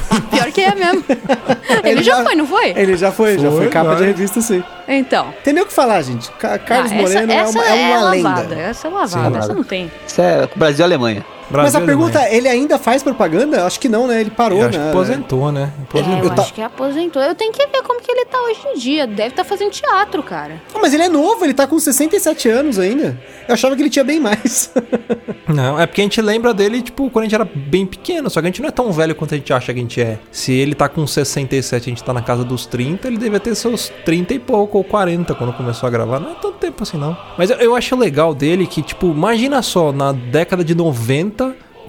É 0.62 0.74
mesmo. 0.74 1.04
ele, 1.84 2.02
já, 2.02 2.22
foi, 2.24 2.34
não 2.34 2.46
foi? 2.46 2.70
Ele 2.76 2.96
já 2.96 3.12
foi, 3.12 3.38
já 3.38 3.50
Foi, 3.50 3.58
foi 3.62 3.68
capa 3.68 3.90
vai. 3.90 3.96
de 3.98 4.04
revista, 4.04 4.40
sim. 4.40 4.62
Então. 4.88 5.32
Tem 5.44 5.52
nem 5.52 5.62
o 5.62 5.66
que 5.66 5.72
falar, 5.72 6.00
gente. 6.02 6.30
Ca- 6.32 6.58
Carlos 6.58 6.92
Ah, 6.92 6.94
Moreno 6.94 7.32
é 7.32 7.36
essa, 7.36 7.50
uma, 7.58 7.64
essa 7.64 7.74
é 7.76 7.86
uma 7.96 8.00
lavada. 8.04 8.40
lenda. 8.48 8.54
Essa 8.62 8.86
é 8.86 8.90
lavada. 8.90 9.38
Essa 9.38 9.54
não 9.54 9.64
tem. 9.64 9.90
Isso 10.06 10.20
é 10.20 10.48
Brasil 10.56 10.82
e 10.82 10.84
Alemanha. 10.84 11.24
Mas 11.50 11.72
Brasil 11.72 11.80
a 11.80 11.82
e 11.82 11.87
pergunta 11.87 12.22
é, 12.22 12.37
ele 12.37 12.48
ainda 12.48 12.78
faz 12.78 13.02
propaganda? 13.02 13.64
Acho 13.64 13.78
que 13.78 13.88
não, 13.88 14.06
né? 14.06 14.20
Ele 14.20 14.30
parou, 14.30 14.61
Eu 14.61 14.68
acho 14.68 14.78
né? 14.78 14.85
que 14.85 14.90
aposentou, 14.90 15.52
né? 15.52 15.72
É, 15.78 15.82
Aposentou. 15.82 16.18
eu 16.18 16.24
Eu 16.24 16.30
ta- 16.35 16.42
acho 16.42 16.54
que 16.54 16.61
aposentou. 16.62 17.22
Eu 17.22 17.35
tenho 17.35 17.52
que 17.52 17.66
ver 17.66 17.82
como 17.82 18.00
que 18.00 18.11
ele 18.11 18.24
tá 18.24 18.38
hoje 18.42 18.61
em 18.74 18.78
dia. 18.78 19.06
Deve 19.06 19.28
estar 19.30 19.44
fazendo 19.44 19.70
teatro, 19.70 20.22
cara. 20.22 20.61
Ah, 20.74 20.78
mas 20.80 20.92
ele 20.92 21.04
é 21.04 21.09
novo, 21.09 21.44
ele 21.44 21.54
tá 21.54 21.66
com 21.66 21.78
67 21.78 22.48
anos 22.48 22.78
ainda. 22.78 23.18
Eu 23.46 23.54
achava 23.54 23.76
que 23.76 23.82
ele 23.82 23.90
tinha 23.90 24.04
bem 24.04 24.18
mais. 24.20 24.72
Não, 25.48 25.78
é 25.80 25.87
porque 25.87 26.00
a 26.00 26.04
gente 26.04 26.20
lembra 26.20 26.52
dele, 26.52 26.82
tipo, 26.82 27.09
quando 27.09 27.22
a 27.22 27.26
gente 27.26 27.35
era 27.37 27.44
bem 27.44 27.87
pequeno, 27.87 28.28
só 28.28 28.40
que 28.40 28.46
a 28.46 28.50
gente 28.50 28.61
não 28.61 28.68
é 28.68 28.72
tão 28.72 28.90
velho 28.92 29.14
quanto 29.14 29.32
a 29.32 29.37
gente 29.38 29.52
acha 29.52 29.72
que 29.72 29.78
a 29.78 29.82
gente 29.82 30.00
é. 30.00 30.18
Se 30.32 30.52
ele 30.52 30.74
tá 30.74 30.88
com 30.88 31.06
67 31.06 31.85
e 31.85 31.87
a 31.87 31.90
gente 31.90 32.02
tá 32.02 32.12
na 32.12 32.20
casa 32.20 32.42
dos 32.44 32.66
30, 32.66 33.06
ele 33.06 33.16
devia 33.16 33.38
ter 33.38 33.54
seus 33.54 33.92
30 34.04 34.35
e 34.35 34.38
pouco, 34.40 34.76
ou 34.78 34.82
40 34.85 35.35
quando 35.37 35.52
começou 35.52 35.87
a 35.87 35.90
gravar. 35.90 36.18
Não 36.18 36.32
é 36.32 36.35
tanto 36.35 36.59
tempo 36.59 36.82
assim, 36.82 36.96
não. 36.98 37.16
Mas 37.38 37.50
eu, 37.50 37.56
eu 37.59 37.76
acho 37.76 37.94
legal 37.96 38.35
dele 38.35 38.66
que, 38.66 38.82
tipo, 38.82 39.06
imagina 39.06 39.62
só, 39.62 39.92
na 39.92 40.11
década 40.11 40.64
de 40.64 40.74
90, 40.74 41.36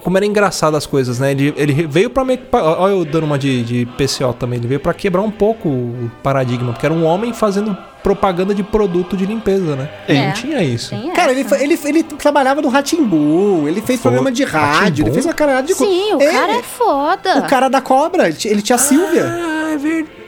como 0.02 0.16
era 0.16 0.24
engraçado 0.24 0.76
as 0.76 0.86
coisas, 0.86 1.18
né? 1.18 1.32
Ele, 1.32 1.52
ele 1.56 1.86
veio 1.86 2.08
pra 2.08 2.24
meio 2.24 2.38
Olha 2.52 2.92
eu 2.92 3.04
dando 3.04 3.24
uma 3.24 3.38
de, 3.38 3.62
de 3.64 3.86
PCO 3.96 4.32
também. 4.32 4.58
Ele 4.58 4.68
veio 4.68 4.80
pra 4.80 4.94
quebrar 4.94 5.22
um 5.22 5.30
pouco 5.30 5.68
o 5.68 6.10
paradigma, 6.22 6.72
porque 6.72 6.86
era 6.86 6.94
um 6.94 7.04
homem 7.04 7.32
fazendo 7.32 7.76
propaganda 8.02 8.54
de 8.54 8.62
produto 8.62 9.16
de 9.16 9.26
limpeza, 9.26 9.74
né? 9.74 9.88
É. 10.06 10.26
Não 10.26 10.32
tinha 10.32 10.62
isso. 10.62 10.90
Tem 10.90 11.10
Cara, 11.10 11.32
ele, 11.32 11.44
ele, 11.60 11.78
ele 11.84 12.02
trabalhava 12.04 12.62
no 12.62 12.68
Ratimbu, 12.68 13.64
ele 13.66 13.82
fez 13.82 14.00
Foi. 14.00 14.10
programa 14.12 14.30
de 14.30 14.44
rádio, 14.44 15.04
ele 15.04 15.12
fez 15.12 15.26
uma 15.26 15.34
caralhada 15.34 15.66
de 15.66 15.74
coisa. 15.74 15.92
Sim, 15.92 16.14
o 16.14 16.22
É, 16.22 16.30
cara 16.30 16.52
é 16.52 16.62
foda. 16.62 17.38
O 17.38 17.46
cara 17.48 17.68
da 17.68 17.80
cobra, 17.80 18.28
ele 18.28 18.36
tinha- 18.36 18.54
ele 18.54 18.62
a 18.72 18.78
Silvia. 18.78 19.24
Ah, 19.26 19.70
é 19.72 19.76
verdade. 19.76 20.18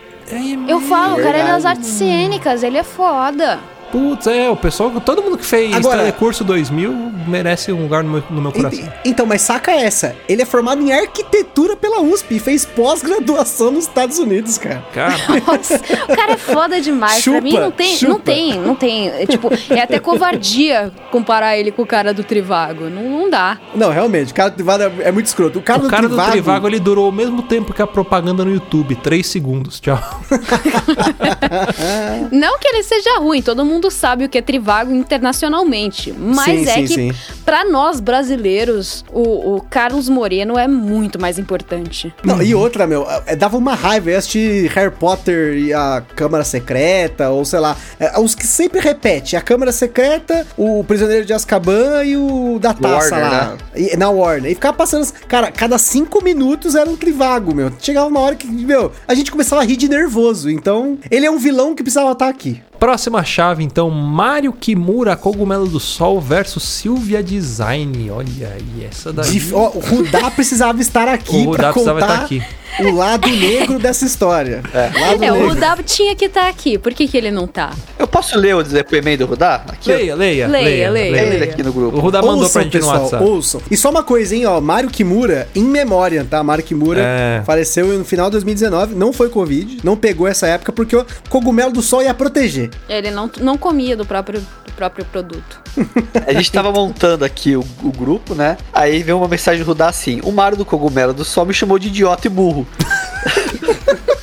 Eu 0.69 0.81
falo, 0.83 1.15
o 1.15 1.23
cara 1.23 1.39
é 1.39 1.43
das 1.43 1.63
Verdade. 1.63 1.67
artes 1.79 1.89
cênicas, 1.89 2.63
ele 2.63 2.77
é 2.79 2.83
foda. 2.85 3.59
Putz, 3.93 4.27
é, 4.27 4.49
o 4.49 4.57
pessoal, 4.57 4.91
todo 5.01 5.23
mundo 5.23 5.37
que 5.37 5.45
fez 5.45 5.75
Agora- 5.75 5.99
Telecurso 5.99 6.45
2000 6.45 6.93
merece 7.27 7.73
um 7.73 7.83
lugar 7.83 8.05
no 8.05 8.11
meu, 8.11 8.23
no 8.31 8.41
meu 8.43 8.53
coração. 8.53 8.81
Ent- 8.85 8.93
Então, 9.05 9.27
mas 9.27 9.43
saca 9.43 9.73
essa. 9.73 10.15
Ele 10.29 10.43
é 10.43 10.45
formado 10.45 10.81
em 10.83 10.93
arquitetura 10.93 11.77
pela 11.77 12.01
USP 12.01 12.37
e 12.37 12.39
fez 12.39 12.65
pós-graduação 12.65 13.71
nos 13.73 13.85
Estados 13.85 14.19
Unidos, 14.19 14.59
cara. 14.59 14.85
Cara, 14.93 15.15
Nossa, 15.47 15.77
o 15.77 16.17
cara 16.17 16.33
é 16.33 16.37
foda 16.37 16.81
demais. 16.81 17.23
pra 17.23 17.41
mim 17.41 17.51
Chupa, 17.51 17.63
não 17.63 17.71
tem, 17.73 17.97
chupa. 17.97 18.13
não 18.13 18.21
tem, 18.21 18.61
não 18.61 18.75
tem. 18.77 19.09
É, 19.09 19.27
tipo, 19.27 19.49
é 19.71 19.81
até 19.81 19.99
covardia 19.99 20.93
comparar 21.11 21.57
ele 21.57 21.73
com 21.73 21.83
o 21.83 21.87
cara 21.87 22.13
do 22.15 22.23
Trivago. 22.23 22.85
Não, 22.85 23.03
não 23.03 23.31
dá. 23.31 23.59
Não, 23.75 23.91
realmente, 23.91 24.33
o 24.33 24.35
cara 24.35 24.51
do 24.51 24.55
Trivago 24.55 24.85
é, 24.85 25.09
é 25.09 25.13
muito 25.13 25.27
escroto. 25.27 25.59
O 25.59 25.63
cara, 25.63 25.83
o 25.83 25.89
cara 25.89 26.03
do, 26.03 26.09
do 26.11 26.15
Trivago, 26.15 26.33
Trivago, 26.33 26.69
ele 26.69 26.79
durou 26.81 27.09
o 27.09 27.13
mesmo 27.13 27.43
tempo 27.43 27.73
que 27.73 27.83
a 27.83 27.87
propaganda 27.87 28.45
no 28.45 28.53
YouTube, 28.53 28.95
3 28.97 29.27
segundos, 29.27 29.81
tchau. 29.81 29.99
Não 32.31 32.59
que 32.59 32.69
ele 32.69 32.83
seja 32.83 33.19
ruim, 33.19 33.43
todo 33.43 33.65
mundo 33.65 33.80
sabe 33.89 34.25
o 34.25 34.29
que 34.29 34.39
é 34.39 34.43
Trivago 34.43 34.93
internacionalmente. 34.93 36.13
Mas 36.13 36.45
Sim, 36.45 36.69
é 36.69 36.87
sim, 36.87 37.11
que, 37.13 37.17
pra 37.45 37.65
nós 37.65 38.01
brasileiros, 38.01 39.05
o, 39.13 39.55
o 39.57 39.61
Carlos 39.63 40.09
Moreno 40.09 40.59
é 40.59 40.67
muito 40.67 41.21
mais 41.21 41.39
importante. 41.39 42.13
Não, 42.25 42.43
e 42.43 42.53
outra, 42.53 42.85
meu, 42.87 43.07
é, 43.27 43.37
dava 43.37 43.57
uma 43.57 43.75
raiva 43.75 44.11
eu 44.11 44.19
assistir 44.19 44.69
Harry 44.73 44.91
Potter 44.91 45.55
e 45.57 45.73
a 45.73 46.03
Câmara 46.17 46.43
Secreta, 46.43 47.31
ou 47.31 47.45
sei 47.45 47.61
lá, 47.61 47.77
é, 47.99 48.19
os 48.19 48.35
que 48.35 48.47
sempre 48.47 48.81
repete, 48.81 49.37
a 49.37 49.41
Câmara 49.41 49.71
Secreta, 49.71 50.47
o 50.57 50.83
Prisioneiro 50.83 51.25
de 51.25 51.33
Azkaban 51.33 52.05
e 52.05 52.17
o 52.17 52.59
da 52.59 52.75
taça 52.75 53.15
Warner, 53.15 53.31
lá. 53.31 53.57
E- 53.77 53.97
na 53.97 54.11
Warner. 54.11 54.51
E 54.51 54.55
ficava 54.55 54.77
passando, 54.77 55.03
as- 55.03 55.13
cara, 55.29 55.53
cada 55.53 55.79
cinco 55.79 56.23
minutos 56.25 56.75
era 56.75 56.89
um 56.91 56.97
trivago, 56.97 57.55
meu. 57.55 57.71
Chegava 57.79 58.09
uma 58.09 58.21
hora 58.21 58.35
que, 58.35 58.47
meu, 58.47 58.91
a 59.07 59.15
gente 59.15 59.31
começava 59.31 59.63
a 59.63 59.65
rir 59.65 59.77
de 59.77 59.89
nervoso. 59.89 60.51
Então, 60.51 60.99
ele 61.11 61.27
é 61.27 61.31
um 61.31 61.39
vilão 61.39 61.75
que 61.75 61.83
precisava 61.83 62.13
estar 62.13 62.29
aqui. 62.29 62.63
Próxima 62.81 63.23
chave, 63.23 63.63
então, 63.63 63.91
Mario 63.91 64.55
Kimura, 64.55 65.15
Cogumelo 65.15 65.69
do 65.69 65.79
Sol 65.79 66.19
versus 66.19 66.63
Silvia 66.63 67.23
Design. 67.23 68.11
Olha 68.11 68.55
aí, 68.57 68.87
essa 68.91 69.13
daí. 69.13 69.31
Dif- 69.31 69.53
ó, 69.55 69.69
o 69.75 69.81
Rudá 69.81 70.31
precisava 70.31 70.81
estar 70.81 71.07
aqui 71.07 71.37
O 71.47 71.51
pra 71.53 71.69
Rudá 71.69 71.73
precisava 71.75 72.01
contar 72.01 72.13
estar 72.15 72.25
aqui. 72.25 72.43
o 72.81 72.91
lado 72.97 73.29
negro 73.29 73.79
dessa 73.79 74.07
história. 74.07 74.63
Lado 74.99 75.23
É, 75.23 75.31
o. 75.31 75.49
Rudá 75.51 75.77
tinha 75.85 76.17
que 76.17 76.25
estar 76.25 76.49
aqui. 76.49 76.79
Por 76.79 76.95
que, 76.95 77.07
que 77.07 77.19
ele 77.19 77.31
não 77.31 77.47
tá? 77.47 77.71
Eu 77.99 78.09
posso 78.09 78.39
ler 78.39 78.57
o 78.57 78.63
depoimento 78.63 79.27
do 79.27 79.31
Rudá? 79.31 79.63
Aqui. 79.69 79.91
Leia, 79.93 80.15
leia, 80.15 80.49
Leia, 80.49 80.91
leia. 80.91 80.91
leia. 80.91 81.21
Ele 81.27 81.39
leia. 81.39 81.53
aqui 81.53 81.63
no 81.63 81.73
grupo. 81.75 81.99
O 81.99 82.01
Rudá 82.01 82.23
mandou 82.23 82.37
Ouçam, 82.45 82.53
pra 82.53 82.63
gente 82.63 82.73
pessoal, 82.73 82.97
no 82.97 83.03
WhatsApp. 83.03 83.25
ouçam. 83.25 83.61
E 83.71 83.77
só 83.77 83.91
uma 83.91 84.03
coisa, 84.03 84.35
hein, 84.35 84.47
ó. 84.47 84.59
Mário 84.59 84.89
Kimura, 84.89 85.47
em 85.55 85.65
memória, 85.65 86.27
tá? 86.29 86.43
Mário 86.43 86.65
Kimura 86.65 87.03
É. 87.05 87.43
faleceu 87.45 87.87
no 87.99 88.05
final 88.07 88.27
de 88.29 88.33
2019, 88.33 88.95
não 88.95 89.13
foi 89.13 89.29
Covid, 89.29 89.81
não 89.85 89.97
pegou 89.99 90.27
essa 90.27 90.47
época 90.47 90.73
porque 90.73 90.97
o 90.97 91.05
cogumelo 91.29 91.73
do 91.73 91.83
sol 91.83 92.03
ia 92.03 92.15
proteger. 92.15 92.70
Ele 92.89 93.11
não, 93.11 93.31
não 93.39 93.57
comia 93.57 93.97
do 93.97 94.05
próprio, 94.05 94.41
do 94.41 94.73
próprio 94.73 95.05
produto. 95.05 95.61
A 96.27 96.33
gente 96.33 96.51
tava 96.51 96.71
montando 96.73 97.25
aqui 97.25 97.57
o, 97.57 97.65
o 97.83 97.93
grupo, 97.93 98.35
né? 98.35 98.57
Aí 98.73 99.03
veio 99.03 99.19
uma 99.19 99.29
mensagem 99.29 99.63
Rudá 99.63 99.89
assim: 99.89 100.21
O 100.25 100.33
Mário 100.33 100.57
do 100.57 100.65
Cogumelo 100.65 101.13
do 101.13 101.25
Sol 101.25 101.47
me 101.47 101.55
chamou 101.55 101.79
de 101.79 101.89
idiota 101.89 102.27
e 102.27 102.31
burro. 102.31 102.67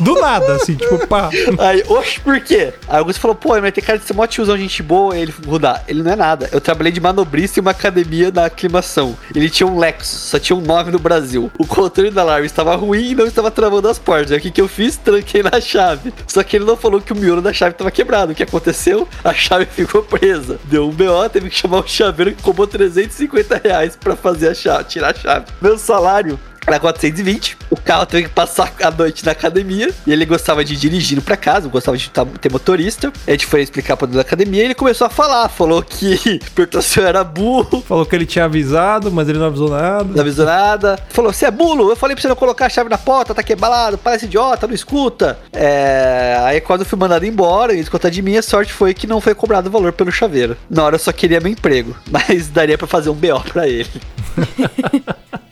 Do 0.00 0.14
nada, 0.14 0.54
assim, 0.54 0.74
tipo, 0.74 1.06
pá. 1.06 1.30
Aí, 1.58 1.84
oxe, 1.86 2.20
por 2.20 2.40
quê? 2.40 2.72
Aí 2.88 3.02
o 3.02 3.14
falou, 3.14 3.34
pô, 3.34 3.60
mas 3.60 3.72
tem 3.72 3.84
cara 3.84 3.98
de 3.98 4.04
ser 4.04 4.14
mó 4.14 4.26
tiozão, 4.26 4.56
gente 4.56 4.82
boa. 4.82 5.16
Ele, 5.16 5.32
Rudá, 5.46 5.82
ele 5.86 6.02
não 6.02 6.12
é 6.12 6.16
nada. 6.16 6.48
Eu 6.52 6.60
trabalhei 6.60 6.92
de 6.92 7.00
manobrista 7.00 7.60
em 7.60 7.62
uma 7.62 7.70
academia 7.72 8.30
da 8.30 8.46
aclimação. 8.46 9.16
Ele 9.34 9.50
tinha 9.50 9.66
um 9.66 9.78
Lexus, 9.78 10.08
só 10.08 10.38
tinha 10.38 10.56
um 10.56 10.60
9 10.60 10.90
no 10.90 10.98
Brasil. 10.98 11.50
O 11.58 11.66
controle 11.66 12.10
da 12.10 12.22
alarme 12.22 12.46
estava 12.46 12.74
ruim 12.76 13.10
e 13.10 13.14
não 13.14 13.26
estava 13.26 13.50
travando 13.50 13.88
as 13.88 13.98
portas. 13.98 14.32
Aí 14.32 14.38
o 14.38 14.40
que, 14.40 14.50
que 14.50 14.60
eu 14.60 14.68
fiz? 14.68 14.96
Tranquei 14.96 15.42
na 15.42 15.60
chave. 15.60 16.12
Só 16.26 16.42
que 16.42 16.56
ele 16.56 16.64
não 16.64 16.76
falou 16.76 17.00
que 17.00 17.12
o 17.12 17.16
miolo 17.16 17.42
da 17.42 17.52
chave 17.52 17.72
estava 17.72 17.90
quebrado. 17.90 18.32
O 18.32 18.34
que 18.34 18.42
aconteceu? 18.42 19.06
A 19.22 19.34
chave 19.34 19.66
ficou 19.70 20.02
presa. 20.02 20.58
Deu 20.64 20.88
um 20.88 20.90
BO, 20.90 21.28
teve 21.30 21.50
que 21.50 21.56
chamar 21.56 21.80
o 21.80 21.86
chaveiro 21.86 22.32
que 22.34 22.42
cobrou 22.42 22.66
350 22.66 23.60
reais 23.62 23.96
pra 23.96 24.16
fazer 24.16 24.48
a 24.48 24.54
chave, 24.54 24.84
tirar 24.84 25.10
a 25.10 25.14
chave. 25.14 25.46
Meu 25.60 25.76
salário 25.78 26.38
era 26.66 26.78
420. 26.78 27.56
O 27.70 27.76
carro 27.80 28.06
teve 28.06 28.24
que 28.28 28.34
passar 28.34 28.72
a 28.82 28.90
noite 28.90 29.24
na 29.24 29.32
academia. 29.32 29.90
E 30.06 30.12
ele 30.12 30.24
gostava 30.24 30.64
de 30.64 30.76
dirigir 30.76 31.20
pra 31.22 31.36
casa, 31.36 31.68
gostava 31.68 31.96
de 31.96 32.08
tá- 32.10 32.24
ter 32.40 32.50
motorista. 32.50 33.12
A 33.26 33.30
gente 33.32 33.46
foi 33.46 33.62
explicar 33.62 33.96
pra 33.96 34.06
dentro 34.06 34.16
da 34.16 34.22
academia 34.22 34.62
e 34.62 34.64
ele 34.66 34.74
começou 34.74 35.06
a 35.06 35.10
falar. 35.10 35.48
Falou 35.48 35.82
que 35.82 36.38
perguntou 36.54 36.82
se 36.82 36.98
eu 37.00 37.06
era 37.06 37.22
burro. 37.24 37.82
Falou 37.86 38.04
que 38.06 38.14
ele 38.14 38.26
tinha 38.26 38.44
avisado, 38.44 39.10
mas 39.10 39.28
ele 39.28 39.38
não 39.38 39.46
avisou 39.46 39.68
Não 39.68 39.76
nada. 39.76 40.20
avisou 40.20 40.46
nada. 40.46 40.98
Falou, 41.10 41.32
você 41.32 41.46
é 41.46 41.50
bulo? 41.50 41.90
Eu 41.90 41.96
falei 41.96 42.14
pra 42.14 42.22
você 42.22 42.28
não 42.28 42.36
colocar 42.36 42.66
a 42.66 42.68
chave 42.68 42.88
na 42.88 42.98
porta, 42.98 43.34
tá 43.34 43.42
quebrado, 43.42 43.98
parece 43.98 44.26
idiota, 44.26 44.66
não 44.66 44.74
escuta. 44.74 45.38
É... 45.52 46.36
Aí 46.44 46.60
quando 46.60 46.80
eu 46.80 46.86
fui 46.86 46.98
mandado 46.98 47.24
embora, 47.26 47.72
e 47.74 47.84
contar 47.86 48.10
de 48.10 48.22
mim, 48.22 48.36
a 48.36 48.42
sorte 48.42 48.72
foi 48.72 48.94
que 48.94 49.06
não 49.06 49.20
foi 49.20 49.34
cobrado 49.34 49.68
o 49.68 49.72
valor 49.72 49.92
pelo 49.92 50.10
chaveiro. 50.12 50.56
Na 50.68 50.84
hora 50.84 50.94
eu 50.96 51.00
só 51.00 51.12
queria 51.12 51.40
meu 51.40 51.50
emprego, 51.52 51.96
mas 52.10 52.48
daria 52.48 52.78
pra 52.78 52.86
fazer 52.86 53.10
um 53.10 53.14
BO 53.14 53.40
pra 53.52 53.66
ele. 53.68 53.88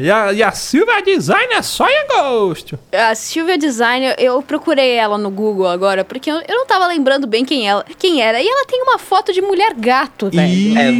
E 0.01 0.09
a, 0.13 0.33
e 0.33 0.45
a 0.45 0.53
Silvia 0.53 1.03
Design 1.03 1.55
é 1.55 1.61
só 1.63 1.85
em 1.89 2.07
agosto. 2.19 2.79
A 2.93 3.15
Silvia 3.15 3.59
Designer, 3.59 4.15
eu 4.19 4.41
procurei 4.43 4.93
ela 4.93 5.19
no 5.19 5.31
Google 5.31 5.69
agora, 5.69 6.05
porque 6.05 6.31
eu, 6.31 6.37
eu 6.37 6.57
não 6.57 6.67
tava 6.67 6.87
lembrando 6.87 7.27
bem 7.27 7.45
quem, 7.45 7.69
ela, 7.69 7.85
quem 7.99 8.23
era. 8.23 8.41
E 8.41 8.47
ela 8.47 8.65
tem 8.67 8.83
uma 8.83 8.99
foto 8.99 9.33
de 9.33 9.41
mulher 9.41 9.75
gato, 9.75 10.31
velho. 10.31 10.49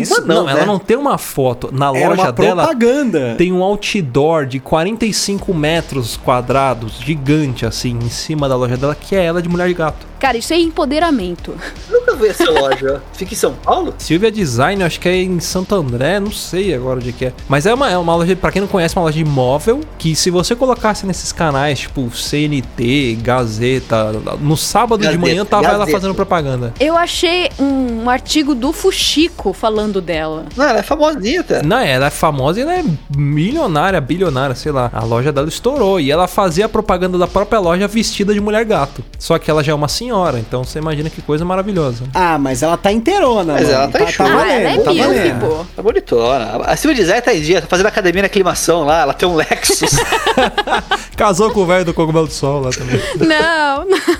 Isso. 0.01 0.19
É, 0.19 0.21
não, 0.21 0.43
não, 0.43 0.49
ela 0.49 0.61
né? 0.61 0.67
não 0.67 0.79
tem 0.79 0.97
uma 0.97 1.19
foto. 1.19 1.71
Na 1.73 1.89
Era 1.89 2.11
loja 2.11 2.23
uma 2.23 2.33
dela 2.33 2.63
propaganda. 2.65 3.35
tem 3.37 3.53
um 3.53 3.63
outdoor 3.63 4.47
de 4.47 4.61
45 4.61 5.53
metros 5.55 6.17
quadrados, 6.17 6.99
gigante 7.01 7.67
assim, 7.67 7.99
em 8.03 8.11
cima 8.11 8.49
da 8.49 8.57
loja 8.57 8.77
dela, 8.77 8.95
que 8.95 9.15
é 9.15 9.25
ela 9.25 9.43
de 9.43 9.49
mulher 9.49 9.69
de 9.69 9.75
gato. 9.75 10.07
Cara, 10.19 10.37
isso 10.37 10.53
é 10.53 10.59
empoderamento. 10.59 11.55
Nunca 11.89 12.17
vi 12.17 12.29
essa 12.29 12.51
loja. 12.51 13.01
Fica 13.13 13.35
em 13.35 13.37
São 13.37 13.55
Paulo? 13.55 13.95
Silvia 13.99 14.33
Design, 14.33 14.83
acho 14.83 14.99
que 14.99 15.09
é 15.09 15.17
em 15.23 15.39
Santo 15.39 15.75
André, 15.75 16.19
não 16.19 16.33
sei 16.33 16.75
agora 16.75 16.99
onde 16.99 17.11
é 17.11 17.13
que 17.13 17.25
é. 17.27 17.33
Mas 17.49 17.67
é 17.67 17.75
uma, 17.75 17.89
é 17.89 17.97
uma 17.97 18.17
loja, 18.17 18.35
pra 18.35 18.51
quem 18.51 18.61
não 18.61 18.69
conhece, 18.69 18.97
uma 18.97 19.03
loja 19.03 19.15
de 19.15 19.23
imóvel 19.23 19.81
que 19.97 20.17
se 20.17 20.31
você 20.31 20.57
colocasse 20.57 21.07
nesses 21.09 21.33
canais, 21.33 21.81
tipo 21.81 22.09
CNT, 22.15 23.19
Gazeta, 23.23 24.13
no 24.41 24.57
sábado 24.57 25.01
de 25.01 25.07
Gazeta, 25.07 25.21
manhã 25.21 25.45
tava 25.45 25.67
ela 25.67 25.79
Gazeta. 25.79 25.99
fazendo 25.99 26.15
propaganda. 26.15 26.73
Eu 26.79 26.97
achei 26.97 27.51
um, 27.59 28.05
um 28.05 28.11
artigo 28.11 28.55
do 28.55 28.73
Fuxico 28.73 29.53
falando 29.53 30.01
dela. 30.01 30.45
Não, 30.57 30.65
ela 30.65 30.79
é 30.79 30.83
famosinha 30.83 31.41
até. 31.41 31.63
Não, 31.63 31.79
ela 31.79 32.07
é 32.07 32.11
famosa 32.11 32.61
e 32.61 32.63
ela 32.63 32.75
é 32.79 32.85
milionária, 33.17 34.01
bilionária, 34.01 34.55
sei 34.55 34.71
lá. 34.71 34.91
A 34.93 35.03
loja 35.05 35.33
dela 35.33 35.49
estourou 35.49 35.99
e 35.99 36.11
ela 36.11 36.29
fazia 36.29 36.67
a 36.67 36.69
propaganda 36.69 37.19
da 37.19 37.27
própria 37.27 37.59
loja 37.59 37.89
vestida 37.89 38.33
de 38.33 38.41
mulher 38.41 38.65
gato. 38.65 39.03
Só 39.19 39.39
que 39.39 39.51
ela 39.51 39.65
já 39.65 39.73
é 39.73 39.75
uma 39.75 39.89
senhora, 39.89 40.39
então 40.39 40.63
você 40.65 40.79
imagina 40.79 41.11
que 41.11 41.21
coisa 41.23 41.45
maravilhosa. 41.45 42.05
Ah, 42.15 42.39
mas 42.39 42.63
ela 42.63 42.77
tá 42.77 42.93
inteirona, 42.93 43.55
Mas 43.55 43.63
mano. 43.65 43.75
ela 43.75 43.89
tá 43.89 44.01
em 44.03 44.07
show. 44.09 44.27
Ah, 44.27 44.29
valendo, 44.37 44.51
ela 44.51 44.71
é 44.71 44.77
tá 44.79 44.93
valendo. 44.93 45.41
pô. 45.41 45.65
Tá 45.77 45.83
bonitona. 45.83 46.45
A 46.67 46.77
Silvia 46.77 46.97
Design 47.03 47.23
tá 47.23 47.35
em 47.35 47.41
dia, 47.41 47.61
tá 47.63 47.67
fazendo 47.67 47.87
academia 47.87 48.23
na 48.23 48.27
aclimação 48.27 48.85
lá, 48.85 49.03
ela 49.03 49.15
tem 49.15 49.29
um 49.29 49.35
Lexus. 49.35 49.91
Casou 51.17 51.51
com 51.51 51.61
o 51.61 51.67
velho 51.67 51.85
do 51.85 51.95
cogumelo 51.95 52.27
do 52.27 52.33
sol 52.33 52.61
lá 52.63 52.71
também. 52.71 53.01
Não, 53.19 53.85
não. 53.85 54.19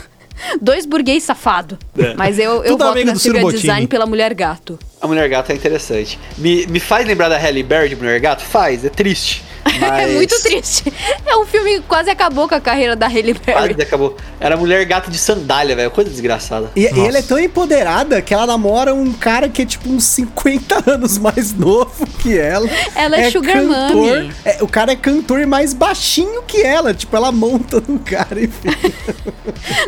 Dois 0.61 0.87
burguês 0.87 1.25
safado. 1.25 1.79
Mas 2.17 2.39
eu, 2.39 2.63
eu 2.63 2.73
Tudo 2.73 2.85
voto 2.85 2.93
amigo 2.93 3.07
na 3.09 3.41
Bottini. 3.41 3.61
Design 3.61 3.87
pela 3.87 4.07
mulher 4.07 4.33
gato. 4.35 4.79
A 5.01 5.07
Mulher 5.07 5.29
Gato 5.29 5.53
é 5.53 5.55
interessante. 5.55 6.19
Me, 6.37 6.67
me 6.67 6.81
faz 6.81 7.07
lembrar 7.07 7.29
da 7.29 7.39
Halle 7.39 7.63
Berry 7.63 7.91
de 7.91 7.97
Mulher 7.97 8.19
Gato? 8.19 8.43
Faz, 8.43 8.85
é 8.85 8.89
triste. 8.89 9.45
É 9.69 9.89
Mas- 9.89 10.13
muito 10.15 10.43
triste. 10.43 10.93
É 11.27 11.37
um 11.37 11.45
filme 11.47 11.75
que 11.75 11.81
quase 11.83 12.11
acabou 12.11 12.49
com 12.49 12.55
a 12.55 12.61
carreira 12.61 12.97
da 12.97 13.07
Halle 13.07 13.35
Berry. 13.35 13.75
Quase 13.75 13.83
acabou. 13.83 14.17
Era 14.41 14.57
Mulher 14.57 14.85
Gato 14.85 15.11
de 15.11 15.19
sandália, 15.19 15.77
velho. 15.77 15.91
Coisa 15.91 16.11
desgraçada. 16.11 16.71
E, 16.75 16.83
e 16.83 17.07
ela 17.07 17.19
é 17.19 17.23
tão 17.23 17.39
empoderada 17.39 18.21
que 18.23 18.33
ela 18.33 18.47
namora 18.47 18.95
um 18.95 19.13
cara 19.13 19.49
que 19.49 19.63
é 19.63 19.67
tipo 19.67 19.89
uns 19.91 20.05
50 20.05 20.91
anos 20.91 21.19
mais 21.19 21.53
novo 21.53 22.07
que 22.21 22.39
ela. 22.39 22.69
Ela 22.95 23.17
é 23.19 23.31
sugar 23.31 23.55
cantor, 23.55 23.93
mommy. 23.95 24.33
é, 24.45 24.59
o 24.63 24.69
cara 24.69 24.93
é 24.93 24.97
cantor 24.97 25.47
mais 25.47 25.73
baixinho 25.75 26.43
que 26.43 26.63
ela. 26.63 26.95
Tipo, 26.95 27.17
ela 27.17 27.31
monta 27.33 27.83
no 27.87 27.99
cara 28.01 28.41
e 28.41 28.49
fica. 28.49 28.93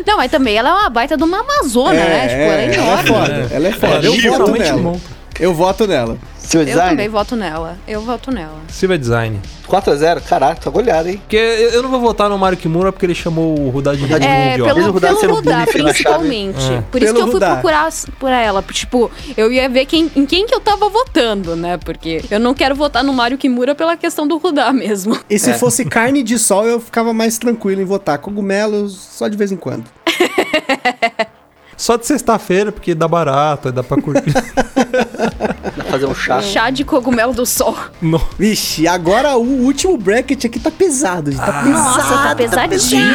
Não, 0.05 0.17
mas 0.17 0.29
também 0.31 0.55
ela 0.55 0.69
é 0.69 0.73
uma 0.73 0.89
baita 0.89 1.17
de 1.17 1.23
uma 1.23 1.39
amazona, 1.39 1.93
né? 1.93 2.27
Tipo, 2.27 2.41
ela 2.41 2.53
é 2.61 2.65
ela 2.65 2.73
é 2.73 2.73
enorme. 2.75 3.07
foda. 3.07 3.47
Ela 3.51 3.67
é 3.67 3.71
foda. 3.71 3.93
É, 3.93 4.07
eu 4.07 4.37
voto 4.37 4.51
nela. 4.51 4.77
monta. 4.81 5.20
Eu 5.41 5.53
voto 5.55 5.87
nela. 5.87 6.17
Eu 6.53 6.63
design? 6.65 6.89
também 6.91 7.09
voto 7.09 7.35
nela. 7.35 7.77
Eu 7.87 8.01
voto 8.01 8.29
nela. 8.31 8.59
Silvia 8.67 8.97
Design. 8.97 9.39
4x0? 9.67 10.21
Caraca, 10.21 10.61
tá 10.61 10.69
goleado, 10.69 11.09
hein? 11.09 11.17
Porque 11.17 11.35
eu 11.37 11.71
eu 11.71 11.81
não 11.83 11.89
vou 11.89 11.99
votar 11.99 12.29
no 12.29 12.37
Mario 12.37 12.57
Kimura 12.59 12.91
porque 12.91 13.05
ele 13.05 13.15
chamou 13.15 13.57
o 13.59 13.69
Rudá 13.69 13.93
de 13.95 14.05
burro 14.05 14.21
É, 14.23 14.53
idiota. 14.53 14.73
Mesmo 14.75 14.93
pelo, 14.93 14.93
Rudá 14.93 15.15
pelo 15.15 15.35
Rudá, 15.35 15.65
principalmente. 15.65 16.71
É. 16.71 16.81
Por 16.91 17.01
isso 17.01 17.13
Pelo 17.13 17.15
que 17.15 17.21
eu 17.21 17.25
fui 17.25 17.33
Rudá. 17.33 17.53
procurar 17.53 17.89
por 18.19 18.29
ela. 18.31 18.61
Tipo, 18.71 19.09
eu 19.35 19.51
ia 19.51 19.67
ver 19.67 19.85
quem, 19.87 20.11
em 20.15 20.25
quem 20.27 20.45
que 20.45 20.53
eu 20.53 20.59
tava 20.59 20.87
votando, 20.89 21.55
né? 21.55 21.77
Porque 21.77 22.21
eu 22.29 22.39
não 22.39 22.53
quero 22.53 22.75
votar 22.75 23.03
no 23.03 23.13
Mario 23.13 23.37
Kimura 23.37 23.73
pela 23.73 23.97
questão 23.97 24.27
do 24.27 24.37
Rudá 24.37 24.71
mesmo. 24.71 25.17
E 25.29 25.39
se 25.39 25.49
É. 25.51 25.53
fosse 25.53 25.85
carne 25.85 26.21
de 26.21 26.37
sol, 26.37 26.65
eu 26.67 26.79
ficava 26.79 27.13
mais 27.13 27.37
tranquilo 27.39 27.81
em 27.81 27.85
votar. 27.85 28.17
Cogumelos, 28.19 28.93
só 28.93 29.27
de 29.27 29.35
vez 29.37 29.51
em 29.51 29.57
quando. 29.57 29.85
Só 31.77 31.97
de 31.97 32.05
sexta-feira, 32.05 32.71
porque 32.71 32.93
dá 32.93 33.07
barato, 33.07 33.71
dá 33.71 33.81
pra 33.81 33.99
curtir. 33.99 34.31
Fazer 35.89 36.05
um 36.05 36.15
chá. 36.15 36.41
Chá 36.41 36.69
de 36.69 36.83
cogumelo 36.83 37.33
do 37.33 37.45
sol. 37.45 37.75
Vixe, 38.37 38.87
agora 38.87 39.35
o 39.37 39.41
último 39.63 39.97
bracket 39.97 40.45
aqui 40.45 40.59
tá 40.59 40.71
pesado. 40.71 41.31
gente. 41.31 41.39
Tá 41.41 41.63
pesado. 41.63 41.69
Nossa, 41.71 42.17
tá 42.29 42.35
pesadíssimo. 42.35 43.13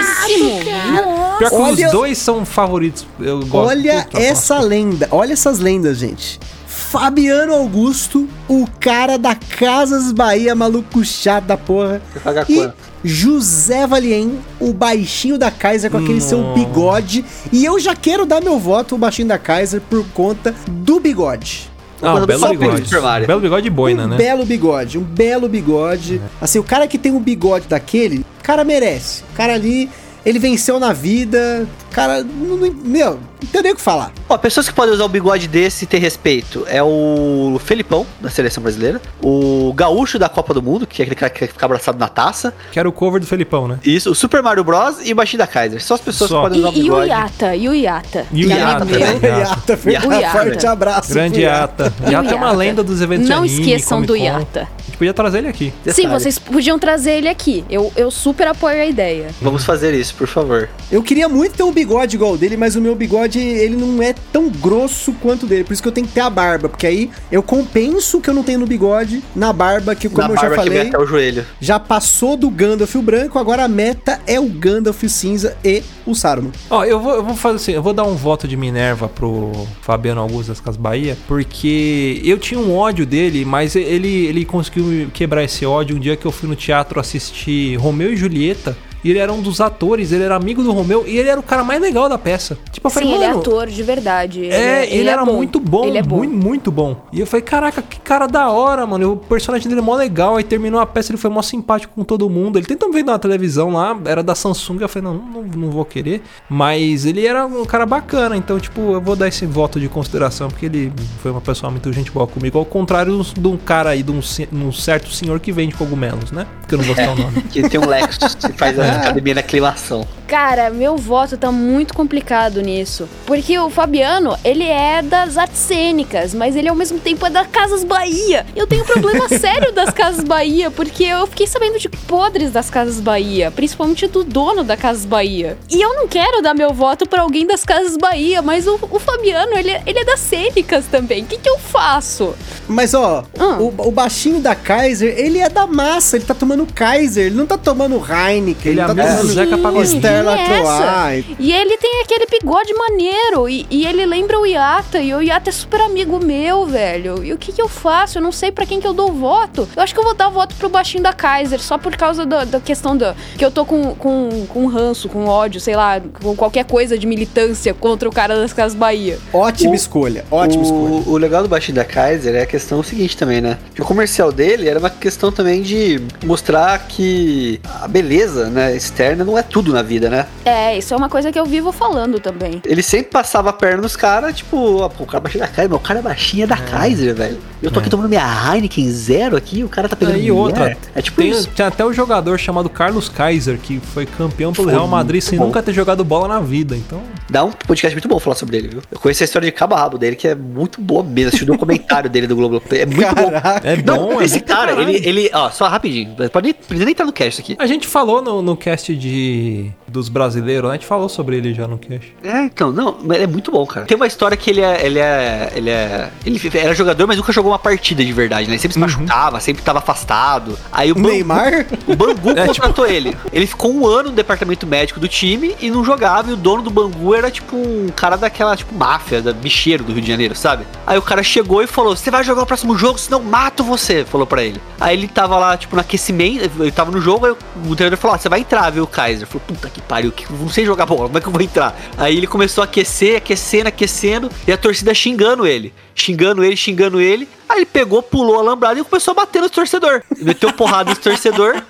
Pior 1.38 1.50
que 1.50 1.54
Olha- 1.56 1.86
os 1.86 1.92
dois 1.92 2.18
são 2.18 2.44
favoritos. 2.44 3.06
Eu 3.20 3.40
gosto. 3.46 3.68
Olha 3.70 4.06
essa 4.14 4.58
lenda. 4.58 5.08
Olha 5.10 5.32
essas 5.32 5.58
lendas, 5.58 5.98
gente. 5.98 6.38
Fabiano 6.66 7.52
Augusto, 7.52 8.28
o 8.48 8.64
cara 8.80 9.18
da 9.18 9.34
Casas 9.34 10.12
Bahia, 10.12 10.54
maluco 10.54 11.04
chato 11.04 11.44
da 11.44 11.56
porra. 11.56 12.00
E 12.48 12.54
quanto? 12.56 12.74
José 13.04 13.86
Valien, 13.86 14.38
o 14.60 14.72
baixinho 14.72 15.36
da 15.36 15.50
Kaiser 15.50 15.90
com 15.90 15.98
aquele 15.98 16.20
seu 16.20 16.38
Nossa. 16.38 16.54
bigode. 16.58 17.24
E 17.52 17.64
eu 17.64 17.78
já 17.78 17.94
quero 17.94 18.24
dar 18.24 18.40
meu 18.40 18.58
voto 18.58 18.94
ao 18.94 18.98
baixinho 18.98 19.28
da 19.28 19.38
Kaiser 19.38 19.80
por 19.90 20.04
conta 20.14 20.54
do 20.68 21.00
bigode. 21.00 21.70
Ah, 22.02 22.14
um 22.14 22.26
belo 22.26 22.48
bigode. 22.48 22.82
Belo 23.26 23.40
bigode 23.40 23.70
boina, 23.70 24.04
um 24.04 24.08
né? 24.08 24.16
belo 24.16 24.44
bigode, 24.44 24.98
um 24.98 25.02
belo 25.02 25.48
bigode. 25.48 26.20
Assim, 26.40 26.58
o 26.58 26.64
cara 26.64 26.86
que 26.86 26.98
tem 26.98 27.12
um 27.12 27.20
bigode 27.20 27.66
daquele, 27.68 28.18
o 28.40 28.42
cara 28.42 28.64
merece. 28.64 29.22
O 29.32 29.36
cara 29.36 29.54
ali, 29.54 29.88
ele 30.24 30.38
venceu 30.38 30.78
na 30.78 30.92
vida. 30.92 31.66
O 31.90 31.94
cara, 31.94 32.22
não, 32.22 32.56
não- 32.56 32.74
meu, 32.84 33.18
não 33.42 33.50
tem 33.50 33.62
nem 33.62 33.72
o 33.72 33.76
que 33.76 33.80
falar. 33.80 34.12
Ó, 34.28 34.36
pessoas 34.38 34.68
que 34.68 34.74
podem 34.74 34.94
usar 34.94 35.04
um 35.04 35.08
bigode 35.08 35.46
desse 35.48 35.84
e 35.84 35.86
ter 35.86 35.98
respeito 35.98 36.64
é 36.68 36.82
o 36.82 37.60
Felipão, 37.64 38.06
da 38.20 38.30
seleção 38.30 38.62
brasileira, 38.62 39.00
o 39.22 39.72
Gaúcho 39.74 40.18
da 40.18 40.28
Copa 40.28 40.52
do 40.54 40.62
Mundo, 40.62 40.86
que 40.86 41.02
é 41.02 41.04
aquele 41.04 41.16
cara 41.16 41.30
que 41.30 41.46
fica 41.46 41.64
abraçado 41.66 41.98
na 41.98 42.08
taça, 42.08 42.54
Que 42.72 42.78
era 42.78 42.88
o 42.88 42.92
cover 42.92 43.20
do 43.20 43.26
Felipão, 43.26 43.68
né? 43.68 43.78
isso, 43.84 44.10
o 44.10 44.14
Super 44.14 44.42
Mario 44.42 44.64
Bros 44.64 44.96
e 45.04 45.12
o 45.12 45.16
Baixinho 45.16 45.38
da 45.38 45.46
Kaiser. 45.46 45.82
Só 45.82 45.94
as 45.94 46.00
pessoas 46.00 46.30
Só. 46.30 46.42
que 46.42 46.48
podem 46.48 46.58
usar 46.60 46.70
um 46.70 46.72
E, 46.72 46.76
e 46.76 46.80
o 46.80 46.84
bigode. 46.84 47.08
Yata, 47.10 47.56
e 47.56 47.68
o 47.68 47.74
Yata. 47.74 48.26
E 48.32 48.44
o 48.46 48.48
Yata 48.50 48.78
também. 48.86 49.00
Yata. 49.00 49.26
Yata, 49.26 50.14
Yata. 50.14 50.30
forte 50.30 50.66
abraço. 50.66 51.12
Grande 51.12 51.40
Yata. 51.42 51.92
O 52.06 52.10
Yata 52.10 52.30
é 52.30 52.34
uma 52.34 52.52
lenda 52.52 52.82
dos 52.82 53.00
eventos 53.00 53.28
Não 53.28 53.38
anime, 53.38 53.60
esqueçam 53.60 54.02
do. 54.02 54.16
Yata. 54.16 54.68
gente 54.86 54.96
podia 54.98 55.12
trazer 55.14 55.38
ele 55.38 55.48
aqui. 55.48 55.72
Sim, 55.84 56.02
Detalhe. 56.02 56.08
vocês 56.08 56.38
podiam 56.38 56.78
trazer 56.78 57.12
ele 57.12 57.28
aqui. 57.28 57.64
Eu, 57.70 57.92
eu 57.96 58.10
super 58.10 58.46
apoio 58.48 58.80
a 58.80 58.86
ideia. 58.86 59.28
Vamos 59.42 59.64
fazer 59.64 59.94
isso, 59.94 60.14
por 60.14 60.26
favor. 60.26 60.68
Eu 60.90 61.02
queria 61.02 61.28
muito 61.28 61.54
ter 61.56 61.62
um 61.62 61.72
bigode 61.72 62.16
igual 62.16 62.32
o 62.32 62.36
dele, 62.38 62.56
mas 62.56 62.76
o 62.76 62.80
meu 62.80 62.94
bigode, 62.94 63.25
ele 63.34 63.76
não 63.76 64.02
é 64.02 64.14
tão 64.32 64.48
grosso 64.48 65.12
quanto 65.14 65.44
o 65.44 65.46
dele. 65.46 65.64
Por 65.64 65.72
isso 65.72 65.82
que 65.82 65.88
eu 65.88 65.92
tenho 65.92 66.06
que 66.06 66.12
ter 66.12 66.20
a 66.20 66.30
barba, 66.30 66.68
porque 66.68 66.86
aí 66.86 67.10
eu 67.30 67.42
compenso 67.42 68.18
o 68.18 68.20
que 68.20 68.30
eu 68.30 68.34
não 68.34 68.42
tenho 68.42 68.58
no 68.58 68.66
bigode 68.66 69.22
na 69.34 69.52
barba, 69.52 69.94
que 69.94 70.08
como 70.08 70.28
Na 70.28 70.34
eu 70.34 70.36
já 70.36 70.42
barba 70.42 70.62
que 70.62 70.68
vai 70.70 70.78
falei, 70.78 70.88
até 70.88 70.98
o 70.98 71.06
joelho. 71.06 71.46
já 71.60 71.78
passou 71.80 72.36
do 72.36 72.50
Gandalf 72.50 72.94
o 72.94 73.02
branco, 73.02 73.38
agora 73.38 73.64
a 73.64 73.68
meta 73.68 74.20
é 74.26 74.38
o 74.38 74.46
Gandalf 74.48 75.02
o 75.02 75.08
cinza 75.08 75.56
e 75.64 75.82
o 76.04 76.14
Saruman. 76.14 76.52
Ó, 76.70 76.84
eu 76.84 77.00
vou, 77.00 77.14
eu 77.14 77.24
vou 77.24 77.36
fazer 77.36 77.56
assim, 77.56 77.72
eu 77.72 77.82
vou 77.82 77.92
dar 77.92 78.04
um 78.04 78.14
voto 78.14 78.46
de 78.46 78.56
Minerva 78.56 79.08
pro 79.08 79.52
Fabiano 79.82 80.20
Augusto 80.20 80.48
das 80.48 80.60
Casas 80.60 80.80
Bahia, 80.80 81.16
porque 81.26 82.20
eu 82.24 82.38
tinha 82.38 82.60
um 82.60 82.76
ódio 82.76 83.04
dele, 83.06 83.44
mas 83.44 83.74
ele, 83.76 84.26
ele 84.26 84.44
conseguiu 84.44 85.08
quebrar 85.12 85.44
esse 85.44 85.64
ódio 85.66 85.96
um 85.96 86.00
dia 86.00 86.16
que 86.16 86.26
eu 86.26 86.32
fui 86.32 86.48
no 86.48 86.56
teatro 86.56 87.00
assistir 87.00 87.76
Romeu 87.76 88.12
e 88.12 88.16
Julieta. 88.16 88.76
E 89.04 89.10
ele 89.10 89.18
era 89.18 89.32
um 89.32 89.40
dos 89.40 89.60
atores, 89.60 90.12
ele 90.12 90.24
era 90.24 90.34
amigo 90.36 90.62
do 90.62 90.72
Romeu 90.72 91.04
e 91.06 91.16
ele 91.18 91.28
era 91.28 91.38
o 91.38 91.42
cara 91.42 91.62
mais 91.62 91.80
legal 91.80 92.08
da 92.08 92.18
peça. 92.18 92.58
Tipo, 92.72 92.86
eu 92.88 92.90
falei, 92.90 93.08
Sim, 93.08 93.14
ele 93.16 93.24
é 93.24 93.30
ator 93.30 93.66
de 93.68 93.82
verdade. 93.82 94.40
Ele 94.40 94.52
É, 94.54 94.94
ele, 94.94 95.08
era 95.08 95.24
muito 95.24 95.60
bom, 95.60 95.84
Ele 95.84 95.98
é 95.98 96.02
bom. 96.02 96.16
Muito, 96.18 96.34
muito 96.34 96.70
bom. 96.72 96.96
E 97.12 97.20
eu 97.20 97.26
falei, 97.26 97.42
caraca, 97.42 97.82
que 97.82 98.00
cara 98.00 98.26
da 98.26 98.50
hora, 98.50 98.86
mano. 98.86 99.12
O 99.12 99.16
personagem 99.16 99.68
dele 99.68 99.80
é 99.80 99.84
mó 99.84 99.94
legal. 99.94 100.36
Aí 100.36 100.44
terminou 100.44 100.80
a 100.80 100.86
peça, 100.86 101.10
ele 101.12 101.18
foi 101.18 101.30
mó 101.30 101.42
simpático 101.42 101.92
com 101.94 102.02
todo 102.04 102.28
mundo. 102.28 102.58
Ele 102.58 102.66
tem 102.66 102.76
também 102.76 103.02
na 103.02 103.18
televisão 103.18 103.70
lá, 103.70 103.96
era 104.04 104.22
da 104.22 104.34
Samsung. 104.34 104.78
Eu 104.80 104.88
falei, 104.88 105.08
não, 105.08 105.14
não, 105.14 105.42
não 105.42 105.70
vou 105.70 105.84
querer. 105.84 106.22
Mas 106.48 107.04
ele 107.04 107.26
era 107.26 107.46
um 107.46 107.64
cara 107.64 107.86
bacana. 107.86 108.36
Então, 108.36 108.58
tipo, 108.58 108.80
eu 108.92 109.00
vou 109.00 109.14
dar 109.16 109.28
esse 109.28 109.44
voto 109.46 109.78
de 109.78 109.88
consideração, 109.88 110.48
porque 110.48 110.66
ele 110.66 110.92
foi 111.22 111.30
uma 111.30 111.40
pessoa 111.40 111.70
muito 111.70 111.92
gente 111.92 112.10
boa 112.10 112.26
comigo. 112.26 112.58
Ao 112.58 112.64
contrário 112.64 113.22
de 113.22 113.46
um 113.48 113.56
cara 113.56 113.90
aí, 113.90 114.02
de 114.02 114.10
um, 114.10 114.22
ce- 114.22 114.48
um 114.52 114.72
certo 114.72 115.10
senhor 115.10 115.38
que 115.40 115.52
vende 115.52 115.74
cogumelos, 115.74 116.30
né? 116.32 116.46
Porque 116.60 116.74
eu 116.74 116.78
não 116.78 116.84
vou 116.84 116.94
citar 116.94 117.14
o 117.14 117.18
nome. 117.18 117.42
Que 117.50 117.68
tem 117.68 117.80
um 117.80 117.86
Lexus 117.86 118.34
que 118.34 118.52
faz 118.52 118.78
a 118.78 118.84
academia 118.96 119.34
na 119.34 119.40
aclimação. 119.40 120.06
Cara, 120.26 120.70
meu 120.70 120.96
voto 120.96 121.36
tá 121.38 121.52
muito 121.52 121.94
complicado 121.94 122.60
nisso. 122.60 123.08
Porque 123.26 123.56
o 123.60 123.70
Fabiano, 123.70 124.36
ele 124.44 124.64
é 124.64 125.00
das 125.00 125.38
artes 125.38 125.58
cênicas, 125.60 126.34
mas 126.34 126.56
ele 126.56 126.68
ao 126.68 126.74
mesmo 126.74 126.98
tempo 126.98 127.24
é 127.26 127.30
da 127.30 127.44
Casas 127.44 127.84
Bahia. 127.84 128.44
Eu 128.56 128.66
tenho 128.66 128.84
problema 128.84 129.28
sério 129.38 129.70
das 129.72 129.90
Casas 129.90 130.24
Bahia, 130.24 130.68
porque 130.70 131.04
eu 131.04 131.26
fiquei 131.28 131.46
sabendo 131.46 131.78
de 131.78 131.88
podres 131.88 132.50
das 132.50 132.68
Casas 132.68 133.00
Bahia, 133.00 133.52
principalmente 133.52 134.08
do 134.08 134.24
dono 134.24 134.64
da 134.64 134.76
Casas 134.76 135.04
Bahia. 135.04 135.56
E 135.70 135.80
eu 135.80 135.94
não 135.94 136.08
quero 136.08 136.42
dar 136.42 136.54
meu 136.54 136.72
voto 136.74 137.08
pra 137.08 137.22
alguém 137.22 137.46
das 137.46 137.64
Casas 137.64 137.96
Bahia, 137.96 138.42
mas 138.42 138.66
o, 138.66 138.78
o 138.90 138.98
Fabiano, 138.98 139.52
ele, 139.56 139.70
é- 139.70 139.82
ele 139.86 140.00
é 140.00 140.04
das 140.04 140.18
cênicas 140.20 140.86
também. 140.86 141.22
O 141.22 141.26
que, 141.26 141.38
que 141.38 141.48
eu 141.48 141.58
faço? 141.58 142.34
Mas 142.68 142.94
ó, 142.94 143.24
Ah. 143.38 143.58
o, 143.60 143.72
o 143.88 143.90
baixinho 143.92 144.40
da 144.40 144.56
Kaiser, 144.56 145.14
ele 145.16 145.38
é 145.38 145.48
da 145.48 145.68
massa, 145.68 146.16
ele 146.16 146.24
tá 146.24 146.34
tomando 146.34 146.66
Kaiser, 146.74 147.26
ele 147.26 147.36
não 147.36 147.46
tá 147.46 147.56
tomando 147.56 147.94
Heineken, 147.96 148.72
Ele 148.72 148.75
é 148.80 148.84
tá 148.86 148.92
amigo 148.92 149.22
do 149.22 149.28
Zeca 149.32 149.58
Pagodinho. 149.58 150.00
Quem 150.00 150.10
é. 150.10 151.24
E 151.38 151.52
ele 151.52 151.76
tem 151.76 152.02
aquele 152.02 152.26
bigode 152.26 152.72
maneiro. 152.74 153.48
E, 153.48 153.66
e 153.70 153.86
ele 153.86 154.04
lembra 154.06 154.38
o 154.38 154.46
Yata. 154.46 154.98
E 155.00 155.14
o 155.14 155.20
Yata 155.22 155.50
é 155.50 155.52
super 155.52 155.80
amigo 155.80 156.18
meu, 156.24 156.66
velho. 156.66 157.22
E 157.24 157.32
o 157.32 157.38
que, 157.38 157.52
que 157.52 157.60
eu 157.62 157.68
faço? 157.68 158.18
Eu 158.18 158.22
não 158.22 158.32
sei 158.32 158.50
pra 158.50 158.66
quem 158.66 158.80
que 158.80 158.86
eu 158.86 158.92
dou 158.94 159.12
voto. 159.12 159.68
Eu 159.76 159.82
acho 159.82 159.92
que 159.94 160.00
eu 160.00 160.04
vou 160.04 160.14
dar 160.14 160.28
voto 160.28 160.54
pro 160.56 160.68
baixinho 160.68 161.02
da 161.02 161.12
Kaiser. 161.12 161.60
Só 161.60 161.78
por 161.78 161.96
causa 161.96 162.24
da, 162.26 162.44
da 162.44 162.60
questão 162.60 162.96
da. 162.96 163.14
Que 163.36 163.44
eu 163.44 163.50
tô 163.50 163.64
com, 163.64 163.94
com, 163.94 164.46
com 164.48 164.66
ranço, 164.66 165.08
com 165.08 165.26
ódio, 165.26 165.60
sei 165.60 165.76
lá, 165.76 166.00
com 166.22 166.34
qualquer 166.36 166.64
coisa 166.64 166.98
de 166.98 167.06
militância 167.06 167.72
contra 167.74 168.08
o 168.08 168.12
cara 168.12 168.36
das 168.36 168.52
Casas 168.52 168.76
Bahia. 168.76 169.18
Ótima 169.32 169.72
O- 169.72 169.74
escolha, 169.74 170.24
ótima 170.30 170.62
escolha. 170.62 170.94
o, 171.06 171.10
o 171.12 171.16
legal 171.16 171.42
do 171.42 171.48
baixinho 171.48 171.76
da 171.76 171.84
Kaiser 171.84 172.34
é 172.34 172.42
a 172.42 172.46
questão 172.46 172.82
seguinte 172.82 173.16
também, 173.16 173.40
né? 173.40 173.58
Que 173.74 173.82
o 173.82 173.84
comercial 173.84 174.32
dele 174.32 174.68
era 174.68 174.78
uma 174.78 174.90
questão 174.90 175.30
também 175.32 175.62
de 175.62 176.00
mostrar 176.24 176.78
que 176.86 177.60
a 177.82 177.86
beleza, 177.88 178.48
né, 178.50 178.65
externa 178.72 179.24
não 179.24 179.36
é 179.36 179.42
tudo 179.42 179.72
na 179.72 179.82
vida, 179.82 180.08
né? 180.08 180.26
É, 180.44 180.76
isso 180.78 180.92
é 180.92 180.96
uma 180.96 181.08
coisa 181.08 181.30
que 181.32 181.38
eu 181.38 181.44
vivo 181.46 181.72
falando 181.72 182.20
também. 182.20 182.60
Ele 182.64 182.82
sempre 182.82 183.10
passava 183.10 183.50
a 183.50 183.52
perna 183.52 183.82
nos 183.82 183.96
caras, 183.96 184.36
tipo, 184.36 184.82
ó, 184.82 184.88
pô, 184.88 185.04
o 185.04 185.06
cara 185.06 185.20
baixinho 185.20 185.42
da 185.44 185.48
Kaiser, 185.48 185.68
meu, 185.68 185.78
o 185.78 185.80
cara 185.80 185.98
é 185.98 186.02
baixinho 186.02 186.46
da 186.46 186.56
Kaiser, 186.56 187.14
velho. 187.14 187.38
Eu 187.62 187.70
tô 187.70 187.80
aqui 187.80 187.88
tomando 187.88 188.08
minha 188.08 188.22
Heineken 188.54 188.90
zero 188.90 189.36
aqui, 189.36 189.64
o 189.64 189.68
cara 189.68 189.88
tá 189.88 189.96
pegando 189.96 190.18
E 190.18 190.30
outra, 190.30 190.60
mulher. 190.60 190.76
É 190.94 191.02
tipo 191.02 191.20
tem, 191.20 191.30
isso. 191.30 191.48
tem 191.48 191.64
até 191.66 191.84
o 191.84 191.92
jogador 191.92 192.38
chamado 192.38 192.68
Carlos 192.68 193.08
Kaiser, 193.08 193.58
que 193.58 193.80
foi 193.80 194.04
campeão 194.06 194.52
pelo 194.52 194.68
Real 194.68 194.86
Madrid 194.86 195.22
sem 195.22 195.38
bom. 195.38 195.46
nunca 195.46 195.62
ter 195.62 195.72
jogado 195.72 196.04
bola 196.04 196.28
na 196.28 196.40
vida. 196.40 196.76
Então, 196.76 197.02
Dá 197.28 197.42
um 197.42 197.50
podcast 197.50 197.92
muito 197.94 198.06
bom 198.06 198.20
falar 198.20 198.36
sobre 198.36 198.56
ele, 198.56 198.68
viu? 198.68 198.82
Eu 198.90 199.00
conheço 199.00 199.22
a 199.22 199.24
história 199.24 199.46
de 199.46 199.52
cabo 199.52 199.74
a 199.74 199.78
rabo 199.80 199.98
dele, 199.98 200.14
que 200.14 200.28
é 200.28 200.34
muito 200.34 200.80
boa 200.80 201.02
mesmo. 201.02 201.28
Assisti 201.28 201.42
o 201.42 201.46
documentário 201.48 202.08
dele 202.10 202.26
do 202.28 202.36
Globo. 202.36 202.62
É 202.70 202.86
muito 202.86 203.00
Caraca. 203.00 203.60
bom. 203.60 203.68
é 203.68 203.76
Não, 203.82 203.96
bom, 204.14 204.20
é 204.20 204.24
esse 204.24 204.40
cara, 204.40 204.68
caralho. 204.76 204.88
ele, 204.90 205.08
ele, 205.08 205.30
ó, 205.34 205.50
só 205.50 205.66
rapidinho, 205.66 206.14
pode 206.30 206.44
nem, 206.44 206.54
precisa 206.54 206.84
nem 206.84 206.92
estar 206.92 207.04
no 207.04 207.12
cast 207.12 207.40
aqui. 207.40 207.56
A 207.58 207.66
gente 207.66 207.88
falou 207.88 208.22
no, 208.22 208.40
no 208.42 208.55
cast 208.56 208.90
de 208.90 209.70
dos 209.88 210.08
brasileiros, 210.08 210.64
né? 210.64 210.70
A 210.70 210.78
gente 210.78 210.86
falou 210.86 211.08
sobre 211.08 211.36
ele 211.36 211.54
já 211.54 211.66
no 211.66 211.78
cast. 211.78 212.14
É, 212.22 212.42
então, 212.42 212.72
não, 212.72 212.96
mas 213.02 213.20
é 213.20 213.26
muito 213.26 213.50
bom, 213.50 213.64
cara. 213.66 213.86
Tem 213.86 213.96
uma 213.96 214.06
história 214.06 214.36
que 214.36 214.50
ele 214.50 214.60
é, 214.60 214.84
ele 214.84 214.98
é, 214.98 215.52
ele 215.54 215.70
é, 215.70 216.10
ele 216.24 216.40
era 216.54 216.74
jogador, 216.74 217.06
mas 217.06 217.16
nunca 217.16 217.32
jogou 217.32 217.52
uma 217.52 217.58
partida 217.58 218.04
de 218.04 218.12
verdade, 218.12 218.46
né? 218.48 218.54
Ele 218.54 218.60
sempre 218.60 218.74
se 218.74 218.78
machucava, 218.78 219.40
sempre 219.40 219.62
tava 219.62 219.78
afastado. 219.78 220.58
Aí 220.72 220.90
o 220.90 220.94
Bangu, 220.94 221.08
Neymar? 221.08 221.66
o 221.86 221.94
Bangu 221.96 222.30
É, 222.36 222.46
contratou 222.46 222.86
ele. 222.86 223.16
Ele 223.32 223.46
ficou 223.46 223.72
um 223.72 223.86
ano 223.86 224.10
no 224.10 224.14
departamento 224.16 224.66
médico 224.66 225.00
do 225.00 225.08
time 225.08 225.54
e 225.60 225.70
não 225.70 225.84
jogava. 225.84 226.30
E 226.30 226.34
o 226.34 226.36
dono 226.36 226.62
do 226.62 226.70
Bangu 226.70 227.14
era 227.14 227.30
tipo 227.30 227.56
um 227.56 227.88
cara 227.94 228.16
daquela, 228.16 228.56
tipo, 228.56 228.74
máfia, 228.74 229.22
da 229.22 229.32
bicheiro 229.32 229.84
do 229.84 229.92
Rio 229.92 230.02
de 230.02 230.08
Janeiro, 230.08 230.34
sabe? 230.34 230.66
Aí 230.86 230.98
o 230.98 231.02
cara 231.02 231.22
chegou 231.22 231.62
e 231.62 231.66
falou: 231.66 231.96
Você 231.96 232.10
vai 232.10 232.24
jogar 232.24 232.42
o 232.42 232.46
próximo 232.46 232.76
jogo, 232.76 232.98
senão 232.98 233.22
mato 233.22 233.62
você. 233.62 234.04
Falou 234.04 234.26
pra 234.26 234.42
ele. 234.42 234.60
Aí 234.80 234.96
ele 234.96 235.08
tava 235.08 235.38
lá, 235.38 235.56
tipo, 235.56 235.74
no 235.76 235.80
aquecimento, 235.80 236.50
ele 236.58 236.72
tava 236.72 236.90
no 236.90 237.00
jogo, 237.00 237.26
aí 237.26 237.32
o 237.32 237.76
treinador 237.76 237.98
falou: 237.98 238.16
"Ó, 238.16 238.18
Você 238.18 238.28
vai 238.28 238.40
entrar, 238.40 238.70
viu, 238.70 238.86
Kaiser? 238.86 239.26
Falou: 239.26 239.42
Puta 239.46 239.68
que 239.76 239.82
pariu, 239.82 240.10
que 240.10 240.30
não 240.32 240.48
sei 240.48 240.64
jogar 240.64 240.86
bola, 240.86 241.06
como 241.06 241.18
é 241.18 241.20
que 241.20 241.28
eu 241.28 241.32
vou 241.32 241.42
entrar? 241.42 241.78
Aí 241.98 242.16
ele 242.16 242.26
começou 242.26 242.62
a 242.62 242.64
aquecer, 242.64 243.18
aquecendo, 243.18 243.68
aquecendo, 243.68 244.30
e 244.46 244.52
a 244.52 244.56
torcida 244.56 244.94
xingando 244.94 245.46
ele. 245.46 245.72
Xingando 245.94 246.42
ele, 246.42 246.56
xingando 246.56 246.98
ele. 246.98 247.28
Aí 247.46 247.58
ele 247.58 247.66
pegou, 247.66 248.02
pulou 248.02 248.36
a 248.36 248.38
alambrada 248.40 248.80
e 248.80 248.84
começou 248.84 249.12
a 249.12 249.14
bater 249.14 249.42
nos 249.42 249.50
torcedor. 249.50 250.02
Meteu 250.18 250.52
porrada 250.52 250.90
nos 250.90 250.98
torcedor. 250.98 251.62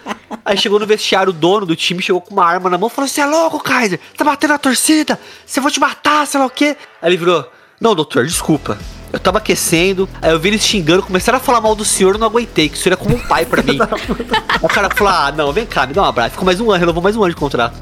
Aí 0.44 0.56
chegou 0.56 0.78
no 0.78 0.86
vestiário, 0.86 1.30
o 1.30 1.32
dono 1.32 1.66
do 1.66 1.74
time 1.74 2.00
chegou 2.00 2.20
com 2.20 2.32
uma 2.32 2.44
arma 2.44 2.70
na 2.70 2.78
mão 2.78 2.88
e 2.88 2.90
falou: 2.92 3.08
Você 3.08 3.20
é 3.20 3.26
louco, 3.26 3.60
Kaiser? 3.60 3.98
Tá 4.16 4.24
batendo 4.24 4.54
a 4.54 4.58
torcida? 4.58 5.18
Você 5.44 5.60
vai 5.60 5.72
te 5.72 5.80
matar, 5.80 6.26
sei 6.26 6.38
lá 6.38 6.46
o 6.46 6.50
quê. 6.50 6.76
Aí 7.02 7.10
ele 7.10 7.16
virou: 7.16 7.50
Não, 7.80 7.94
doutor, 7.94 8.24
desculpa. 8.24 8.78
Eu 9.16 9.20
tava 9.20 9.38
aquecendo, 9.38 10.06
aí 10.20 10.30
eu 10.30 10.38
vi 10.38 10.48
eles 10.48 10.62
xingando, 10.62 11.02
começaram 11.02 11.38
a 11.38 11.40
falar 11.40 11.58
mal 11.62 11.74
do 11.74 11.86
senhor, 11.86 12.14
eu 12.14 12.18
não 12.18 12.26
aguentei, 12.26 12.68
que 12.68 12.74
o 12.74 12.78
senhor 12.78 12.92
é 12.92 12.96
como 12.96 13.16
um 13.16 13.18
pai 13.18 13.46
pra 13.46 13.62
mim. 13.62 13.78
o 14.60 14.68
cara 14.68 14.90
falou: 14.94 15.10
Ah, 15.10 15.32
não, 15.34 15.50
vem 15.54 15.64
cá, 15.64 15.86
me 15.86 15.94
dá 15.94 16.02
um 16.02 16.04
abraço. 16.04 16.32
Ficou 16.32 16.44
mais 16.44 16.60
um 16.60 16.70
ano, 16.70 16.80
renovou 16.80 17.02
mais 17.02 17.16
um 17.16 17.24
ano 17.24 17.32
de 17.32 17.40
contrato. 17.40 17.74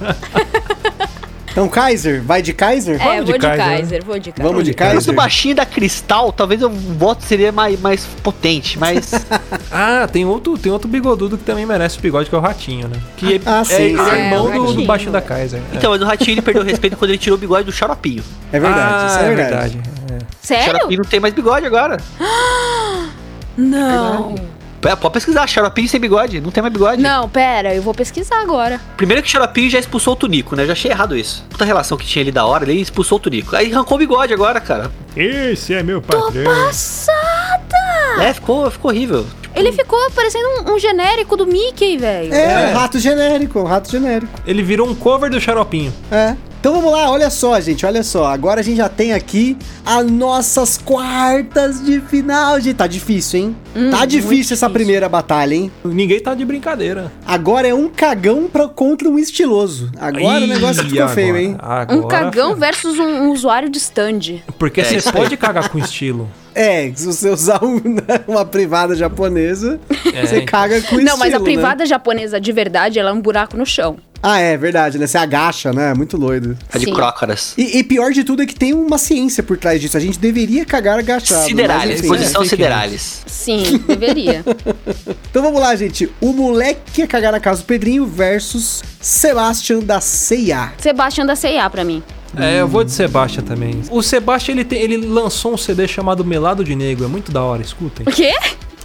Então, 1.52 1.68
Kaiser, 1.68 2.22
vai 2.22 2.40
de 2.40 2.52
Kaiser? 2.54 2.94
É, 3.00 3.20
de 3.20 3.24
vou 3.26 3.32
de 3.34 3.38
Kaiser, 3.38 3.64
Kaiser, 3.66 4.04
vou 4.04 4.18
de 4.18 4.32
Kaiser. 4.32 4.50
Vamos 4.52 4.64
de 4.64 4.70
Se 4.72 4.76
fosse 4.78 4.90
Kaiser? 4.94 5.12
o 5.12 5.16
baixinho 5.16 5.54
da 5.54 5.66
Cristal, 5.66 6.32
talvez 6.32 6.62
o 6.62 6.70
voto 6.70 7.22
seria 7.24 7.52
mais, 7.52 7.78
mais 7.78 8.06
potente, 8.22 8.78
mas. 8.78 9.12
Ah, 9.70 10.06
tem 10.10 10.24
outro, 10.24 10.56
tem 10.58 10.70
outro 10.72 10.88
bigodudo 10.88 11.36
que 11.38 11.44
também 11.44 11.64
merece 11.64 11.98
o 11.98 12.00
bigode, 12.00 12.28
que 12.28 12.34
é 12.34 12.38
o 12.38 12.40
Ratinho, 12.40 12.88
né? 12.88 12.96
Que 13.16 13.40
Ah, 13.46 13.60
é, 13.60 13.64
sim, 13.64 13.74
é, 13.74 13.76
sim. 14.04 14.10
é 14.10 14.24
irmão 14.26 14.52
É, 14.52 14.58
o 14.58 14.64
do, 14.66 14.72
do 14.74 14.84
baixinho 14.84 15.12
da 15.12 15.20
Kaiser. 15.22 15.60
É. 15.72 15.76
então, 15.76 15.90
mas 15.92 16.00
o 16.02 16.04
Ratinho 16.04 16.34
ele 16.34 16.42
perdeu 16.42 16.62
o 16.62 16.66
respeito 16.66 16.96
quando 16.96 17.10
ele 17.10 17.18
tirou 17.18 17.36
o 17.36 17.40
bigode 17.40 17.64
do 17.64 17.72
Xaropinho. 17.72 18.22
É 18.52 18.58
verdade, 18.60 18.94
ah, 18.94 19.06
isso 19.08 19.18
é 19.18 19.34
verdade. 19.34 19.80
é. 20.10 20.16
O 20.16 20.20
Sério? 20.46 20.64
Xaropinho 20.72 21.00
não 21.02 21.08
tem 21.08 21.20
mais 21.20 21.34
bigode 21.34 21.66
agora. 21.66 21.98
Não. 23.56 24.34
É, 24.84 24.96
pode 24.96 25.14
pesquisar, 25.14 25.46
Xaropinho 25.46 25.88
sem 25.88 26.00
bigode, 26.00 26.40
não 26.40 26.50
tem 26.50 26.60
mais 26.62 26.72
bigode. 26.72 27.00
Não, 27.00 27.28
pera, 27.28 27.74
eu 27.74 27.80
vou 27.82 27.94
pesquisar 27.94 28.40
agora. 28.42 28.80
Primeiro 28.96 29.22
que 29.22 29.28
o 29.28 29.30
Xaropinho 29.30 29.70
já 29.70 29.78
expulsou 29.78 30.14
o 30.14 30.16
Tunico, 30.16 30.56
né? 30.56 30.66
Já 30.66 30.72
achei 30.72 30.90
errado 30.90 31.16
isso. 31.16 31.44
Puta 31.48 31.64
relação 31.64 31.96
que 31.96 32.04
tinha 32.06 32.22
ali 32.24 32.32
da 32.32 32.44
hora, 32.44 32.64
ele 32.64 32.80
expulsou 32.80 33.18
o 33.18 33.20
Tunico. 33.20 33.54
Aí 33.54 33.72
arrancou 33.72 33.96
o 33.96 33.98
bigode 33.98 34.34
agora, 34.34 34.60
cara. 34.60 34.90
Esse 35.16 35.74
é 35.74 35.82
meu 35.82 36.02
patrão. 36.02 36.44
Passada! 36.44 37.76
É, 38.20 38.32
ficou, 38.34 38.70
ficou 38.70 38.90
horrível. 38.90 39.26
Ele 39.54 39.70
ficou 39.72 39.98
parecendo 40.12 40.46
um, 40.66 40.74
um 40.74 40.78
genérico 40.78 41.36
do 41.36 41.46
Mickey, 41.46 41.96
velho. 41.98 42.32
É, 42.34 42.70
É. 42.70 42.72
um 42.72 42.74
rato 42.78 42.98
genérico, 42.98 43.60
um 43.60 43.64
rato 43.64 43.90
genérico. 43.90 44.32
Ele 44.46 44.62
virou 44.62 44.88
um 44.88 44.94
cover 44.94 45.30
do 45.30 45.40
Xaropinho. 45.40 45.92
É. 46.10 46.34
Então 46.62 46.74
vamos 46.74 46.92
lá, 46.92 47.10
olha 47.10 47.28
só, 47.28 47.58
gente, 47.60 47.84
olha 47.84 48.04
só. 48.04 48.26
Agora 48.26 48.60
a 48.60 48.62
gente 48.62 48.76
já 48.76 48.88
tem 48.88 49.12
aqui 49.12 49.58
as 49.84 50.08
nossas 50.08 50.78
quartas 50.78 51.84
de 51.84 52.00
final. 52.02 52.60
Gente, 52.60 52.76
tá 52.76 52.86
difícil, 52.86 53.40
hein? 53.40 53.56
Hum, 53.74 53.90
tá 53.90 53.96
muito 53.98 54.10
difícil 54.10 54.54
essa 54.54 54.66
difícil. 54.66 54.70
primeira 54.70 55.08
batalha, 55.08 55.56
hein? 55.56 55.72
Ninguém 55.84 56.20
tá 56.20 56.34
de 56.36 56.44
brincadeira. 56.44 57.10
Agora 57.26 57.66
é 57.66 57.74
um 57.74 57.88
cagão 57.88 58.48
pra, 58.48 58.68
contra 58.68 59.08
um 59.08 59.18
estiloso. 59.18 59.90
Agora 59.98 60.44
o 60.44 60.46
negócio 60.46 60.84
Ih, 60.84 60.90
ficou 60.90 61.08
feio, 61.08 61.28
agora- 61.30 61.42
hein? 61.42 61.56
agora 61.58 61.98
Um 61.98 62.06
cagão 62.06 62.54
versus 62.54 62.96
um, 62.96 63.08
um 63.08 63.32
usuário 63.32 63.68
de 63.68 63.78
stand. 63.78 64.20
Porque 64.56 64.82
É 64.82 64.84
você 65.00 65.10
pode 65.10 65.36
cagar 65.36 65.68
com 65.68 65.80
estilo. 65.80 66.30
É, 66.54 66.92
se 66.94 67.06
você 67.06 67.28
usar 67.28 67.58
um- 67.64 67.80
uma 68.28 68.44
privada 68.44 68.94
japonesa, 68.94 69.80
É, 70.14 70.24
você 70.26 70.36
então. 70.36 70.46
caga 70.46 70.80
com 70.82 70.94
não, 70.94 71.16
mas 71.16 71.22
a 71.22 71.26
estilo, 71.26 71.38
né? 71.40 71.44
privada 71.54 71.84
japonesa 71.86 72.40
de 72.40 72.52
verdade, 72.52 73.00
ela 73.00 73.10
é 73.10 73.12
um 73.12 73.20
buraco 73.20 73.56
no 73.56 73.66
chão. 73.66 73.96
Ah, 74.22 74.38
é 74.38 74.56
verdade, 74.56 74.98
né? 74.98 75.06
Você 75.06 75.18
agacha, 75.18 75.72
né? 75.72 75.92
Muito 75.94 76.16
doido. 76.16 76.56
É 76.72 76.78
de 76.78 76.84
Sim. 76.84 76.92
crócaras. 76.92 77.54
E, 77.58 77.78
e 77.78 77.82
pior 77.82 78.12
de 78.12 78.22
tudo 78.22 78.42
é 78.42 78.46
que 78.46 78.54
tem 78.54 78.72
uma 78.72 78.96
ciência 78.96 79.42
por 79.42 79.56
trás 79.58 79.80
disso. 79.80 79.96
A 79.96 80.00
gente 80.00 80.18
deveria 80.18 80.64
cagar 80.64 80.98
agachado. 80.98 81.44
Siderales, 81.44 81.88
mas 81.88 81.98
enfim. 82.00 82.08
posição 82.08 82.42
é, 82.42 82.46
siderales. 82.46 83.22
Sim, 83.26 83.78
deveria. 83.86 84.44
Então 85.32 85.42
vamos 85.42 85.60
lá, 85.62 85.74
gente. 85.74 86.10
O 86.20 86.30
moleque 86.34 86.80
que 86.92 87.00
ia 87.00 87.06
cagar 87.06 87.32
na 87.32 87.40
casa 87.40 87.62
do 87.62 87.64
Pedrinho 87.64 88.04
versus 88.06 88.82
Sebastian 89.00 89.78
da 89.78 89.98
C&A. 89.98 90.72
Sebastião 90.76 91.26
da 91.26 91.34
C&A 91.34 91.70
pra 91.70 91.82
mim. 91.84 92.02
É, 92.36 92.60
eu 92.60 92.68
vou 92.68 92.84
de 92.84 92.90
Sebastian 92.92 93.42
também. 93.42 93.80
O 93.90 94.02
Sebastian, 94.02 94.52
ele, 94.52 94.64
tem- 94.64 94.80
ele 94.82 94.98
lançou 94.98 95.54
um 95.54 95.56
CD 95.56 95.88
chamado 95.88 96.22
Melado 96.22 96.62
de 96.62 96.74
Negro. 96.74 97.06
É 97.06 97.08
muito 97.08 97.32
da 97.32 97.42
hora, 97.42 97.62
escutem. 97.62 98.04
O 98.06 98.12
quê? 98.14 98.32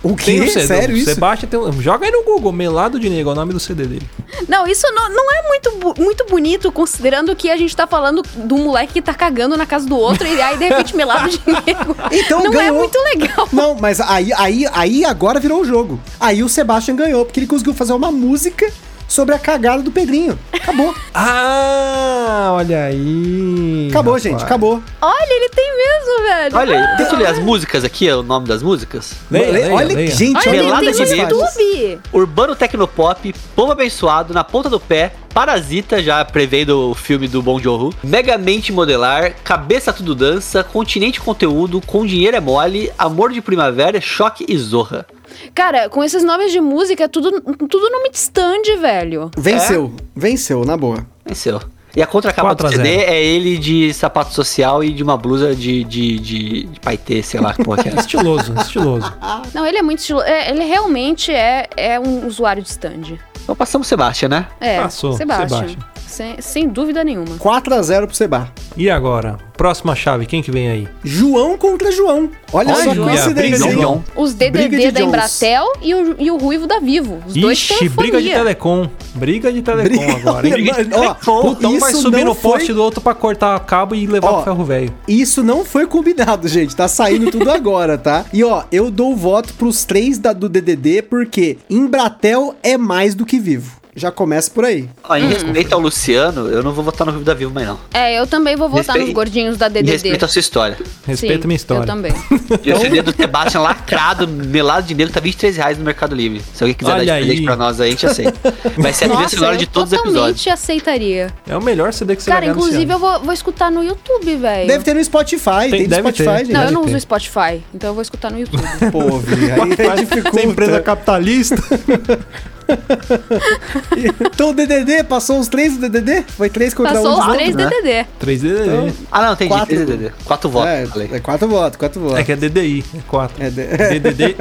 O 0.07 0.15
Tem 0.15 0.39
quê? 0.39 0.41
um 0.41 0.47
CD. 0.49 0.67
Sério 0.67 0.95
o 0.95 0.97
isso? 0.97 1.13
Sebastian 1.13 1.49
tem 1.49 1.59
um, 1.59 1.81
Joga 1.81 2.05
aí 2.05 2.11
no 2.11 2.23
Google, 2.23 2.51
Melado 2.53 2.97
de 2.99 3.09
Negro, 3.09 3.29
é 3.29 3.33
o 3.33 3.35
nome 3.35 3.51
do 3.51 3.59
CD 3.59 3.85
dele. 3.85 4.09
Não, 4.47 4.65
isso 4.65 4.87
não, 4.93 5.09
não 5.09 5.31
é 5.33 5.47
muito, 5.47 5.95
muito 6.01 6.25
bonito, 6.29 6.71
considerando 6.71 7.35
que 7.35 7.49
a 7.49 7.57
gente 7.57 7.75
tá 7.75 7.85
falando 7.85 8.21
do 8.35 8.57
moleque 8.57 8.93
que 8.93 9.01
tá 9.01 9.13
cagando 9.13 9.57
na 9.57 9.65
casa 9.65 9.85
do 9.85 9.97
outro 9.97 10.25
e 10.25 10.41
aí 10.41 10.57
de 10.57 10.67
repente 10.69 10.95
melado 10.95 11.29
de 11.29 11.41
nego. 11.45 11.95
Então 12.11 12.39
não 12.43 12.53
é 12.53 12.55
ganhou. 12.55 12.77
muito 12.77 12.97
legal. 12.99 13.49
Não, 13.51 13.75
mas 13.75 13.99
aí, 13.99 14.31
aí, 14.33 14.65
aí 14.71 15.03
agora 15.05 15.39
virou 15.39 15.61
o 15.61 15.65
jogo. 15.65 15.99
Aí 16.19 16.41
o 16.41 16.47
Sebastian 16.49 16.95
ganhou, 16.95 17.25
porque 17.25 17.39
ele 17.39 17.47
conseguiu 17.47 17.73
fazer 17.73 17.93
uma 17.93 18.11
música 18.11 18.71
sobre 19.07 19.33
a 19.35 19.39
cagada 19.39 19.81
do 19.81 19.91
Pedrinho. 19.91 20.37
Acabou. 20.53 20.93
Ah, 21.19 22.51
olha 22.53 22.85
aí. 22.85 23.87
Acabou, 23.89 24.13
rapaz. 24.13 24.23
gente. 24.23 24.43
Acabou. 24.43 24.81
Olha, 25.01 25.33
ele 25.33 25.49
tem 25.49 25.75
mesmo, 25.77 26.23
velho. 26.27 26.57
Olha 26.57 26.79
aí, 26.91 26.97
deixa 26.97 27.13
eu 27.13 27.19
ler 27.19 27.27
as 27.27 27.39
músicas 27.39 27.83
aqui, 27.83 28.07
é 28.07 28.15
o 28.15 28.21
nome 28.21 28.47
das 28.47 28.61
músicas. 28.61 29.13
Leia, 29.31 29.51
leia, 29.51 29.73
olha, 29.73 29.95
leia. 29.95 30.11
gente, 30.11 30.47
Olha, 30.47 30.63
olha, 30.65 30.79
tem 30.79 30.91
de 31.05 31.11
no 31.11 31.17
Negro. 31.17 31.39
YouTube. 31.39 31.99
Urbano 32.13 32.55
Tecnopop, 32.55 33.33
Povo 33.55 33.71
Abençoado, 33.71 34.33
Na 34.33 34.43
Ponta 34.43 34.69
do 34.69 34.79
Pé, 34.79 35.13
Parasita, 35.37 36.01
já 36.01 36.25
prevendo 36.25 36.89
o 36.89 36.95
filme 36.95 37.27
do 37.27 37.43
Bom 37.43 37.59
Joe, 37.59 37.93
Megamente 38.03 38.71
Modelar, 38.71 39.35
Cabeça 39.43 39.93
Tudo 39.93 40.15
Dança, 40.15 40.63
Continente 40.63 41.21
Conteúdo, 41.21 41.79
Com 41.79 42.07
Dinheiro 42.07 42.35
é 42.35 42.39
Mole, 42.39 42.91
Amor 42.97 43.31
de 43.31 43.39
Primavera, 43.39 44.01
Choque 44.01 44.47
e 44.49 44.57
Zorra. 44.57 45.05
Cara, 45.53 45.89
com 45.89 46.03
esses 46.03 46.23
nomes 46.23 46.51
de 46.51 46.59
música, 46.59 47.03
é 47.03 47.07
tudo, 47.07 47.39
tudo 47.69 47.91
nome 47.91 48.09
de 48.09 48.17
stand, 48.17 48.63
velho. 48.81 49.29
Venceu. 49.37 49.93
Venceu, 50.15 50.65
na 50.65 50.75
boa. 50.75 51.05
Venceu. 51.23 51.61
E 51.97 52.01
a 52.03 52.05
contracapa 52.05 52.55
4 52.55 52.63
do 52.63 52.67
a 52.67 52.69
0. 52.77 52.83
CD 52.83 53.05
é 53.05 53.25
ele 53.25 53.57
de 53.57 53.91
sapato 53.91 54.31
social 54.31 54.83
e 54.83 54.93
de 54.93 55.01
uma 55.01 55.17
blusa 55.17 55.55
de, 55.55 55.83
de, 55.83 56.19
de, 56.19 56.63
de 56.65 56.79
paetê, 56.79 57.23
sei 57.23 57.39
lá 57.39 57.55
que 57.55 57.63
porra 57.63 57.81
que 57.81 57.89
é. 57.89 57.93
Estiloso, 57.97 58.53
estiloso. 58.53 59.11
Não, 59.51 59.65
ele 59.65 59.79
é 59.79 59.81
muito 59.81 59.97
estilo. 59.97 60.21
é, 60.21 60.51
ele 60.51 60.63
realmente 60.63 61.31
é, 61.31 61.67
é 61.75 61.99
um 61.99 62.27
usuário 62.27 62.61
de 62.61 62.69
stand. 62.69 63.17
Então 63.41 63.55
passamos 63.55 63.87
o 63.87 63.89
Sebastião, 63.89 64.29
né? 64.29 64.45
É, 64.61 64.79
Passou, 64.79 65.13
Sebastian. 65.13 65.47
Sebastian. 65.47 65.96
Sem, 66.07 66.41
sem 66.41 66.67
dúvida 66.67 67.03
nenhuma. 67.03 67.37
4x0 67.37 68.07
pro 68.07 68.15
Seba. 68.15 68.51
E 68.75 68.89
agora? 68.89 69.37
Próxima 69.57 69.95
chave, 69.95 70.25
quem 70.25 70.41
que 70.41 70.51
vem 70.51 70.69
aí? 70.69 70.87
João 71.03 71.57
contra 71.57 71.91
João. 71.91 72.29
Olha 72.53 72.73
Olha, 72.73 72.83
só 72.83 72.91
a 72.91 72.93
briga 72.93 73.03
coincidência, 73.09 73.57
de 73.57 73.65
hein? 73.67 73.71
João. 73.81 74.03
Os 74.15 74.33
Briga 74.33 74.59
de 74.59 74.69
DDD 74.69 74.91
da 74.91 74.99
Jones. 74.99 75.07
Embratel 75.07 75.65
e 75.81 75.95
o, 75.95 76.15
e 76.19 76.31
o 76.31 76.37
Ruivo 76.37 76.67
da 76.67 76.79
Vivo. 76.79 77.19
Os 77.27 77.33
dois 77.33 77.57
Ixi, 77.57 77.79
têm 77.79 77.89
briga 77.89 78.21
de 78.21 78.29
telecom. 78.29 78.87
Briga 79.15 79.51
de 79.51 79.61
telecom 79.63 79.89
Briga- 79.97 80.13
agora, 80.15 80.47
hein? 80.47 80.69
Olha, 80.93 81.17
ó, 81.27 81.41
Puta, 81.41 81.67
um 81.67 81.79
vai 81.79 81.93
subir 81.93 82.23
no 82.23 82.35
poste 82.35 82.67
foi- 82.67 82.75
do 82.75 82.83
outro 82.83 83.01
pra 83.01 83.15
cortar 83.15 83.59
cabo 83.61 83.95
e 83.95 84.05
levar 84.05 84.29
Ó, 84.29 84.33
pro 84.35 84.43
ferro 84.43 84.63
velho. 84.63 84.93
Isso 85.07 85.41
não 85.43 85.65
foi 85.65 85.87
combinado, 85.87 86.47
gente. 86.47 86.75
Tá 86.75 86.87
saindo 86.87 87.31
tudo 87.31 87.49
agora, 87.49 87.97
tá? 87.97 88.25
E 88.31 88.43
ó, 88.43 88.63
eu 88.71 88.91
dou 88.91 89.11
o 89.13 89.15
voto 89.15 89.53
pros 89.55 89.83
três 89.85 90.19
da, 90.19 90.33
do 90.33 90.47
DDD 90.47 91.01
porque 91.01 91.57
Embratel 91.69 92.55
é 92.61 92.77
mais 92.77 93.15
do 93.15 93.25
que 93.25 93.39
vivo. 93.39 93.75
Já 93.97 94.11
começa 94.11 94.51
por 94.51 94.63
aí. 94.63 94.87
Ó, 95.03 95.15
em 95.17 95.27
respeito 95.27 95.73
ao 95.73 95.79
Luciano, 95.79 96.47
eu 96.49 96.61
não 96.61 96.71
vou 96.71 96.83
votar 96.83 97.05
no 97.07 97.11
Vivo 97.13 97.23
da 97.25 97.33
Vivo 97.33 97.51
mais 97.51 97.65
não. 97.67 97.79
É, 97.91 98.19
eu 98.19 98.27
também 98.27 98.55
vou 98.55 98.69
votar 98.69 98.85
Respeito- 98.95 99.05
nos 99.07 99.13
gordinhos 99.15 99.57
da 99.57 99.67
DDD. 99.67 99.91
respeito 99.91 100.23
à 100.23 100.27
sua 100.27 100.39
história. 100.39 100.77
Respeita 101.07 101.41
Sim, 101.41 101.47
minha 101.47 101.55
história. 101.55 101.81
Eu 101.81 101.85
também. 101.87 102.13
E 102.63 102.71
o 102.71 102.79
CD 102.79 103.01
do 103.01 103.11
Sebastian 103.11 103.61
lacrado, 103.61 104.27
melado 104.27 104.85
de 104.87 104.93
negro, 104.93 105.11
tá 105.11 105.19
23 105.19 105.57
reais 105.57 105.77
no 105.79 105.83
Mercado 105.83 106.15
Livre. 106.15 106.41
Se 106.53 106.63
alguém 106.63 106.75
quiser 106.75 106.91
Olha 106.91 107.05
dar 107.05 107.19
de 107.19 107.25
presente 107.25 107.43
pra 107.45 107.55
nós 107.55 107.81
aí, 107.81 107.87
a 107.87 107.91
gente 107.91 108.05
aceita. 108.05 108.53
Vai 108.77 108.93
ser 108.93 109.05
a 109.05 109.09
trilha 109.09 109.29
sonora 109.29 109.55
eu 109.55 109.57
de 109.59 109.65
todos 109.67 109.91
os 109.91 109.99
episódios. 109.99 110.15
totalmente 110.43 110.49
aceitaria. 110.51 111.33
É 111.47 111.57
o 111.57 111.61
melhor 111.61 111.91
CD 111.91 112.15
que 112.15 112.21
você 112.23 112.29
Cara, 112.29 112.45
vai 112.45 112.53
ganhar 112.53 112.65
inclusive 112.67 112.93
eu 112.93 112.99
vou, 112.99 113.19
vou 113.21 113.33
escutar 113.33 113.71
no 113.71 113.83
YouTube, 113.83 114.35
velho. 114.35 114.67
Deve 114.67 114.83
ter 114.83 114.93
no 114.93 115.03
Spotify. 115.03 115.69
Tem, 115.71 115.83
no 115.83 115.87
deve 115.89 116.01
Spotify, 116.01 116.23
ter. 116.29 116.37
gente. 116.45 116.53
Não, 116.53 116.63
eu 116.65 116.71
não 116.71 116.85
uso 116.85 116.99
Spotify, 116.99 117.63
então 117.73 117.89
eu 117.89 117.93
vou 117.95 118.01
escutar 118.03 118.31
no 118.31 118.39
YouTube. 118.39 118.63
Pô, 118.91 119.17
Vi, 119.19 119.51
aí 119.51 119.99
dificulta. 120.05 120.29
Essa 120.39 120.43
empresa 120.47 120.81
capitalista. 120.81 121.55
Então 124.19 124.49
o 124.49 124.53
DDD 124.53 125.03
passou 125.03 125.39
os 125.39 125.47
três 125.47 125.77
do 125.77 125.89
DDD? 125.89 126.23
Foi 126.27 126.49
três 126.49 126.73
contra 126.73 126.93
Passou 126.93 127.11
um 127.11 127.21
de 127.21 127.29
os 127.29 127.35
três 127.35 127.55
né? 127.55 127.69
DDD. 127.69 128.07
3 128.19 128.41
DDD. 128.41 128.93
Ah, 129.11 129.25
não, 129.25 129.33
entendi. 129.33 129.49
Quatro. 129.49 129.75
Quatro, 129.75 129.85
DDD. 129.97 130.11
Quatro 130.25 130.49
votos, 130.49 130.69
É, 130.69 130.85
falei. 130.85 131.09
é 131.13 131.19
quatro 131.19 131.47
votos, 131.47 131.77
quatro 131.77 132.01
votos. 132.01 132.17
É 132.19 132.23
que 132.23 132.31
é 132.31 132.35
DDI, 132.35 132.83
é 132.95 132.99
4. 133.07 133.43
É 133.43 133.49
de- 133.49 133.99
DDDI. 133.99 134.35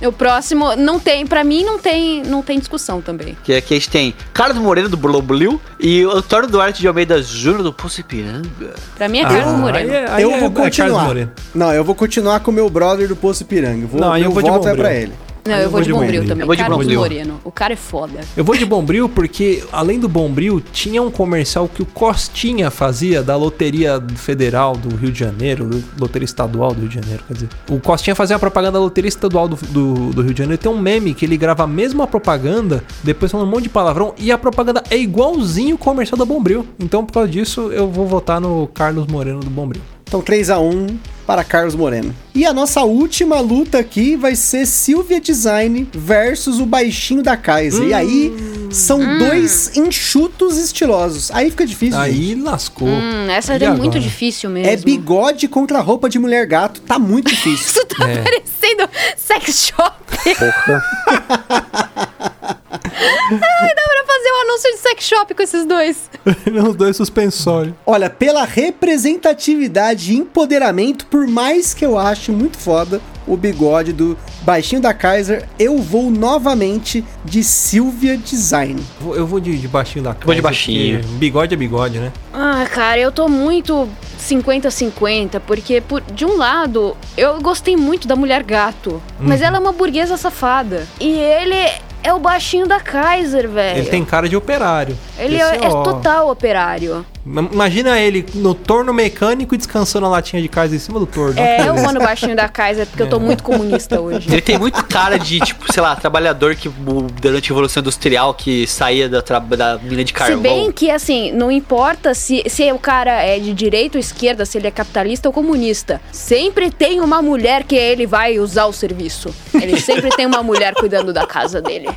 O 0.06 0.12
próximo 0.12 0.76
não 0.76 0.98
tem, 1.00 1.26
pra 1.26 1.42
mim 1.42 1.64
não 1.64 1.78
tem, 1.78 2.22
não 2.24 2.42
tem 2.42 2.58
discussão 2.58 3.00
também. 3.00 3.36
Que 3.42 3.54
aqui 3.54 3.74
a 3.74 3.76
gente 3.76 3.88
tem 3.90 4.14
Carlos 4.34 4.58
Moreira 4.58 4.88
do 4.88 4.96
Bloblio 4.96 5.60
e 5.80 6.04
o 6.04 6.10
Antônio 6.10 6.48
Duarte 6.48 6.80
de 6.80 6.86
Almeida 6.88 7.22
Júnior 7.22 7.62
do 7.62 7.72
Poço 7.72 8.00
Ipiranga. 8.00 8.74
Pra 8.96 9.08
mim 9.08 9.20
é 9.20 9.22
Carlos 9.24 9.58
Moreno. 9.58 9.90
Aí 9.92 9.96
é- 9.96 10.10
aí 10.10 10.22
eu 10.22 10.30
é- 10.32 10.40
vou 10.40 10.48
é 10.48 10.52
continuar. 10.64 11.14
Não, 11.54 11.72
eu 11.72 11.82
vou 11.84 11.94
continuar 11.94 12.40
com 12.40 12.50
o 12.50 12.54
meu 12.54 12.68
brother 12.68 13.08
do 13.08 13.16
Poço 13.16 13.42
Ipiranga. 13.42 13.86
Vou, 13.86 14.00
Não, 14.00 14.12
aí 14.12 14.22
eu 14.22 14.30
vou 14.30 14.42
de 14.42 14.50
voto 14.50 14.66
é 14.68 14.70
Bombril. 14.70 14.84
pra 14.84 14.94
ele. 14.94 15.12
Não, 15.46 15.54
Eu 15.54 15.58
eu 15.58 15.62
vou 15.64 15.72
vou 15.72 15.80
de 15.80 15.86
de 15.86 15.92
Bombril 15.92 16.10
Bombril. 16.22 16.28
também. 16.28 16.42
Eu 16.42 16.46
vou 16.46 16.56
de 16.56 16.62
Carlos 16.62 16.78
Bombril. 16.78 17.00
Moreno. 17.00 17.40
O 17.44 17.52
cara 17.52 17.72
é 17.72 17.76
foda. 17.76 18.20
Eu 18.36 18.44
vou 18.44 18.56
de 18.56 18.64
Bombril 18.64 19.08
porque, 19.08 19.62
além 19.70 20.00
do 20.00 20.08
Bombril, 20.08 20.62
tinha 20.72 21.02
um 21.02 21.10
comercial 21.10 21.68
que 21.68 21.82
o 21.82 21.86
Costinha 21.86 22.70
fazia 22.70 23.22
da 23.22 23.36
Loteria 23.36 24.02
Federal 24.16 24.76
do 24.76 24.94
Rio 24.96 25.12
de 25.12 25.18
Janeiro, 25.18 25.68
Loteria 25.98 26.24
Estadual 26.24 26.72
do 26.72 26.80
Rio 26.80 26.88
de 26.88 26.94
Janeiro, 26.94 27.22
quer 27.28 27.34
dizer. 27.34 27.48
O 27.68 27.78
Costinha 27.80 28.14
fazia 28.14 28.36
a 28.36 28.38
propaganda 28.38 28.72
da 28.78 28.80
Loteria 28.80 29.08
Estadual 29.08 29.48
do, 29.48 29.56
do, 29.56 30.10
do 30.14 30.22
Rio 30.22 30.32
de 30.32 30.38
Janeiro. 30.38 30.60
Tem 30.62 30.70
um 30.72 30.78
meme 30.78 31.12
que 31.14 31.24
ele 31.26 31.36
grava 31.36 31.64
a 31.64 31.66
mesma 31.66 32.06
propaganda, 32.06 32.82
depois 33.02 33.30
falando 33.30 33.46
um 33.46 33.50
monte 33.50 33.64
de 33.64 33.68
palavrão, 33.68 34.14
e 34.18 34.32
a 34.32 34.38
propaganda 34.38 34.82
é 34.90 34.96
igualzinho 34.96 35.74
o 35.74 35.78
comercial 35.78 36.18
da 36.18 36.24
Bombril. 36.24 36.66
Então, 36.78 37.04
por 37.04 37.12
causa 37.12 37.28
disso, 37.28 37.70
eu 37.72 37.88
vou 37.90 38.06
votar 38.06 38.40
no 38.40 38.66
Carlos 38.68 39.06
Moreno 39.06 39.40
do 39.40 39.50
Bombril. 39.50 39.82
Então 40.06 40.22
3x1 40.22 40.94
para 41.26 41.42
Carlos 41.44 41.74
Moreno. 41.74 42.14
E 42.34 42.44
a 42.44 42.52
nossa 42.52 42.82
última 42.82 43.40
luta 43.40 43.78
aqui 43.78 44.16
vai 44.16 44.34
ser 44.34 44.66
Silvia 44.66 45.20
Design 45.20 45.88
versus 45.94 46.58
o 46.60 46.66
baixinho 46.66 47.22
da 47.22 47.36
Kaiser. 47.36 47.88
E 47.88 47.94
aí 47.94 48.32
são 48.70 49.18
dois 49.18 49.76
enxutos 49.76 50.58
estilosos. 50.58 51.30
Aí 51.30 51.50
fica 51.50 51.66
difícil. 51.66 51.98
gente. 52.04 52.14
Aí 52.14 52.34
lascou. 52.34 52.88
Hum, 52.88 53.26
essa 53.30 53.56
E 53.56 53.64
é 53.64 53.70
muito 53.70 53.98
difícil 54.00 54.50
mesmo. 54.50 54.70
É 54.70 54.76
bigode 54.76 55.46
contra 55.48 55.80
roupa 55.80 56.08
de 56.08 56.18
mulher 56.18 56.46
gato. 56.46 56.80
Tá 56.80 56.98
muito 56.98 57.28
difícil. 57.30 57.54
Isso 57.74 57.86
tá 57.86 58.08
É. 58.08 58.22
parecendo 58.22 58.88
sex 59.16 59.72
shop. 59.72 59.94
Ai, 62.96 63.74
dá 63.74 63.82
pra 63.82 64.04
fazer 64.06 64.30
um 64.32 64.42
anúncio 64.48 64.70
de 64.72 64.78
sex 64.78 65.04
shop 65.04 65.34
com 65.34 65.42
esses 65.42 65.66
dois. 65.66 66.10
Os 66.68 66.76
dois 66.76 66.96
suspensórios. 66.96 67.74
Olha, 67.86 68.08
pela 68.08 68.44
representatividade 68.44 70.12
e 70.12 70.16
empoderamento, 70.16 71.06
por 71.06 71.26
mais 71.26 71.74
que 71.74 71.84
eu 71.84 71.98
ache 71.98 72.30
muito 72.30 72.56
foda 72.58 73.00
o 73.26 73.36
bigode 73.38 73.92
do 73.94 74.18
baixinho 74.42 74.82
da 74.82 74.92
Kaiser, 74.92 75.48
eu 75.58 75.78
vou 75.78 76.10
novamente 76.10 77.02
de 77.24 77.42
Silvia 77.42 78.18
Design. 78.18 78.84
Eu 79.00 79.26
vou 79.26 79.40
de, 79.40 79.56
de 79.58 79.66
baixinho 79.66 80.04
da 80.04 80.10
Vou 80.12 80.18
de 80.20 80.26
Kaiser, 80.26 80.42
baixinho. 80.42 81.02
Bigode 81.18 81.54
é 81.54 81.56
bigode, 81.56 81.98
né? 81.98 82.12
Ah, 82.34 82.66
cara, 82.70 82.98
eu 83.00 83.10
tô 83.10 83.26
muito 83.26 83.88
50-50, 84.20 85.40
porque 85.46 85.80
por, 85.80 86.02
de 86.02 86.26
um 86.26 86.36
lado, 86.36 86.94
eu 87.16 87.40
gostei 87.40 87.76
muito 87.76 88.06
da 88.06 88.14
mulher 88.14 88.42
gato, 88.42 89.02
mas 89.18 89.40
Uhum. 89.40 89.46
ela 89.46 89.56
é 89.56 89.60
uma 89.60 89.72
burguesa 89.72 90.18
safada. 90.18 90.86
E 91.00 91.08
ele 91.10 91.56
é 92.04 92.12
o 92.12 92.18
baixinho 92.20 92.68
da 92.68 92.78
Kaiser, 92.78 93.48
velho. 93.48 93.78
Ele 93.78 93.88
tem 93.88 94.04
cara 94.04 94.28
de 94.28 94.36
operário. 94.36 94.96
Ele 95.18 95.36
Esse 95.36 95.54
é, 95.54 95.56
é 95.56 95.70
total 95.70 96.30
operário. 96.30 97.04
Ma- 97.24 97.48
Imagina 97.50 97.98
ele 97.98 98.26
no 98.34 98.54
torno 98.54 98.92
mecânico 98.92 99.54
e 99.54 99.58
descansando 99.58 100.04
a 100.06 100.08
latinha 100.10 100.42
de 100.42 100.48
casa 100.48 100.76
em 100.76 100.78
cima 100.78 100.98
do 101.00 101.06
torno. 101.06 101.40
É, 101.40 101.66
eu 101.66 101.74
vou 101.74 101.92
no 101.92 102.00
baixinho 102.00 102.36
da 102.36 102.48
Kaiser, 102.48 102.86
porque 102.86 103.02
eu 103.02 103.08
tô 103.08 103.18
muito 103.18 103.42
comunista 103.42 104.00
hoje. 104.00 104.30
Ele 104.30 104.42
tem 104.42 104.58
muito 104.58 104.84
cara 104.84 105.18
de, 105.18 105.40
tipo, 105.40 105.72
sei 105.72 105.82
lá, 105.82 105.96
trabalhador 105.96 106.54
que 106.54 106.68
durante 106.68 107.46
a 107.46 107.48
Revolução 107.48 107.80
Industrial 107.80 108.34
que 108.34 108.66
saía 108.66 109.08
da, 109.08 109.20
da 109.20 109.78
mina 109.78 110.04
de 110.04 110.10
Se 110.10 110.14
carvão. 110.14 110.40
bem 110.42 110.70
que, 110.70 110.90
assim, 110.90 111.32
não 111.32 111.50
importa 111.50 112.12
se, 112.14 112.42
se 112.48 112.70
o 112.72 112.78
cara 112.78 113.22
é 113.22 113.38
de 113.38 113.52
direita 113.54 113.96
ou 113.96 114.00
esquerda, 114.00 114.44
se 114.44 114.58
ele 114.58 114.66
é 114.66 114.70
capitalista 114.70 115.28
ou 115.28 115.32
comunista. 115.32 116.00
Sempre 116.12 116.70
tem 116.70 117.00
uma 117.00 117.22
mulher 117.22 117.64
que 117.64 117.74
ele 117.74 118.06
vai 118.06 118.38
usar 118.38 118.66
o 118.66 118.72
serviço. 118.72 119.34
Ele 119.54 119.80
sempre 119.80 120.10
tem 120.10 120.26
uma 120.26 120.42
mulher 120.42 120.74
cuidando 120.74 121.12
da 121.12 121.26
casa 121.26 121.62
dele. 121.62 121.88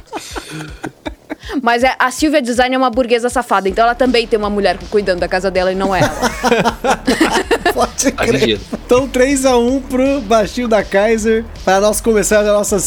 Mas 1.62 1.84
é- 1.84 1.96
a 1.98 2.12
Silvia 2.12 2.42
Design 2.42 2.76
é 2.76 2.78
uma 2.78 2.90
burguesa 2.90 3.30
safada, 3.30 3.68
então 3.70 3.84
ela 3.84 3.96
também 3.96 4.28
tem 4.28 4.38
uma 4.38 4.50
mulher 4.50 4.78
cuidando 4.90 5.20
da 5.20 5.28
casa 5.28 5.50
dela 5.52 5.72
e 5.72 5.76
não 5.76 5.96
é 5.96 6.00
ela. 6.02 6.32
Pode 7.74 8.12
crer. 8.12 8.60
Então 8.86 9.08
3x1 9.08 9.82
pro 9.90 10.22
baixinho 10.22 10.68
da 10.68 10.84
Kaiser 10.84 11.44
para 11.64 11.80
nós 11.82 12.02
começarmos 12.02 12.48
as 12.48 12.54
nossas 12.54 12.84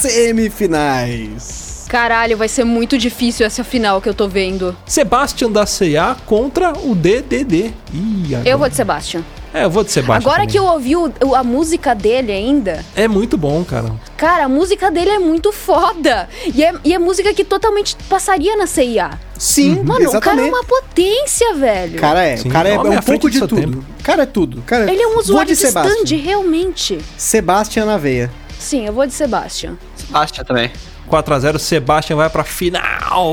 semifinais. 0.00 1.86
Caralho, 1.88 2.36
vai 2.36 2.48
ser 2.48 2.64
muito 2.64 2.98
difícil 2.98 3.46
essa 3.46 3.62
final 3.62 4.00
que 4.00 4.08
eu 4.08 4.14
tô 4.14 4.26
vendo. 4.28 4.76
Sebastian 4.84 5.50
da 5.52 5.64
C&A 5.64 6.16
contra 6.26 6.72
o 6.72 6.94
DDD. 6.96 7.72
Ih, 7.94 8.34
agora... 8.34 8.48
Eu 8.48 8.58
vou 8.58 8.68
de 8.68 8.74
Sebastian. 8.74 9.22
É, 9.56 9.64
eu 9.64 9.70
vou 9.70 9.82
de 9.82 9.90
Sebastian 9.90 10.16
Agora 10.30 10.40
também. 10.40 10.48
que 10.52 10.58
eu 10.58 10.64
ouvi 10.64 10.96
o- 10.96 11.34
a 11.34 11.42
música 11.42 11.94
dele 11.94 12.30
ainda, 12.30 12.84
É 12.94 13.08
muito 13.08 13.38
bom, 13.38 13.64
cara. 13.64 13.90
cara, 14.16 14.44
a 14.44 14.48
música 14.48 14.90
dele 14.90 15.10
é 15.10 15.18
muito 15.18 15.50
foda. 15.52 16.28
E 16.54 16.62
é, 16.62 16.74
e 16.84 16.92
é 16.92 16.98
música 16.98 17.32
que 17.32 17.42
totalmente 17.44 17.96
passaria 18.08 18.54
na 18.56 18.66
CIA. 18.66 19.18
Sim, 19.38 19.76
Mano, 19.76 19.82
o 19.84 19.86
cara 19.86 20.02
é 20.02 20.06
exatamente. 20.08 20.48
uma 20.50 20.64
potência, 20.64 21.54
velho. 21.54 21.98
Cara 21.98 22.22
é, 22.22 22.36
Sim, 22.36 22.48
o 22.48 22.52
cara 22.52 22.68
é, 22.68 22.74
é 22.74 22.78
um 22.80 23.00
pouco 23.02 23.30
de 23.30 23.40
tudo. 23.40 23.56
tempo. 23.56 23.84
O 23.98 24.02
cara 24.02 24.22
é 24.24 24.26
tudo. 24.26 24.62
Cara, 24.66 24.90
Ele 24.92 25.02
é 25.02 25.06
um 25.08 25.18
usuário 25.18 25.54
de 25.54 25.60
de 25.60 25.66
stand, 25.66 26.16
realmente. 26.22 26.98
Sebastian 27.16 27.86
na 27.86 27.96
veia. 27.96 28.30
Sim, 28.58 28.86
eu 28.86 28.92
vou 28.92 29.06
de 29.06 29.12
Sebastian. 29.14 29.76
Sebastian 29.96 30.44
também. 30.44 30.70
4x0, 31.08 31.58
Sebastian 31.58 32.16
vai 32.16 32.28
pra 32.28 32.42
final. 32.44 33.32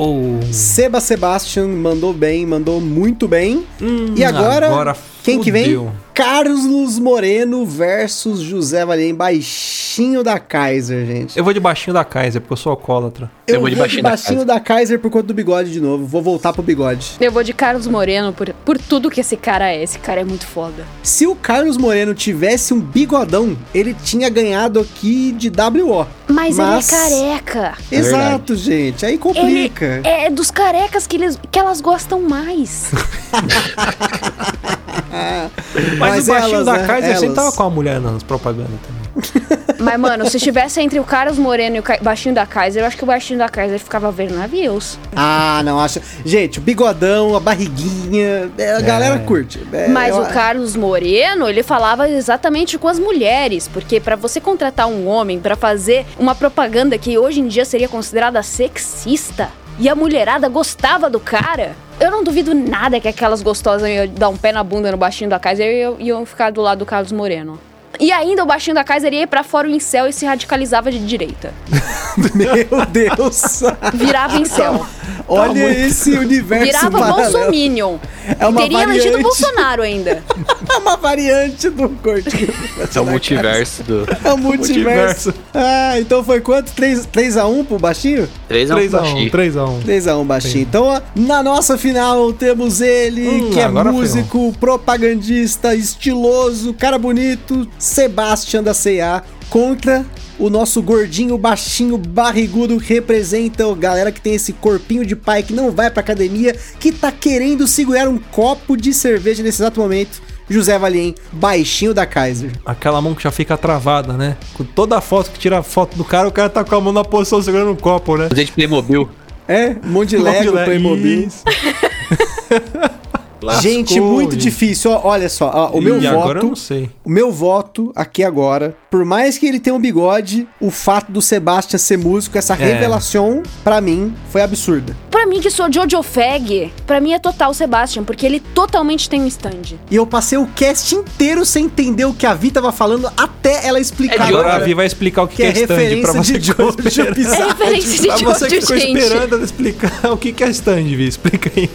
Seba 0.51 0.99
Sebastian 0.99 1.67
mandou 1.67 2.13
bem, 2.13 2.45
mandou 2.45 2.79
muito 2.79 3.27
bem. 3.27 3.65
Hum, 3.81 4.13
e 4.15 4.23
agora, 4.23 4.95
quem 5.23 5.39
que 5.39 5.51
vem? 5.51 5.63
fudeu. 5.65 5.91
Carlos 6.13 6.99
Moreno 6.99 7.65
versus 7.65 8.39
José 8.39 8.85
Valiem, 8.85 9.15
baixinho 9.15 10.23
da 10.23 10.37
Kaiser, 10.37 11.05
gente. 11.07 11.35
Eu 11.35 11.43
vou 11.43 11.51
de 11.53 11.59
baixinho 11.59 11.91
da 11.93 12.03
Kaiser, 12.05 12.39
porque 12.39 12.53
eu 12.53 12.57
sou 12.57 12.69
alcoólatra. 12.69 13.31
Eu 13.47 13.55
Eu 13.55 13.61
vou 13.61 13.69
de 13.69 13.75
baixinho 13.75 14.03
da 14.03 14.09
Kaiser. 14.11 14.45
da 14.45 14.59
Kaiser 14.59 14.99
por 14.99 15.09
conta 15.09 15.25
do 15.27 15.33
bigode 15.33 15.71
de 15.71 15.81
novo. 15.81 16.05
Vou 16.05 16.21
voltar 16.21 16.53
pro 16.53 16.61
bigode. 16.61 17.13
Eu 17.19 17.31
vou 17.31 17.43
de 17.43 17.51
Carlos 17.51 17.87
Moreno 17.87 18.31
por, 18.31 18.53
por 18.63 18.77
tudo 18.77 19.09
que 19.09 19.21
esse 19.21 19.35
cara 19.35 19.71
é. 19.71 19.81
Esse 19.81 19.97
cara 19.97 20.21
é 20.21 20.23
muito 20.23 20.45
foda. 20.45 20.85
Se 21.01 21.25
o 21.25 21.33
Carlos 21.35 21.77
Moreno 21.77 22.13
tivesse 22.13 22.73
um 22.75 22.79
bigodão, 22.79 23.57
ele 23.73 23.95
tinha 23.95 24.29
ganhado 24.29 24.79
aqui 24.81 25.31
de 25.31 25.49
WO. 25.49 26.05
Mas, 26.27 26.57
Mas- 26.57 26.91
ele 26.91 27.21
é 27.23 27.39
careca. 27.39 27.77
Exato, 27.91 28.55
gente. 28.55 29.03
Aí 29.03 29.13
Ele 29.13 29.17
complica. 29.19 30.01
é 30.03 30.29
dos 30.29 30.51
carecas 30.51 31.07
que, 31.07 31.15
eles, 31.17 31.39
que 31.51 31.57
elas 31.57 31.81
gostam 31.81 32.21
mais. 32.21 32.91
Mas, 35.97 36.27
o 36.27 36.31
baixinho 36.31 36.55
elas, 36.55 36.65
da 36.65 36.73
né? 36.77 36.87
Kaiser 36.87 37.11
sempre 37.13 37.25
Elas. 37.27 37.35
tava 37.35 37.51
com 37.51 37.63
a 37.63 37.69
mulher 37.69 37.99
nas 37.99 38.23
propagandas 38.23 38.71
também. 38.85 39.03
Mas, 39.79 39.99
mano, 39.99 40.27
se 40.29 40.37
estivesse 40.37 40.79
entre 40.81 40.99
o 40.99 41.03
Carlos 41.03 41.37
Moreno 41.37 41.75
e 41.75 41.79
o 41.79 41.83
baixinho 42.01 42.33
da 42.33 42.45
Kaiser, 42.45 42.81
eu 42.83 42.87
acho 42.87 42.95
que 42.97 43.03
o 43.03 43.07
baixinho 43.07 43.37
da 43.37 43.49
Kaiser 43.49 43.77
ficava 43.79 44.11
vendo 44.11 44.33
navios. 44.35 44.97
Ah, 45.15 45.61
não, 45.65 45.79
acho. 45.79 45.99
Gente, 46.25 46.59
o 46.59 46.61
bigodão, 46.61 47.35
a 47.35 47.39
barriguinha, 47.39 48.49
é, 48.57 48.75
a 48.75 48.81
galera 48.81 49.19
curte. 49.19 49.59
É, 49.73 49.87
Mas 49.89 50.15
eu- 50.15 50.21
o 50.23 50.25
Carlos 50.27 50.75
Moreno, 50.75 51.47
ele 51.49 51.63
falava 51.63 52.09
exatamente 52.09 52.77
com 52.77 52.87
as 52.87 52.97
mulheres, 52.97 53.67
porque 53.67 53.99
pra 53.99 54.15
você 54.15 54.39
contratar 54.39 54.87
um 54.87 55.07
homem 55.07 55.39
pra 55.39 55.55
fazer 55.55 56.05
uma 56.17 56.33
propaganda 56.33 56.97
que 56.97 57.17
hoje 57.17 57.41
em 57.41 57.47
dia 57.47 57.65
seria 57.65 57.89
considerada 57.89 58.41
sexista 58.41 59.49
e 59.79 59.89
a 59.89 59.95
mulherada 59.95 60.47
gostava 60.47 61.09
do 61.09 61.19
cara, 61.19 61.75
eu 61.99 62.11
não 62.11 62.23
duvido 62.23 62.53
nada 62.53 62.99
que 62.99 63.07
aquelas 63.07 63.41
gostosas 63.41 63.89
iam 63.89 64.07
dar 64.07 64.29
um 64.29 64.37
pé 64.37 64.51
na 64.51 64.63
bunda 64.63 64.91
no 64.91 64.97
baixinho 64.97 65.29
da 65.29 65.39
Kaiser 65.39 65.67
e 65.71 65.79
iam- 65.81 65.95
iam 65.99 66.25
ficar 66.25 66.51
do 66.51 66.61
lado 66.61 66.79
do 66.79 66.85
Carlos 66.85 67.11
Moreno. 67.11 67.59
E 67.99 68.11
ainda 68.11 68.43
o 68.43 68.45
baixinho 68.45 68.75
da 68.75 68.83
Kaiser 68.83 69.13
ia 69.13 69.27
pra 69.27 69.43
fora 69.43 69.67
o 69.67 69.71
incel 69.71 70.07
e 70.07 70.13
se 70.13 70.25
radicalizava 70.25 70.91
de 70.91 70.99
direita. 71.05 71.53
Meu 72.33 72.85
Deus. 72.87 73.61
Virava 73.93 74.37
incel. 74.37 74.85
Olha 75.27 75.85
esse 75.85 76.11
universo 76.11 76.65
Virava 76.65 76.99
paralelo. 76.99 77.31
Bolsominion. 77.31 77.97
É 78.39 78.47
uma 78.47 78.59
e 78.61 78.63
teria 78.63 78.83
elegido 78.83 79.03
variante. 79.11 79.23
Bolsonaro 79.23 79.81
ainda. 79.81 80.23
É 80.73 80.77
uma 80.77 80.97
variante 80.97 81.69
do 81.69 81.87
cortinho. 81.89 82.51
É 82.95 82.99
o 82.99 83.05
multiverso 83.05 83.83
do. 83.83 84.07
É 84.23 84.33
o 84.33 84.37
multiverso. 84.37 85.31
Ah, 85.53 85.99
então 85.99 86.23
foi 86.23 86.41
quanto? 86.41 86.71
3, 86.71 87.05
3x1 87.05 87.65
pro 87.65 87.77
baixinho? 87.77 88.27
3 88.47 88.71
a 88.71 88.75
1 88.75 88.79
3x1, 88.79 89.31
3x1. 89.31 89.83
3x1 89.83 90.25
baixinho. 90.25 90.61
Então, 90.63 90.85
ó, 90.85 91.01
na 91.15 91.43
nossa 91.43 91.77
final 91.77 92.33
temos 92.33 92.81
ele, 92.81 93.27
Hum, 93.27 93.49
que 93.51 93.59
é 93.59 93.67
músico, 93.67 94.51
propagandista, 94.59 95.75
estiloso, 95.75 96.73
cara 96.73 96.97
bonito, 96.97 97.67
Sebastian 97.93 98.63
da 98.63 98.73
C&A, 98.73 99.21
contra 99.49 100.03
o 100.39 100.49
nosso 100.49 100.81
gordinho, 100.81 101.37
baixinho, 101.37 101.95
barrigudo, 101.97 102.79
que 102.79 102.91
representa 102.95 103.69
a 103.71 103.75
galera 103.75 104.11
que 104.11 104.19
tem 104.19 104.33
esse 104.33 104.51
corpinho 104.53 105.05
de 105.05 105.15
pai 105.15 105.43
que 105.43 105.53
não 105.53 105.69
vai 105.71 105.91
pra 105.91 106.01
academia, 106.01 106.55
que 106.79 106.91
tá 106.91 107.11
querendo 107.11 107.67
segurar 107.67 108.07
um 108.09 108.17
copo 108.17 108.75
de 108.75 108.91
cerveja 108.93 109.43
nesse 109.43 109.61
exato 109.61 109.79
momento. 109.79 110.21
José 110.49 110.77
Valiem, 110.77 111.13
baixinho 111.31 111.93
da 111.93 112.05
Kaiser. 112.05 112.51
Aquela 112.65 112.99
mão 113.01 113.13
que 113.15 113.23
já 113.23 113.31
fica 113.31 113.55
travada, 113.55 114.13
né? 114.13 114.35
Com 114.55 114.63
toda 114.63 114.97
a 114.97 115.01
foto 115.01 115.29
que 115.31 115.39
tira 115.39 115.59
a 115.59 115.63
foto 115.63 115.95
do 115.95 116.03
cara, 116.03 116.27
o 116.27 116.31
cara 116.31 116.49
tá 116.49 116.63
com 116.63 116.75
a 116.75 116.81
mão 116.81 116.91
na 116.91 117.03
posição 117.03 117.41
segurando 117.41 117.71
um 117.71 117.75
copo, 117.75 118.17
né? 118.17 118.27
De 118.27 118.45
Playmobil. 118.51 119.07
É, 119.47 119.75
um 119.85 119.89
monte 119.89 120.09
de 120.09 120.17
Lego, 120.17 120.51
le- 120.55 120.65
Playmobil. 120.65 121.29
Isso. 123.51 123.61
Gente, 123.61 123.93
Lascou, 123.99 124.11
muito 124.13 124.31
gente. 124.33 124.41
difícil. 124.41 124.91
Ó, 124.91 125.01
olha 125.09 125.29
só, 125.29 125.51
ó, 125.53 125.77
o 125.77 125.81
meu 125.81 125.99
Ih, 126.01 126.07
agora 126.07 126.39
eu 126.39 126.41
voto. 126.41 126.47
não 126.47 126.55
sei. 126.55 126.89
O 127.03 127.09
meu 127.09 127.31
voto 127.31 127.91
aqui 127.95 128.23
agora, 128.23 128.75
por 128.89 129.03
mais 129.05 129.37
que 129.37 129.45
ele 129.45 129.59
tenha 129.59 129.75
um 129.75 129.79
bigode, 129.79 130.47
o 130.59 130.69
fato 130.71 131.11
do 131.11 131.21
Sebastian 131.21 131.77
ser 131.79 131.97
músico, 131.97 132.37
essa 132.37 132.53
revelação, 132.53 133.43
pra 133.63 133.81
mim, 133.81 134.13
foi 134.29 134.41
absurda. 134.41 134.95
Pra 135.09 135.25
mim, 135.25 135.39
que 135.39 135.49
sou 135.49 135.71
Jojo 135.71 136.01
Fag, 136.03 136.71
pra 136.85 136.99
mim 136.99 137.13
é 137.13 137.19
total 137.19 137.53
Sebastian, 137.53 138.03
porque 138.03 138.25
ele 138.25 138.39
totalmente 138.39 139.09
tem 139.09 139.21
um 139.21 139.27
stand. 139.27 139.77
E 139.89 139.95
eu 139.95 140.05
passei 140.05 140.37
o 140.37 140.47
cast 140.47 140.93
inteiro 140.95 141.45
sem 141.45 141.65
entender 141.65 142.05
o 142.05 142.13
que 142.13 142.25
a 142.25 142.33
Vi 142.33 142.51
tava 142.51 142.71
falando 142.71 143.09
até 143.15 143.65
ela 143.65 143.79
explicar. 143.79 144.25
É 144.25 144.27
Agora 144.29 144.53
a. 144.55 144.59
Vi 144.59 144.73
vai 144.73 144.85
explicar 144.85 145.23
o 145.23 145.27
que, 145.27 145.37
que 145.37 145.43
é 145.43 145.47
é 145.47 145.51
stand 145.51 145.75
referência 145.75 146.11
pra 146.11 146.21
você 146.23 146.39
de 146.39 146.47
Jojo. 146.47 146.75
É 146.79 147.45
referência 147.47 148.01
de 148.01 148.23
Pra 148.23 148.33
você 148.33 148.47
que 148.47 148.55
Jojo, 148.55 148.61
ficou 148.67 148.77
gente. 148.79 148.97
esperando 148.99 149.33
ela 149.35 149.43
explicar 149.43 150.11
o 150.11 150.17
que 150.17 150.43
é 150.43 150.49
stand, 150.49 150.83
Vi. 150.83 151.07
Explica 151.07 151.51
aí. 151.55 151.69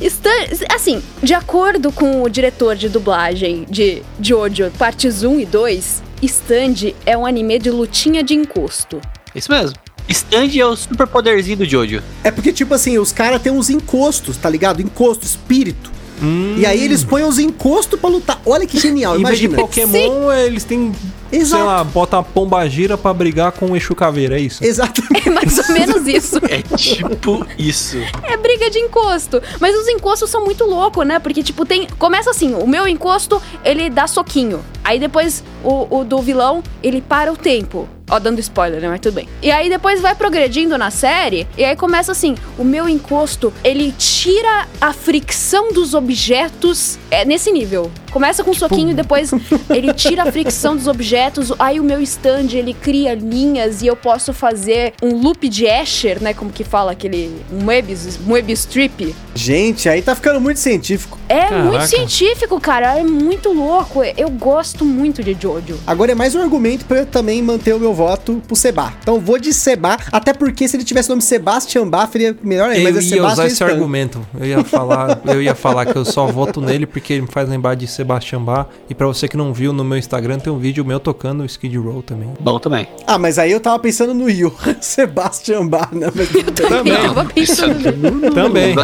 Stand, 0.00 0.66
assim, 0.74 1.02
de 1.22 1.34
acordo 1.34 1.92
com 1.92 2.22
o 2.22 2.28
diretor 2.28 2.74
de 2.76 2.88
dublagem 2.88 3.66
de 3.68 4.02
Jojo, 4.20 4.70
partes 4.78 5.22
1 5.22 5.40
e 5.40 5.46
2, 5.46 6.02
Stand 6.22 6.92
é 7.06 7.16
um 7.16 7.26
anime 7.26 7.58
de 7.58 7.70
lutinha 7.70 8.22
de 8.22 8.34
encosto. 8.34 9.00
Isso 9.34 9.50
mesmo. 9.50 9.76
Stand 10.08 10.50
é 10.58 10.66
o 10.66 10.76
super 10.76 11.06
poderzinho 11.06 11.58
do 11.58 11.64
Jojo. 11.64 12.02
É 12.24 12.30
porque, 12.30 12.52
tipo 12.52 12.74
assim, 12.74 12.98
os 12.98 13.12
caras 13.12 13.40
têm 13.40 13.52
uns 13.52 13.70
encostos, 13.70 14.36
tá 14.36 14.50
ligado? 14.50 14.82
Encosto, 14.82 15.24
espírito. 15.24 15.90
Hum. 16.22 16.54
E 16.56 16.66
aí 16.66 16.82
eles 16.84 17.02
põem 17.02 17.24
os 17.24 17.38
encostos 17.38 17.98
pra 17.98 18.08
lutar. 18.10 18.40
Olha 18.46 18.66
que 18.66 18.78
genial, 18.78 19.18
Em 19.18 19.24
vez 19.24 19.38
de 19.38 19.46
imagina. 19.46 19.62
Pokémon, 19.68 20.32
eles 20.32 20.64
têm, 20.64 20.92
Exato. 21.32 21.62
sei 21.62 21.62
lá, 21.62 21.82
bota 21.82 22.18
a 22.18 22.22
pomba 22.22 22.68
gira 22.68 22.98
pra 22.98 23.12
brigar 23.14 23.52
com 23.52 23.72
o 23.72 23.76
Exu 23.76 23.94
Caveira, 23.94 24.38
é 24.38 24.42
isso? 24.42 24.62
Exatamente. 24.64 25.28
É 25.28 25.30
mais 25.30 25.58
ou 25.58 25.74
menos 25.74 26.06
isso. 26.06 26.38
É 26.48 26.62
tipo 26.76 27.46
isso. 27.58 27.96
É 28.22 28.36
briga 28.36 28.68
de 28.70 28.78
encosto. 28.78 29.40
Mas 29.60 29.74
os 29.76 29.88
encostos 29.88 30.28
são 30.28 30.44
muito 30.44 30.64
loucos, 30.64 31.06
né? 31.06 31.18
Porque, 31.18 31.42
tipo, 31.42 31.64
tem. 31.64 31.86
Começa 31.98 32.30
assim: 32.30 32.54
o 32.54 32.66
meu 32.66 32.86
encosto, 32.86 33.40
ele 33.64 33.88
dá 33.88 34.06
soquinho. 34.06 34.62
Aí 34.84 34.98
depois 34.98 35.42
o, 35.62 35.98
o 35.98 36.04
do 36.04 36.18
vilão, 36.18 36.62
ele 36.82 37.00
para 37.00 37.32
o 37.32 37.36
tempo. 37.36 37.88
Ó, 38.10 38.18
dando 38.18 38.40
spoiler, 38.40 38.80
né? 38.80 38.88
Mas 38.88 39.00
tudo 39.00 39.14
bem. 39.14 39.28
E 39.40 39.50
aí 39.50 39.70
depois 39.70 40.00
vai 40.00 40.14
progredindo 40.14 40.76
na 40.76 40.90
série. 40.90 41.46
E 41.56 41.64
aí 41.64 41.76
começa 41.76 42.12
assim: 42.12 42.34
o 42.58 42.64
meu 42.64 42.88
encosto, 42.88 43.52
ele 43.64 43.92
tira 43.96 44.66
a 44.80 44.92
fricção 44.92 45.72
dos 45.72 45.94
objetos. 45.94 46.98
É 47.10 47.24
nesse 47.24 47.50
nível. 47.50 47.90
Começa 48.10 48.44
com 48.44 48.50
um 48.50 48.54
soquinho 48.54 48.90
e 48.90 48.94
depois 48.94 49.30
ele 49.70 49.94
tira 49.94 50.24
a 50.24 50.32
fricção 50.32 50.76
dos 50.76 50.86
objetos. 50.86 51.21
Aí 51.58 51.78
o 51.78 51.84
meu 51.84 52.00
stand, 52.00 52.48
ele 52.52 52.74
cria 52.74 53.14
linhas 53.14 53.82
e 53.82 53.86
eu 53.86 53.96
posso 53.96 54.32
fazer 54.32 54.94
um 55.02 55.14
loop 55.14 55.48
de 55.48 55.66
Escher, 55.66 56.22
né? 56.22 56.34
Como 56.34 56.50
que 56.50 56.64
fala 56.64 56.92
aquele 56.92 57.32
Moebius, 57.50 58.18
Moebius 58.18 58.60
Strip. 58.60 59.14
Gente, 59.34 59.88
aí 59.88 60.02
tá 60.02 60.14
ficando 60.14 60.40
muito 60.40 60.58
científico. 60.58 61.18
É 61.28 61.46
Caraca. 61.46 61.62
muito 61.64 61.86
científico, 61.86 62.60
cara. 62.60 62.98
É 62.98 63.02
muito 63.02 63.52
louco. 63.52 64.02
Eu 64.16 64.28
gosto 64.30 64.84
muito 64.84 65.22
de 65.22 65.36
Jojo. 65.40 65.78
Agora 65.86 66.12
é 66.12 66.14
mais 66.14 66.34
um 66.34 66.42
argumento 66.42 66.84
pra 66.84 66.98
eu 66.98 67.06
também 67.06 67.40
manter 67.42 67.74
o 67.74 67.78
meu 67.78 67.94
voto 67.94 68.42
pro 68.46 68.56
Seba. 68.56 68.92
Então 69.00 69.18
vou 69.18 69.38
de 69.38 69.52
Seba, 69.52 69.96
até 70.10 70.32
porque 70.32 70.66
se 70.68 70.76
ele 70.76 70.84
tivesse 70.84 71.08
o 71.08 71.12
nome 71.12 71.22
Sebastian 71.22 71.88
Bach, 71.88 72.10
seria 72.10 72.36
melhor 72.42 72.70
ainda. 72.70 72.90
Eu 72.90 72.94
mas 72.94 73.12
é 73.12 73.14
ia 73.16 73.22
usar 73.22 73.30
Sebastian 73.30 73.46
esse 73.46 73.54
Stan. 73.54 73.66
argumento. 73.66 74.26
Eu 74.38 74.46
ia 74.46 74.64
falar, 74.64 75.20
eu 75.24 75.42
ia 75.42 75.54
falar 75.54 75.86
que 75.86 75.96
eu 75.96 76.04
só 76.04 76.26
voto 76.26 76.60
nele 76.60 76.86
porque 76.86 77.14
ele 77.14 77.22
me 77.22 77.28
faz 77.28 77.48
lembrar 77.48 77.74
de 77.74 77.86
Sebastian 77.86 78.42
Bach. 78.42 78.66
E 78.90 78.94
pra 78.94 79.06
você 79.06 79.28
que 79.28 79.36
não 79.36 79.52
viu 79.52 79.72
no 79.72 79.84
meu 79.84 79.96
Instagram, 79.96 80.38
tem 80.38 80.52
um 80.52 80.58
vídeo 80.58 80.84
meu 80.84 81.00
tocando 81.00 81.11
o 81.42 81.44
Skid 81.44 81.76
Row 81.78 82.02
também. 82.02 82.30
Bom 82.40 82.58
também. 82.58 82.88
Ah, 83.06 83.18
mas 83.18 83.38
aí 83.38 83.52
eu 83.52 83.60
tava 83.60 83.78
pensando 83.78 84.14
no 84.14 84.28
Yu. 84.28 84.52
Sebastian 84.80 85.66
Bach, 85.66 85.92
né? 85.92 86.10
Mas 86.14 86.28
bem. 86.30 86.44
Também. 86.44 86.92
Eu 86.92 87.14
tava 87.14 87.24
pensando. 87.26 87.96
no, 87.96 88.30
Também. 88.32 88.74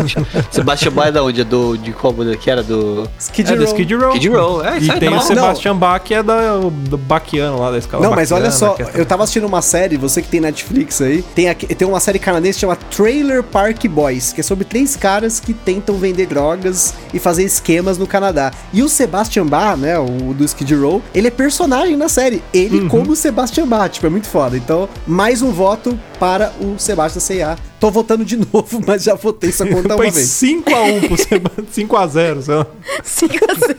Sebastian 0.51 0.93
Bach 0.93 1.09
é 1.09 1.13
da 1.13 1.23
onde? 1.23 1.41
É 1.41 1.45
do, 1.45 1.77
de 1.77 1.93
qual 1.93 2.13
banda 2.13 2.37
que 2.37 2.51
era? 2.51 2.63
Do 2.63 3.09
Skid 3.19 3.53
É 3.53 3.57
do 3.57 3.65
Row. 3.65 3.73
Skid 3.73 3.95
Row. 3.95 4.11
Skid 4.11 4.29
Row. 4.29 4.65
É, 4.65 4.79
E 4.79 4.89
tem 4.99 5.11
tá 5.11 5.17
o. 5.17 5.21
Sebastian 5.21 5.77
Bach, 5.77 6.03
que 6.03 6.15
é 6.15 6.23
da, 6.23 6.59
do 6.59 6.99
Baquiano 6.99 7.61
lá 7.61 7.71
da 7.71 7.79
escala 7.79 8.05
Não, 8.05 8.15
mas 8.15 8.33
olha 8.33 8.51
só, 8.51 8.77
é 8.79 9.01
eu 9.01 9.07
tava 9.07 9.25
assistindo 9.25 9.47
uma 9.47 9.63
série, 9.63 9.97
você 9.97 10.23
que 10.23 10.29
tem 10.29 10.41
Netflix 10.41 11.01
aí, 11.01 11.23
tem, 11.35 11.49
aqui, 11.49 11.67
tem 11.67 11.87
uma 11.87 12.01
série 12.01 12.19
canadense 12.19 12.59
chamada 12.59 12.81
Trailer 12.91 13.43
Park 13.43 13.85
Boys, 13.87 14.33
que 14.33 14.41
é 14.41 14.45
sobre 14.45 14.65
três 14.65 14.97
caras 14.97 15.41
que 15.41 15.53
tentam 15.53 15.97
vender 15.97 16.27
drogas 16.27 16.95
e 17.13 17.19
fazer 17.19 17.45
esquemas 17.45 17.99
no 17.99 18.07
Canadá. 18.07 18.53
E 18.73 18.83
o 18.83 18.89
Sebastian 18.89 19.47
Bach, 19.47 19.77
né, 19.77 19.99
o 19.99 20.35
do 20.35 20.45
Skid 20.45 20.75
Row, 20.75 21.03
ele 21.15 21.29
é 21.29 21.31
personagem 21.31 21.97
na 21.97 22.09
série. 22.19 22.43
Ele 22.53 22.81
Uhum. 22.81 22.89
como 22.89 23.13
o 23.13 23.17
Sebastian 23.17 23.67
Bach, 23.69 23.89
tipo, 23.93 24.07
é 24.07 24.11
muito 24.11 24.27
foda. 24.29 24.57
Então, 24.57 24.89
mais 25.07 25.41
um 25.41 25.53
voto 25.53 25.99
para 26.19 26.53
o 26.61 26.77
Sebastian 26.79 27.21
C.A. 27.21 27.57
Tô 27.79 27.91
votando 27.93 28.25
de 28.25 28.37
novo, 28.53 28.81
mas 28.85 29.05
já 29.05 29.15
votei, 29.15 29.53
só 29.53 29.65
conta 29.65 29.95
uma 29.95 30.03
vez. 30.11 30.17
5x1 30.17 31.07
pro 31.07 31.17
Sebastian. 31.23 31.87
5x0, 31.87 32.43
sei 32.43 32.55
lá. 32.57 32.67
5 33.05 33.35
a 33.49 33.55
0. 33.55 33.79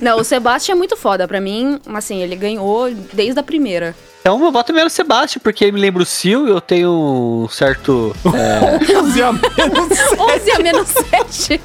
Não, 0.00 0.18
o 0.20 0.24
Sebastian 0.24 0.72
é 0.74 0.76
muito 0.76 0.96
foda. 0.96 1.28
Pra 1.28 1.40
mim, 1.40 1.78
assim, 1.94 2.22
ele 2.22 2.34
ganhou 2.36 2.90
desde 3.12 3.38
a 3.38 3.42
primeira. 3.42 3.94
Então 4.20 4.38
meu 4.38 4.52
voto 4.52 4.70
é 4.70 4.74
mesmo 4.74 4.90
Sebastian, 4.90 5.40
porque 5.42 5.64
ele 5.64 5.72
me 5.72 5.80
lembra 5.80 6.02
o 6.02 6.06
Sil 6.06 6.44
e 6.46 6.50
eu 6.50 6.60
tenho 6.60 6.90
um 6.90 7.48
certo. 7.48 8.14
É, 8.34 8.94
11 8.98 9.22
a 9.22 9.32
menos. 9.32 9.98
11 10.18 10.50
a 10.52 10.58
menos 10.58 10.88
7. 10.88 11.60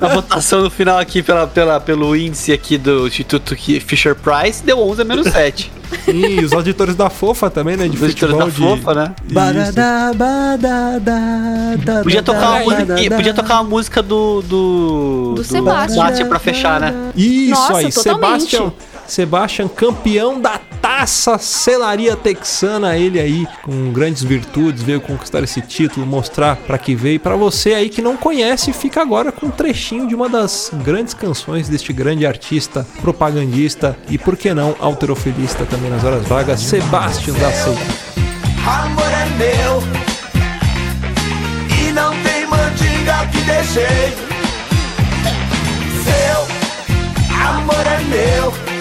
a 0.00 0.08
votação 0.08 0.62
no 0.62 0.70
final 0.70 0.98
aqui 0.98 1.20
pela, 1.20 1.46
pela, 1.48 1.80
pelo 1.80 2.14
índice 2.14 2.52
aqui 2.52 2.78
do 2.78 3.08
Instituto 3.08 3.56
que- 3.56 3.80
Fisher 3.80 4.14
Price 4.14 4.62
deu 4.62 4.78
11 4.78 5.02
a 5.02 5.04
menos 5.04 5.26
7. 5.28 5.72
E 6.08 6.42
os 6.44 6.52
auditores 6.54 6.94
da 6.94 7.10
Fofa 7.10 7.50
também, 7.50 7.76
né? 7.76 7.86
De 7.88 7.96
Os 7.96 8.00
futebol. 8.12 8.38
da 8.38 8.44
de... 8.46 8.52
Fofa, 8.52 8.94
né? 8.94 9.14
Badadá, 9.30 10.12
badadá, 10.14 12.02
Podia 12.02 12.22
tocar, 12.22 12.50
uma 12.50 12.60
música, 12.76 13.16
podia 13.16 13.34
tocar 13.34 13.54
uma 13.60 13.64
música 13.64 14.02
do. 14.02 14.40
Do, 14.42 15.32
Do 15.36 15.44
Sebastian. 15.44 16.28
pra 16.28 16.38
fechar, 16.38 16.80
né? 16.80 16.94
Isso 17.14 17.50
Nossa, 17.50 17.76
aí, 17.78 17.92
totalmente. 17.92 18.40
Sebastian, 18.50 18.72
Sebastian, 19.12 19.68
campeão 19.68 20.40
da 20.40 20.58
taça 20.80 21.36
Celaria 21.36 22.16
Texana, 22.16 22.96
ele 22.96 23.20
aí 23.20 23.46
com 23.62 23.92
grandes 23.92 24.22
virtudes, 24.22 24.82
veio 24.82 25.02
conquistar 25.02 25.42
esse 25.42 25.60
título, 25.60 26.06
mostrar 26.06 26.56
pra 26.56 26.78
que 26.78 26.94
veio. 26.94 27.20
Pra 27.20 27.36
você 27.36 27.74
aí 27.74 27.90
que 27.90 28.00
não 28.00 28.16
conhece, 28.16 28.72
fica 28.72 29.02
agora 29.02 29.30
com 29.30 29.46
um 29.46 29.50
trechinho 29.50 30.08
de 30.08 30.14
uma 30.14 30.30
das 30.30 30.70
grandes 30.82 31.12
canções 31.12 31.68
deste 31.68 31.92
grande 31.92 32.24
artista, 32.24 32.86
propagandista 33.02 33.94
e 34.08 34.16
por 34.16 34.34
que 34.34 34.54
não 34.54 34.74
alterofilista 34.80 35.66
também 35.66 35.90
nas 35.90 36.04
horas 36.04 36.26
vagas, 36.26 36.60
Sebastian 36.60 37.34
da 37.34 37.52
Seita. 37.52 37.80
Amor 38.66 39.04
é 39.04 39.26
meu 39.36 39.82
E 41.86 41.92
não 41.92 42.12
tem 42.22 42.46
mandinga 42.46 43.26
que 43.26 43.40
deixei 43.42 44.14
Seu 46.04 46.46
amor 47.46 47.86
é 47.86 47.98
meu 48.04 48.71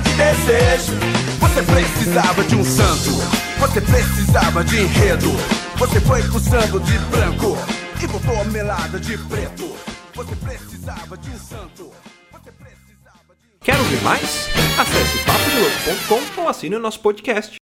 de 0.00 0.12
desejo. 0.14 0.92
Você 1.40 1.62
precisava 1.62 2.44
de 2.44 2.56
um 2.56 2.64
santo. 2.64 3.10
Você 3.58 3.80
precisava 3.80 4.64
de 4.64 4.80
enredo. 4.80 5.30
Você 5.78 6.00
foi 6.00 6.22
pulsando 6.24 6.78
de 6.80 6.98
branco 7.10 7.56
E 8.02 8.06
voltou 8.06 8.44
melada 8.46 8.98
de 9.00 9.16
preto. 9.16 9.74
Você 10.14 10.36
precisava 10.36 11.16
de 11.16 11.30
um 11.30 11.38
santo. 11.38 11.90
Você 12.32 12.52
precisava 12.52 13.34
de... 13.40 13.58
Quer 13.60 13.78
ouvir 13.78 14.02
mais? 14.02 14.48
Acesse 14.78 15.18
papodelouco.com 15.24 16.42
ou 16.42 16.48
assine 16.48 16.76
o 16.76 16.80
nosso 16.80 17.00
podcast. 17.00 17.58